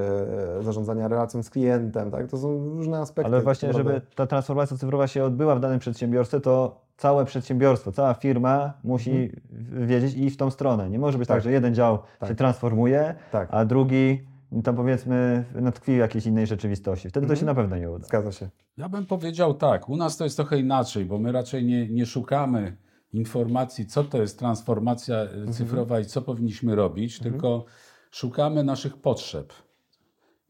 zarządzania 0.60 1.08
relacją 1.08 1.42
z 1.42 1.50
klientem, 1.50 2.10
tak? 2.10 2.26
To 2.30 2.38
są 2.38 2.58
różne 2.68 2.98
aspekty. 2.98 3.32
Ale 3.32 3.42
właśnie, 3.42 3.72
żeby 3.72 4.00
ta 4.14 4.26
transformacja 4.26 4.76
cyfrowa 4.76 5.06
się 5.06 5.24
odbyła 5.24 5.54
w 5.54 5.60
danym 5.60 5.78
przedsiębiorstwie, 5.78 6.40
to 6.40 6.80
całe 6.96 7.24
przedsiębiorstwo, 7.24 7.92
cała 7.92 8.14
firma 8.14 8.72
musi 8.84 9.32
w- 9.50 9.86
wiedzieć 9.86 10.14
i 10.14 10.24
iść 10.24 10.34
w 10.34 10.38
tą 10.38 10.50
stronę. 10.50 10.90
Nie 10.90 10.98
może 10.98 11.18
być 11.18 11.28
tak, 11.28 11.36
Tak. 11.36 11.44
że 11.44 11.52
jeden 11.52 11.74
dział 11.74 11.98
Tak. 12.18 12.28
się 12.28 12.34
transformuje, 12.34 13.14
Tak. 13.32 13.48
a 13.52 13.64
drugi 13.64 14.29
tam 14.64 14.76
powiedzmy 14.76 15.44
natkwi 15.54 15.92
w 15.92 15.98
jakiejś 15.98 16.26
innej 16.26 16.46
rzeczywistości. 16.46 17.08
Wtedy 17.08 17.26
to 17.26 17.36
się 17.36 17.46
na 17.46 17.54
pewno 17.54 17.76
nie 17.76 17.90
uda. 17.90 18.06
Zgadza 18.06 18.32
się. 18.32 18.48
Ja 18.76 18.88
bym 18.88 19.06
powiedział 19.06 19.54
tak, 19.54 19.88
u 19.88 19.96
nas 19.96 20.16
to 20.16 20.24
jest 20.24 20.36
trochę 20.36 20.58
inaczej, 20.58 21.04
bo 21.04 21.18
my 21.18 21.32
raczej 21.32 21.64
nie, 21.64 21.88
nie 21.88 22.06
szukamy 22.06 22.76
informacji, 23.12 23.86
co 23.86 24.04
to 24.04 24.20
jest 24.20 24.38
transformacja 24.38 25.16
e, 25.16 25.52
cyfrowa 25.52 26.00
i 26.00 26.04
co 26.04 26.22
powinniśmy 26.22 26.74
robić, 26.74 27.18
tylko 27.18 27.64
szukamy 28.10 28.64
naszych 28.64 28.96
potrzeb. 28.96 29.52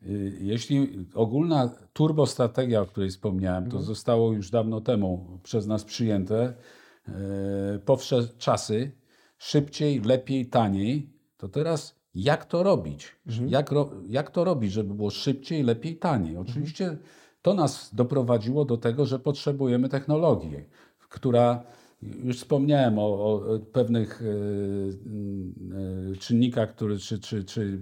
Y, 0.02 0.38
Jeśli 0.40 1.06
ogólna 1.14 1.70
turbostrategia, 1.92 2.80
o 2.80 2.86
której 2.86 3.10
wspomniałem, 3.10 3.70
to 3.70 3.82
zostało 3.82 4.32
już 4.32 4.50
dawno 4.50 4.80
temu 4.80 5.38
przez 5.42 5.66
nas 5.66 5.84
przyjęte, 5.84 6.54
e, 7.08 7.12
powsze 7.84 8.28
czasy, 8.38 8.92
szybciej, 9.38 10.00
lepiej, 10.00 10.46
taniej, 10.46 11.12
to 11.36 11.48
teraz 11.48 11.99
jak 12.14 12.44
to 12.44 12.62
robić? 12.62 13.16
Jak, 13.50 13.72
ro, 13.72 13.90
jak 14.08 14.30
to 14.30 14.44
robić, 14.44 14.72
żeby 14.72 14.94
było 14.94 15.10
szybciej, 15.10 15.62
lepiej, 15.62 15.96
taniej? 15.96 16.36
Oczywiście 16.36 16.98
to 17.42 17.54
nas 17.54 17.94
doprowadziło 17.94 18.64
do 18.64 18.76
tego, 18.76 19.06
że 19.06 19.18
potrzebujemy 19.18 19.88
technologii, 19.88 20.64
która, 21.08 21.62
już 22.02 22.36
wspomniałem 22.36 22.98
o, 22.98 23.02
o 23.02 23.58
pewnych 23.72 24.22
mm, 24.22 25.54
e, 26.12 26.16
czynnikach, 26.16 26.74
które, 26.74 26.96
czy, 26.96 27.18
czy, 27.18 27.44
czy 27.44 27.80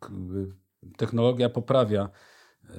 k- 0.00 0.10
technologia 0.96 1.48
poprawia 1.48 2.08
e, 2.64 2.72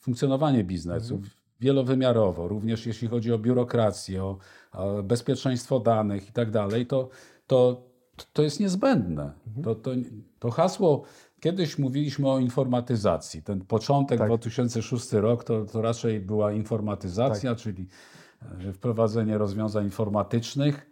funkcjonowanie 0.00 0.64
biznesu 0.64 1.20
wielowymiarowo, 1.60 2.48
również 2.48 2.86
jeśli 2.86 3.08
chodzi 3.08 3.32
o 3.32 3.38
biurokrację, 3.38 4.24
o, 4.24 4.38
o 4.72 5.02
bezpieczeństwo 5.02 5.80
danych 5.80 6.28
i 6.28 6.32
tak 6.32 6.50
dalej, 6.50 6.86
to, 6.86 7.08
to, 7.46 7.91
to 8.32 8.42
jest 8.42 8.60
niezbędne. 8.60 9.32
To, 9.64 9.74
to, 9.74 9.90
to 10.38 10.50
hasło, 10.50 11.02
kiedyś 11.40 11.78
mówiliśmy 11.78 12.30
o 12.30 12.38
informatyzacji. 12.38 13.42
Ten 13.42 13.64
początek, 13.64 14.18
Tak. 14.18 14.28
2006 14.28 15.12
rok, 15.12 15.44
to, 15.44 15.64
to 15.64 15.82
raczej 15.82 16.20
była 16.20 16.52
informatyzacja, 16.52 17.54
czyli 17.54 17.88
e, 18.68 18.72
wprowadzenie 18.72 19.38
rozwiązań 19.38 19.84
informatycznych. 19.84 20.90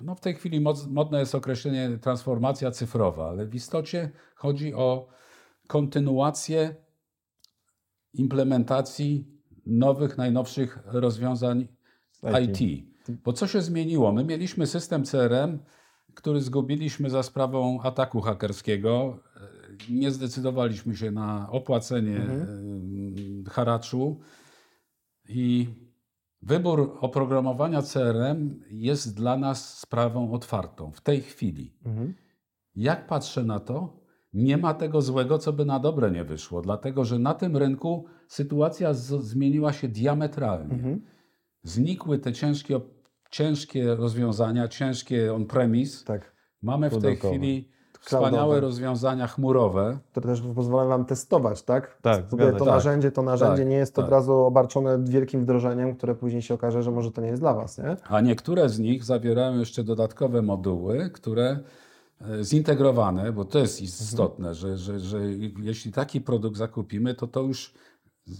No 0.00 0.14
w 0.14 0.20
tej 0.20 0.34
chwili 0.34 0.60
modne 0.88 1.20
jest 1.20 1.34
określenie 1.34 1.98
transformacja 1.98 2.70
cyfrowa, 2.70 3.28
ale 3.28 3.46
w 3.46 3.54
istocie 3.54 4.10
chodzi 4.34 4.74
o 4.74 5.08
kontynuację 5.66 6.74
implementacji 8.14 9.26
nowych, 9.66 10.18
najnowszych 10.18 10.78
rozwiązań 10.84 11.68
IT. 12.42 12.60
IT. 12.60 12.90
Bo 13.24 13.32
co 13.32 13.46
się 13.46 13.62
zmieniło? 13.62 14.12
My 14.12 14.24
mieliśmy 14.24 14.66
system 14.66 15.04
CRM, 15.04 15.58
który 16.20 16.40
zgubiliśmy 16.40 17.10
za 17.10 17.22
sprawą 17.22 17.80
ataku 17.82 18.20
hakerskiego. 18.20 19.18
Nie 19.90 20.10
zdecydowaliśmy 20.10 20.96
się 20.96 21.10
na 21.10 21.50
opłacenie 21.50 22.16
em, 22.16 23.44
haraczu 23.48 24.20
i 25.28 25.66
wybór 26.42 26.98
oprogramowania 27.00 27.82
CRM 27.82 28.60
jest 28.70 29.16
dla 29.16 29.36
nas 29.36 29.78
sprawą 29.78 30.32
otwartą 30.32 30.92
w 30.92 31.00
tej 31.00 31.20
chwili. 31.22 31.74
Jak 32.76 33.06
patrzę 33.06 33.44
na 33.44 33.60
to, 33.60 34.00
nie 34.32 34.56
ma 34.56 34.74
tego 34.74 35.02
złego, 35.02 35.38
co 35.38 35.52
by 35.52 35.64
na 35.64 35.78
dobre 35.78 36.10
nie 36.10 36.24
wyszło, 36.24 36.62
dlatego 36.62 37.04
że 37.04 37.18
na 37.18 37.34
tym 37.34 37.56
rynku 37.56 38.04
sytuacja 38.28 38.94
zmieniła 38.94 39.72
się 39.72 39.88
diametralnie. 39.88 40.74
Znikły 41.62 42.18
te 42.18 42.32
ciężkie, 42.32 42.80
ciężkie 43.30 43.94
rozwiązania, 43.94 44.68
ciężkie 44.68 45.34
on-premise. 45.34 46.04
Tak. 46.04 46.32
Mamy 46.62 46.86
w 46.88 46.90
tej 46.90 47.00
Pudełkowe. 47.00 47.28
chwili 47.34 47.68
Cloudowe. 48.04 48.30
wspaniałe 48.30 48.60
rozwiązania 48.60 49.26
chmurowe. 49.26 49.98
Które 50.10 50.26
też 50.28 50.42
pozwalają 50.54 50.88
Wam 50.88 51.04
testować, 51.04 51.62
tak? 51.62 51.98
Tak, 52.02 52.30
Sobie 52.30 52.44
zgadza 52.44 52.58
to 52.58 52.64
się. 52.64 52.70
narzędzie, 52.70 53.12
to 53.12 53.22
narzędzie 53.22 53.62
Tak, 53.62 53.68
nie 53.70 53.76
jest 53.76 53.94
tak. 53.94 54.04
od 54.04 54.10
razu 54.10 54.32
obarczone 54.32 55.04
wielkim 55.04 55.40
wdrożeniem, 55.42 55.96
które 55.96 56.14
później 56.14 56.42
się 56.42 56.54
okaże, 56.54 56.82
że 56.82 56.90
może 56.90 57.10
to 57.12 57.20
nie 57.20 57.28
jest 57.28 57.42
dla 57.42 57.54
Was, 57.54 57.78
nie? 57.78 57.96
A 58.08 58.20
niektóre 58.20 58.68
z 58.68 58.78
nich 58.78 59.04
zawierają 59.04 59.58
jeszcze 59.58 59.84
dodatkowe 59.84 60.42
moduły, 60.42 61.10
które 61.10 61.58
e, 62.20 62.44
zintegrowane, 62.44 63.32
bo 63.32 63.44
to 63.44 63.58
jest 63.58 63.82
istotne, 63.82 64.54
że, 64.54 64.76
że, 64.78 65.00
że 65.00 65.18
jeśli 65.62 65.92
taki 65.92 66.20
produkt 66.20 66.56
zakupimy, 66.56 67.14
to 67.14 67.26
to 67.26 67.40
już 67.42 67.74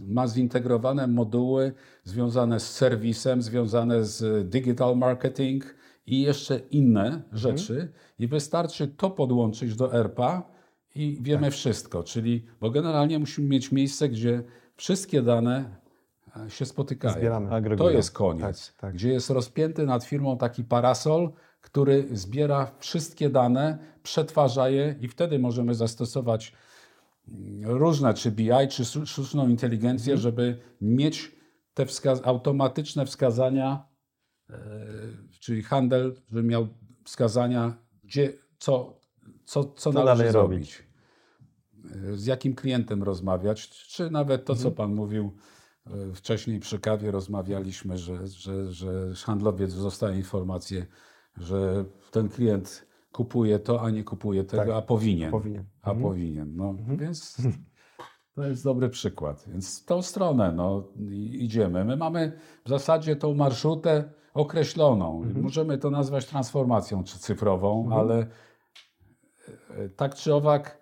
ma 0.07 0.27
zintegrowane 0.27 1.07
moduły 1.07 1.73
związane 2.05 2.61
z 2.61 2.71
serwisem, 2.71 3.43
związane 3.43 4.05
z 4.05 4.49
digital 4.49 4.97
marketing 4.97 5.75
i 6.07 6.23
jeszcze 6.23 6.59
inne 6.59 7.23
rzeczy. 7.33 7.93
I 8.19 8.27
wystarczy 8.27 8.89
to 8.89 9.11
podłączyć 9.11 9.77
do 9.77 9.95
ERPA 9.95 10.51
i 10.95 11.19
wiemy 11.21 11.51
wszystko. 11.51 12.03
Czyli, 12.03 12.47
bo 12.61 12.71
generalnie 12.71 13.19
musimy 13.19 13.49
mieć 13.49 13.73
miejsce, 13.73 14.09
gdzie 14.09 14.43
wszystkie 14.77 15.23
dane 15.23 15.77
e, 16.47 16.51
się 16.51 16.65
spotykają. 16.65 17.15
Zbieramy. 17.15 17.77
To 17.77 17.91
jest 17.91 18.13
koniec. 18.13 18.67
Tak, 18.67 18.77
tak. 18.81 18.95
Gdzie 18.95 19.13
jest 19.13 19.31
rozpięty 19.31 19.87
nad 19.87 20.05
firmą 20.05 20.39
taki 20.39 20.65
parasol, 20.65 21.33
który 21.61 22.09
zbiera 22.13 22.71
wszystkie 22.79 23.31
dane, 23.31 23.79
przetwarza 24.03 24.69
je 24.69 24.95
i 25.01 25.09
wtedy 25.09 25.39
możemy 25.39 25.75
zastosować 25.75 26.53
różne, 27.65 28.15
czy 28.15 28.31
BI, 28.31 28.51
czy 28.71 28.83
sztu- 28.85 29.07
sztuczną 29.07 29.49
inteligencję, 29.49 30.13
Mhm. 30.13 30.23
żeby 30.23 30.59
mieć 30.81 31.33
te 31.75 31.85
wskaz- 31.87 32.21
automatyczne 32.25 33.07
wskazania, 33.07 33.87
e, 34.51 34.57
czyli 35.41 35.63
handel, 35.63 36.17
żeby 36.29 36.43
miał 36.43 36.69
wskazania, 37.05 37.77
gdzie, 38.05 38.33
co, 38.59 39.01
co, 39.45 39.65
co 39.65 39.93
należy 39.93 40.19
dalej 40.19 40.33
zrobić. 40.33 40.83
E, 42.13 42.17
Z 42.17 42.27
jakim 42.27 42.55
klientem 42.55 43.03
rozmawiać, 43.03 43.69
czy 43.69 44.11
nawet 44.11 44.45
to, 44.45 44.53
Mhm. 44.53 44.63
co 44.63 44.77
Pan 44.77 44.95
mówił 44.95 45.37
e, 45.87 46.15
wcześniej 46.15 46.61
przy 46.61 46.79
kawie, 46.79 47.11
rozmawialiśmy, 47.11 47.99
że, 47.99 48.27
że, 48.27 48.73
że 48.73 49.13
handlowiec 49.25 49.75
dostaje 49.83 50.17
informację, 50.17 50.87
że 51.37 51.85
ten 52.11 52.29
klient 52.29 52.87
kupuje 53.13 53.59
to, 53.59 53.83
a 53.83 53.91
nie 53.91 54.05
kupuje 54.05 54.45
tego, 54.45 54.63
Tak, 54.63 54.73
a 54.75 54.83
powinien. 54.83 55.31
powinien. 55.31 55.65
A 55.83 55.95
powinien. 55.95 56.57
No, 56.57 56.75
Więc 56.97 57.37
to 58.35 58.43
jest 58.45 58.65
dobry 58.65 58.89
przykład. 58.89 59.45
Więc 59.49 59.83
w 59.83 59.85
tą 59.85 60.03
stronę 60.03 60.53
no, 60.53 60.89
idziemy. 61.33 61.85
My 61.85 61.97
mamy 61.97 62.33
w 62.65 62.69
zasadzie 62.69 63.17
tą 63.17 63.35
marszrutę 63.35 64.13
określoną. 64.35 65.25
Możemy 65.35 65.79
to 65.79 65.91
nazwać 65.91 66.27
transformacją 66.27 67.05
czy 67.05 67.19
cyfrową, 67.19 67.89
ale 67.93 68.27
e, 69.71 69.89
tak 69.89 70.15
czy 70.15 70.35
owak 70.35 70.81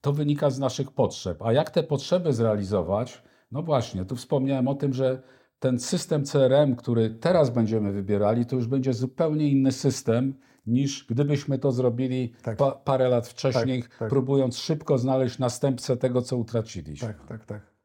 to 0.00 0.12
wynika 0.12 0.50
z 0.50 0.58
naszych 0.58 0.90
potrzeb. 0.90 1.42
A 1.42 1.52
jak 1.52 1.70
te 1.70 1.82
potrzeby 1.82 2.32
zrealizować? 2.32 3.22
No 3.52 3.62
właśnie, 3.62 4.04
tu 4.04 4.16
wspomniałem 4.16 4.68
o 4.68 4.74
tym, 4.74 4.92
że 4.92 5.22
ten 5.58 5.78
system 5.78 6.24
CRM, 6.24 6.76
który 6.76 7.10
teraz 7.10 7.50
będziemy 7.50 7.92
wybierali, 7.92 8.46
to 8.46 8.56
już 8.56 8.66
będzie 8.66 8.92
zupełnie 8.92 9.48
inny 9.48 9.72
system 9.72 10.34
niż 10.68 11.06
gdybyśmy 11.06 11.58
to 11.58 11.72
zrobili 11.72 12.32
Tak. 12.42 12.56
pa, 12.56 12.70
parę 12.72 13.08
lat 13.08 13.28
wcześniej, 13.28 13.82
Tak, 13.82 13.98
tak. 13.98 14.08
próbując 14.08 14.58
szybko 14.58 14.98
znaleźć 14.98 15.38
następcę 15.38 15.96
tego, 15.96 16.22
co 16.22 16.36
utraciliśmy. 16.36 17.08
Tak, 17.08 17.26
tak, 17.26 17.44
tak. 17.44 17.78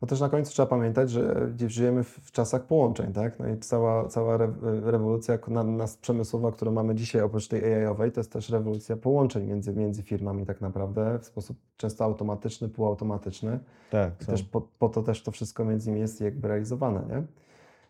Bo 0.00 0.06
też 0.06 0.20
na 0.20 0.28
końcu 0.28 0.52
trzeba 0.52 0.66
pamiętać, 0.66 1.10
że 1.10 1.52
żyjemy 1.66 2.04
w, 2.04 2.32
czasach 2.32 2.66
połączeń, 2.66 3.12
tak? 3.12 3.38
No 3.38 3.48
i 3.48 3.58
cała, 3.58 4.08
cała 4.08 4.34
re, 4.34 4.52
rewolucja 4.62 5.38
na, 5.48 5.64
nas 5.64 5.96
przemysłowa, 5.96 6.52
którą 6.52 6.72
mamy 6.72 6.94
dzisiaj, 6.94 7.22
oprócz 7.22 7.48
tej 7.48 7.74
AI-owej, 7.74 8.12
to 8.12 8.20
jest 8.20 8.32
też 8.32 8.50
rewolucja 8.50 8.96
połączeń 8.96 9.46
między, 9.46 9.72
między 9.72 10.02
firmami 10.02 10.46
tak 10.46 10.60
naprawdę, 10.60 11.18
w 11.18 11.24
sposób 11.24 11.56
często 11.76 12.04
automatyczny, 12.04 12.68
półautomatyczny. 12.68 13.58
Tak, 13.90 14.22
I 14.22 14.26
też 14.26 14.42
po, 14.42 14.60
po 14.60 14.88
to 14.88 15.02
też 15.02 15.22
to 15.22 15.30
wszystko 15.30 15.64
między 15.64 15.90
nimi 15.90 16.00
jest 16.00 16.20
jakby 16.20 16.48
realizowane, 16.48 17.02
nie? 17.08 17.22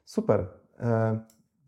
Super. 0.05 0.47
E, 0.81 1.19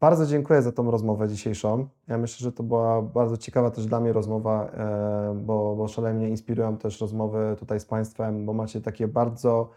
bardzo 0.03 0.27
dziękuję 0.27 0.63
za 0.63 0.73
tą 0.73 0.91
rozmowę 0.91 1.29
dzisiejszą. 1.29 1.89
Ja 2.09 2.19
myślę, 2.19 2.45
że 2.45 2.53
to 2.53 2.63
była 2.63 3.03
bardzo 3.03 3.37
ciekawa 3.37 3.71
też 3.71 3.87
dla 3.87 4.01
mnie 4.01 4.13
rozmowa, 4.13 4.67
e, 4.67 5.35
bo, 5.35 5.77
bo 5.77 5.89
szalenie 5.89 6.29
inspirują 6.29 6.77
też 6.77 7.01
rozmowy 7.01 7.57
tutaj 7.59 7.81
z 7.81 7.85
Państwem, 7.85 8.47
bo 8.47 8.53
macie 8.53 8.81
takie 8.81 9.09
bardzo 9.09 9.71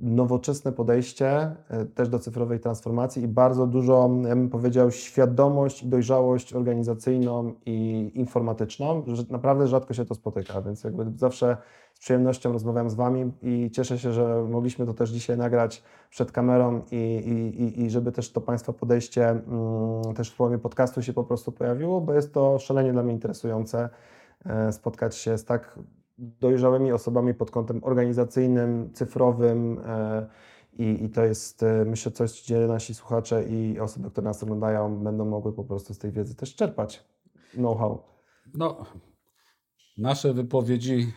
nowoczesne 0.00 0.72
podejście 0.72 1.28
e, 1.68 1.84
też 1.94 2.08
do 2.08 2.18
cyfrowej 2.18 2.60
transformacji 2.60 3.22
i 3.22 3.28
bardzo 3.28 3.66
dużo, 3.66 4.10
ja 4.28 4.36
bym 4.36 4.48
powiedział, 4.50 4.90
świadomość 4.90 5.82
i 5.82 5.86
dojrzałość 5.88 6.54
organizacyjną 6.54 7.52
i 7.66 8.10
informatyczną, 8.14 9.02
że 9.06 9.22
naprawdę 9.30 9.66
rzadko 9.66 9.94
się 9.94 10.04
to 10.04 10.14
spotyka, 10.14 10.62
więc 10.62 10.84
jakby 10.84 11.06
zawsze 11.16 11.56
z 11.94 12.00
przyjemnością 12.00 12.52
rozmawiam 12.52 12.90
z 12.90 12.94
Wami 12.94 13.32
i 13.42 13.70
cieszę 13.70 13.98
się, 13.98 14.12
że 14.12 14.44
mogliśmy 14.50 14.86
to 14.86 14.94
też 14.94 15.10
dzisiaj 15.10 15.38
nagrać 15.38 15.82
przed 16.10 16.32
kamerą 16.32 16.82
i, 16.90 16.96
i, 16.96 17.62
i- 17.62 17.82
i 17.84 17.90
żeby 17.90 18.12
też 18.12 18.32
to 18.32 18.40
Państwa 18.40 18.72
podejście 18.72 19.30
mm, 19.30 20.14
też 20.14 20.30
w 20.30 20.34
formie 20.34 20.58
podcastu 20.58 21.02
się 21.02 21.12
po 21.12 21.24
prostu 21.24 21.52
pojawiło, 21.52 22.00
bo 22.00 22.14
jest 22.14 22.34
to 22.34 22.58
szalenie 22.58 22.92
dla 22.92 23.02
mnie 23.02 23.12
interesujące 23.12 23.88
e, 24.46 24.72
spotkać 24.72 25.16
się 25.16 25.38
z 25.38 25.44
tak 25.44 25.78
dojrzałymi 26.18 26.92
osobami 26.92 27.34
pod 27.34 27.50
kątem 27.50 27.84
organizacyjnym, 27.84 28.90
cyfrowym 28.92 29.80
e, 29.86 30.26
i, 30.72 31.04
i 31.04 31.10
to 31.10 31.24
jest 31.24 31.62
e, 31.62 31.84
myślę 31.84 32.12
coś, 32.12 32.42
gdzie 32.42 32.58
nasi 32.58 32.94
słuchacze 32.94 33.44
i 33.44 33.80
osoby, 33.80 34.10
które 34.10 34.24
nas 34.24 34.42
oglądają 34.42 35.04
będą 35.04 35.24
mogły 35.24 35.52
po 35.52 35.64
prostu 35.64 35.94
z 35.94 35.98
tej 35.98 36.12
wiedzy 36.12 36.34
też 36.34 36.54
czerpać 36.54 37.04
know-how. 37.54 38.02
No, 38.54 38.86
nasze 39.98 40.34
wypowiedzi 40.34 41.12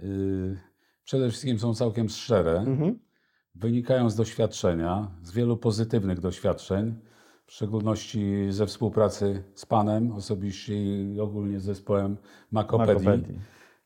yy, 0.00 0.58
przede 1.04 1.28
wszystkim 1.28 1.58
są 1.58 1.74
całkiem 1.74 2.08
szczere. 2.08 2.58
Mhm. 2.58 2.98
Wynikają 3.54 4.10
z 4.10 4.16
doświadczenia, 4.16 5.10
z 5.22 5.32
wielu 5.32 5.56
pozytywnych 5.56 6.20
doświadczeń, 6.20 6.94
w 7.46 7.52
szczególności 7.52 8.46
ze 8.50 8.66
współpracy 8.66 9.42
z 9.54 9.66
Panem 9.66 10.12
osobiście 10.12 10.74
i 11.14 11.20
ogólnie 11.20 11.60
z 11.60 11.64
zespołem 11.64 12.16
Makopedii. 12.52 12.94
Makopedii. 12.94 13.40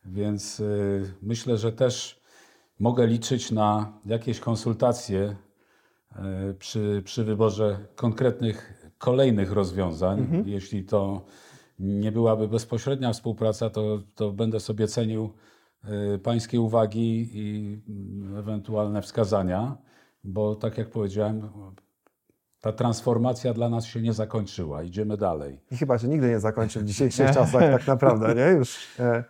Więc 0.05 0.61
y, 0.61 1.15
myślę, 1.23 1.57
że 1.57 1.73
też 1.73 2.21
mogę 2.79 3.07
liczyć 3.07 3.51
na 3.51 3.93
jakieś 4.07 4.41
konsultacje 4.41 5.37
y, 6.51 6.55
przy, 6.55 7.03
przy 7.05 7.25
wyborze 7.25 7.79
konkretnych 7.95 8.87
kolejnych 8.99 9.53
rozwiązań. 9.53 10.43
Jeśli 10.47 10.85
to 10.85 11.25
nie 11.79 12.13
byłaby 12.13 12.49
bezpośrednia 12.49 13.13
współpraca, 13.13 13.71
to, 13.71 14.03
to 14.15 14.33
będę 14.33 14.61
sobie 14.61 14.89
cenił 14.89 15.35
y, 16.15 16.19
Pańskie 16.19 16.61
uwagi 16.61 17.31
i 17.33 17.79
mm, 17.89 18.37
ewentualne 18.37 19.03
wskazania, 19.03 19.77
bo 20.25 20.55
tak 20.55 20.79
jak 20.79 20.91
powiedziałem, 20.91 21.49
ta 22.61 22.73
transformacja 22.73 23.55
dla 23.55 23.69
nas 23.69 23.87
się 23.87 24.03
nie 24.03 24.13
zakończyła. 24.13 24.83
Idziemy 24.83 25.17
dalej. 25.17 25.61
I 25.71 25.77
chyba 25.77 25.99
się 25.99 26.09
nigdy 26.09 26.29
nie 26.29 26.41
zakończy 26.41 26.81
w 26.81 26.85
dzisiejszych 26.85 27.31
czasach 27.31 27.63
tak 27.63 27.87
naprawdę, 27.87 28.35
nie? 28.35 28.59
Już 28.59 28.99
e, 28.99 29.25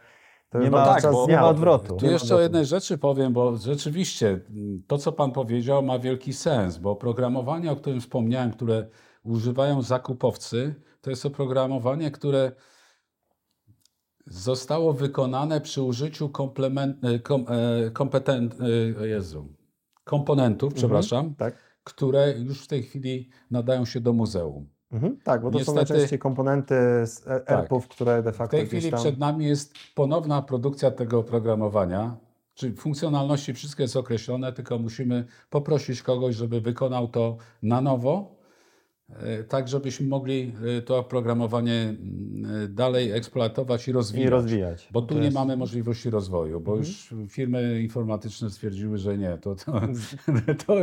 to 0.50 0.58
Nie 0.58 0.70
ma- 0.70 0.84
tak, 0.84 1.04
Nie 1.28 1.36
ma 1.36 1.48
odwrotu. 1.48 1.96
Tu 1.96 2.06
Nie 2.06 2.12
jeszcze 2.12 2.36
o 2.36 2.40
jednej 2.40 2.66
rzeczy 2.66 2.98
powiem, 2.98 3.32
bo 3.32 3.56
rzeczywiście 3.56 4.40
to, 4.86 4.98
co 4.98 5.12
Pan 5.12 5.32
powiedział, 5.32 5.82
ma 5.82 5.98
wielki 5.98 6.32
sens, 6.32 6.78
bo 6.78 6.90
oprogramowanie, 6.90 7.72
o 7.72 7.76
którym 7.76 8.00
wspomniałem, 8.00 8.52
które 8.52 8.88
używają 9.24 9.82
zakupowcy, 9.82 10.74
to 11.00 11.10
jest 11.10 11.26
oprogramowanie, 11.26 12.10
które 12.10 12.52
zostało 14.26 14.92
wykonane 14.92 15.60
przy 15.60 15.82
użyciu 15.82 16.28
komplement, 16.28 17.04
e, 17.04 17.18
kom, 17.18 17.46
e, 17.48 17.90
kompetent, 17.90 18.56
e, 19.00 19.06
Jezu, 19.06 19.48
komponentów, 20.04 20.74
przepraszam, 20.74 21.34
Tak. 21.34 21.54
które 21.84 22.34
już 22.38 22.64
w 22.64 22.66
tej 22.66 22.82
chwili 22.82 23.30
nadają 23.50 23.84
się 23.84 24.00
do 24.00 24.12
muzeum. 24.12 24.68
Mhm. 24.92 25.16
Tak, 25.24 25.42
bo 25.42 25.50
to 25.50 25.52
są 25.52 25.58
Niestety- 25.58 25.92
najczęściej 25.92 26.18
komponenty 26.18 26.74
z 27.06 27.26
e- 27.26 27.40
Tak. 27.40 27.58
ERP-ów, 27.58 27.88
które 27.88 28.22
de 28.22 28.32
W 28.32 28.36
facto 28.36 28.50
tej 28.56 28.66
gdzieś 28.66 28.78
chwili 28.80 28.90
tam... 28.90 29.00
przed 29.00 29.18
nami 29.18 29.46
jest 29.46 29.74
ponowna 29.94 30.42
produkcja 30.42 30.90
tego 30.90 31.18
oprogramowania. 31.18 32.16
Czy 32.54 32.72
funkcjonalności 32.72 33.54
wszystko 33.54 33.82
jest 33.82 33.96
określone, 33.96 34.52
tylko 34.52 34.78
musimy 34.78 35.24
poprosić 35.50 36.02
kogoś, 36.02 36.34
żeby 36.36 36.60
wykonał 36.60 37.08
to 37.08 37.36
na 37.62 37.80
nowo, 37.80 38.39
tak 39.48 39.68
żebyśmy 39.68 40.08
mogli 40.08 40.52
e, 40.78 40.82
to 40.82 40.98
oprogramowanie 40.98 41.72
mm, 41.82 42.64
e, 42.64 42.68
dalej 42.68 43.12
eksploatować 43.12 43.88
i 43.88 43.92
rozwijać. 43.92 44.26
I 44.28 44.30
rozwijać. 44.30 44.88
Bo 44.92 45.02
tu 45.02 45.08
To 45.08 45.14
nie 45.14 45.20
jest- 45.24 45.34
mamy 45.34 45.56
możliwości 45.56 46.10
rozwoju, 46.10 46.60
bo 46.60 46.76
już 46.76 47.14
firmy 47.28 47.80
informatyczne 47.82 48.50
stwierdziły, 48.50 48.98
że 48.98 49.18
nie, 49.18 49.38
to, 49.38 49.54
to, 49.54 49.72
to 50.66 50.74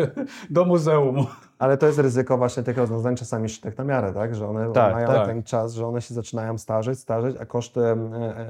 do 0.49 0.65
muzeum. 0.65 1.25
Ale 1.59 1.77
to 1.77 1.85
jest 1.87 1.99
ryzyko 1.99 2.37
właśnie 2.37 2.63
tych 2.63 2.77
rozwiązań 2.77 3.15
czasami 3.15 3.49
szytych 3.49 3.77
na 3.77 3.83
miarę, 3.83 4.13
tak? 4.13 4.35
Że 4.35 4.47
one 4.47 4.71
Tak, 4.73 4.93
mają 4.93 5.07
tak. 5.07 5.27
ten 5.27 5.43
czas, 5.43 5.73
że 5.73 5.87
one 5.87 6.01
się 6.01 6.13
zaczynają 6.13 6.57
starzeć, 6.57 6.99
starzeć, 6.99 7.35
a 7.39 7.45
koszty 7.45 7.79
e, 7.81 7.95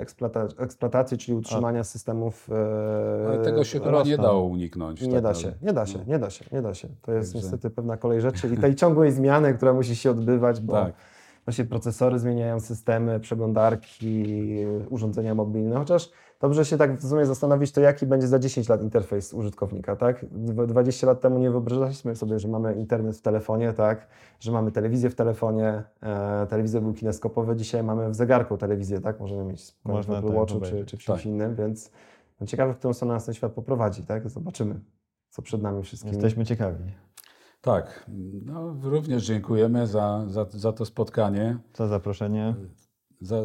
eksploata- 0.05 0.61
eksploatacji, 0.63 1.17
czyli 1.17 1.37
utrzymania 1.37 1.83
systemów 1.83 2.49
e, 2.51 3.27
Ale 3.27 3.43
tego 3.43 3.63
się 3.63 3.79
chyba 3.79 4.03
nie 4.03 4.17
dało 4.17 4.43
uniknąć. 4.43 5.01
nie 5.01 5.11
tak 5.13 5.23
da 5.23 5.33
się, 5.33 5.51
nie 5.61 5.73
da 5.73 5.85
się, 5.85 5.99
nie 6.07 6.19
da 6.19 6.29
się, 6.29 6.45
nie 6.51 6.61
da 6.61 6.73
się. 6.73 6.87
To 7.01 7.11
jest 7.11 7.33
Także- 7.33 7.45
niestety 7.45 7.69
pewna 7.69 7.97
kolej 7.97 8.21
rzeczy 8.21 8.47
i 8.53 8.57
tej 8.57 8.75
ciągłej 8.75 9.11
zmiany, 9.11 9.53
która 9.53 9.66
musi 9.73 9.95
się 9.95 10.11
odbywać, 10.11 10.61
bo 10.61 10.73
Tak. 10.73 10.93
właśnie 11.45 11.65
procesory 11.65 12.19
zmieniają 12.19 12.59
systemy, 12.59 13.19
przeglądarki, 13.19 14.25
urządzenia 14.89 15.35
mobilne, 15.35 15.75
chociaż 15.75 16.11
dobrze 16.41 16.65
się 16.65 16.77
tak 16.77 16.97
w 16.99 17.09
sumie 17.09 17.25
zastanowić, 17.25 17.71
to 17.71 17.81
jaki 17.81 18.05
będzie 18.05 18.27
za 18.27 18.39
10 18.39 18.69
lat 18.69 18.81
interfejs 18.81 19.33
użytkownika, 19.33 19.95
tak? 19.95 20.25
Dwa- 20.31 20.67
20 20.67 21.07
lat 21.07 21.21
temu 21.21 21.39
nie 21.39 21.51
wyobrażaliśmy 21.51 22.15
sobie, 22.15 22.39
że 22.39 22.47
mamy 22.47 22.73
internet 22.75 23.17
w 23.17 23.21
telefonie, 23.21 23.73
tak? 23.73 24.07
Że 24.39 24.51
mamy 24.51 24.71
telewizję 24.71 25.09
w 25.09 25.15
telefonie, 25.15 25.83
e, 26.01 26.47
telewizor 26.49 26.81
był 26.81 26.93
kineskopowy, 26.93 27.55
dzisiaj 27.55 27.83
mamy 27.83 28.09
w 28.09 28.15
zegarku 28.15 28.57
telewizję, 28.57 29.01
tak? 29.01 29.19
Możemy 29.19 29.43
mieć 29.43 29.71
w 29.71 29.85
Można 29.85 30.17
Apple 30.17 30.27
tak 30.27 30.35
Watchu 30.37 30.61
czy, 30.61 30.85
czy 30.85 30.97
w 30.97 30.99
czymś 30.99 31.17
Tak. 31.17 31.25
innym, 31.25 31.55
więc 31.55 31.91
no, 32.41 32.47
ciekawe, 32.47 32.73
w 32.73 32.77
którą 32.77 32.93
stronę 32.93 33.13
nas 33.13 33.25
ten 33.25 33.33
świat 33.33 33.51
poprowadzi, 33.51 34.03
tak? 34.03 34.29
Zobaczymy, 34.29 34.79
co 35.29 35.41
przed 35.41 35.61
nami 35.61 35.83
wszystkimi. 35.83 36.13
Jesteśmy 36.15 36.45
ciekawi. 36.45 36.83
Tak, 37.61 38.05
no, 38.45 38.75
również 38.83 39.25
dziękujemy 39.25 39.87
za, 39.87 40.25
za, 40.27 40.45
za 40.49 40.73
to 40.73 40.85
spotkanie. 40.85 41.57
Za 41.73 41.87
zaproszenie. 41.87 42.55
Za, 43.21 43.43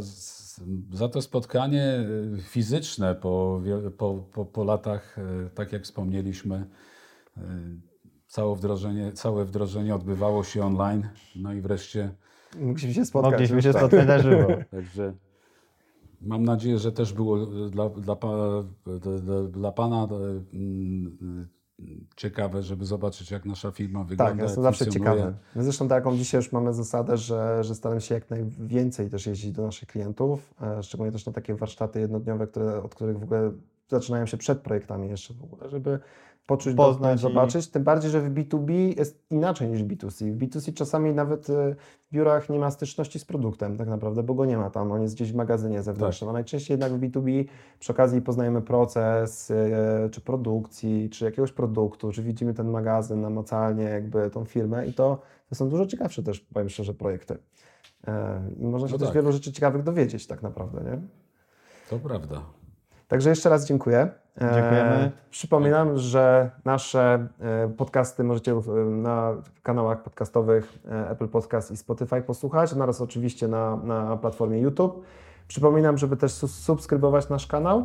za 0.93 1.09
to 1.09 1.23
spotkanie 1.23 2.07
y, 2.39 2.43
fizyczne 2.43 3.15
po, 3.15 3.63
po, 3.99 4.15
po, 4.33 4.45
po 4.45 4.65
latach, 4.65 5.19
y, 5.19 5.51
tak 5.55 5.73
jak 5.73 5.83
wspomnieliśmy, 5.83 6.67
y, 7.37 7.41
całe 8.27 8.57
wdrożenie, 8.57 9.13
całe 9.13 9.45
wdrożenie 9.45 9.95
odbywało 9.95 10.45
się 10.45 10.65
online. 10.65 11.09
No 11.37 11.53
i 11.53 11.61
wreszcie, 11.61 12.15
Mogliśmy 12.61 12.95
się 12.95 13.05
spotkać. 13.05 13.33
Mogliśmy 13.33 13.63
się 13.63 13.73
tak. 13.73 13.81
spotkać 13.83 14.07
na 14.07 14.19
żywo. 14.19 14.49
także 14.71 15.15
mam 16.21 16.45
nadzieję, 16.45 16.79
że 16.79 16.93
też 16.93 17.13
było 17.13 17.47
dla, 17.47 17.89
dla, 17.89 18.17
dla, 19.49 19.73
Pana 19.73 20.09
ciekawe, 22.17 22.63
żeby 22.63 22.85
zobaczyć, 22.85 23.31
jak 23.31 23.45
nasza 23.45 23.71
firma 23.71 24.05
wygląda. 24.05 24.35
Tak, 24.35 24.43
jestem 24.43 24.65
jak 24.65 24.75
zawsze 24.75 24.91
ciekawy. 24.91 25.35
My 25.57 25.63
zresztą 25.63 25.89
taką 25.89 26.17
dzisiaj 26.17 26.39
już 26.39 26.53
mamy 26.53 26.75
zasadę, 26.75 27.17
że, 27.17 27.65
że 27.65 27.75
staram 27.75 28.01
się 28.01 28.15
jak 28.15 28.31
najwięcej 28.31 29.11
też 29.11 29.27
jeździć 29.27 29.53
do 29.53 29.63
naszych 29.63 29.89
klientów, 29.89 30.55
e, 30.63 30.83
szczególnie 30.83 31.13
też 31.13 31.27
na 31.27 31.33
takie 31.33 31.55
warsztaty 31.55 32.01
jednodniowe, 32.01 32.47
które, 32.47 32.83
od 32.83 32.95
których 32.95 33.19
w 33.19 33.23
ogóle 33.23 33.53
zaczynają 33.89 34.27
się 34.27 34.37
przed 34.37 34.61
projektami 34.61 35.09
jeszcze 35.09 35.35
w 35.35 35.45
ogóle, 35.45 35.69
żeby 35.69 35.99
poczuć, 36.57 36.77
Poznać 36.77 36.93
dotknąć, 37.01 37.21
zobaczyć. 37.21 37.69
Tym 37.69 37.85
bardziej, 37.85 38.11
że 38.11 38.21
w 38.21 38.35
B2B 38.35 38.99
jest 38.99 39.23
inaczej 39.31 39.69
niż 39.69 39.83
w 39.83 39.87
B2C. 39.87 40.33
W 40.33 40.39
B2C 40.39 40.75
czasami 40.75 41.13
nawet 41.15 41.51
e, 41.51 41.75
w 42.03 42.13
biurach 42.13 42.51
nie 42.51 42.59
ma 42.59 42.71
styczności 42.71 43.19
z 43.19 43.25
produktem 43.25 43.77
tak 43.77 43.89
naprawdę, 43.89 44.23
bo 44.23 44.35
go 44.35 44.45
nie 44.45 44.57
ma 44.57 44.71
tam, 44.71 44.93
on 44.93 45.03
jest 45.03 45.15
gdzieś 45.15 45.33
w 45.33 45.35
magazynie 45.35 45.83
zewnętrznym, 45.83 46.31
a 46.31 46.33
najczęściej 46.33 46.75
jednak 46.75 46.93
w 46.93 47.01
B2B 47.01 47.45
przy 47.79 47.93
okazji 47.93 48.23
poznajemy 48.23 48.63
proces, 48.63 49.51
e, 49.51 50.09
czy 50.11 50.21
produkcji, 50.21 51.11
czy 51.11 51.25
jakiegoś 51.25 51.53
produktu, 51.53 52.13
czy 52.13 52.23
widzimy 52.23 52.55
ten 52.55 52.71
magazyn 52.71 53.21
namacalnie, 53.21 53.85
jakby 53.85 54.31
tą 54.31 54.45
firmę 54.45 54.87
i 54.87 54.93
to, 54.93 55.21
to 55.49 55.55
są 55.55 55.69
dużo 55.69 55.87
ciekawsze 55.87 56.23
też, 56.23 56.41
powiem 56.41 56.69
szczerze, 56.69 56.95
projekty. 56.95 57.39
E, 58.07 58.43
I 58.61 58.67
można 58.67 58.89
się 58.89 58.93
No 58.93 58.99
też 58.99 59.09
tak. 59.09 59.15
wielu 59.15 59.33
rzeczy 59.33 59.53
ciekawych 59.53 59.83
dowiedzieć 59.83 60.27
tak 60.27 60.43
naprawdę, 60.43 60.81
nie? 60.85 60.99
To 61.91 61.99
prawda. 61.99 62.43
Także 63.09 63.31
jeszcze 63.31 63.49
raz 63.49 63.67
dziękuję. 63.67 64.22
E, 64.41 64.55
Dziękujemy. 64.55 65.11
Przypominam, 65.31 65.99
że 65.99 66.51
nasze 66.65 67.29
e, 67.41 67.69
podcasty 67.69 68.25
możecie 68.25 68.53
e, 68.53 68.85
na 68.85 69.35
kanałach 69.63 70.03
podcastowych 70.03 70.79
e, 70.91 71.11
Apple 71.11 71.29
Podcast 71.29 71.71
i 71.71 71.77
Spotify 71.77 72.23
posłuchać, 72.23 72.73
oraz 72.73 73.01
oczywiście 73.01 73.49
na, 73.49 73.77
na 73.77 74.17
platformie 74.17 74.59
YouTube. 74.59 75.05
Przypominam, 75.49 75.99
żeby 75.99 76.17
też 76.17 76.33
subskrybować 76.33 77.29
nasz 77.29 77.47
kanał 77.47 77.85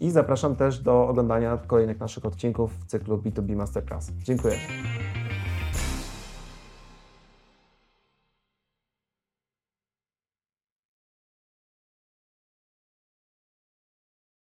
i 0.00 0.10
zapraszam 0.10 0.56
też 0.56 0.78
do 0.78 1.08
oglądania 1.08 1.58
kolejnych 1.66 2.00
naszych 2.00 2.24
odcinków 2.24 2.74
w 2.74 2.84
cyklu 2.84 3.18
B2B 3.18 3.56
Masterclass. 3.56 4.12
Dziękuję. 4.12 4.56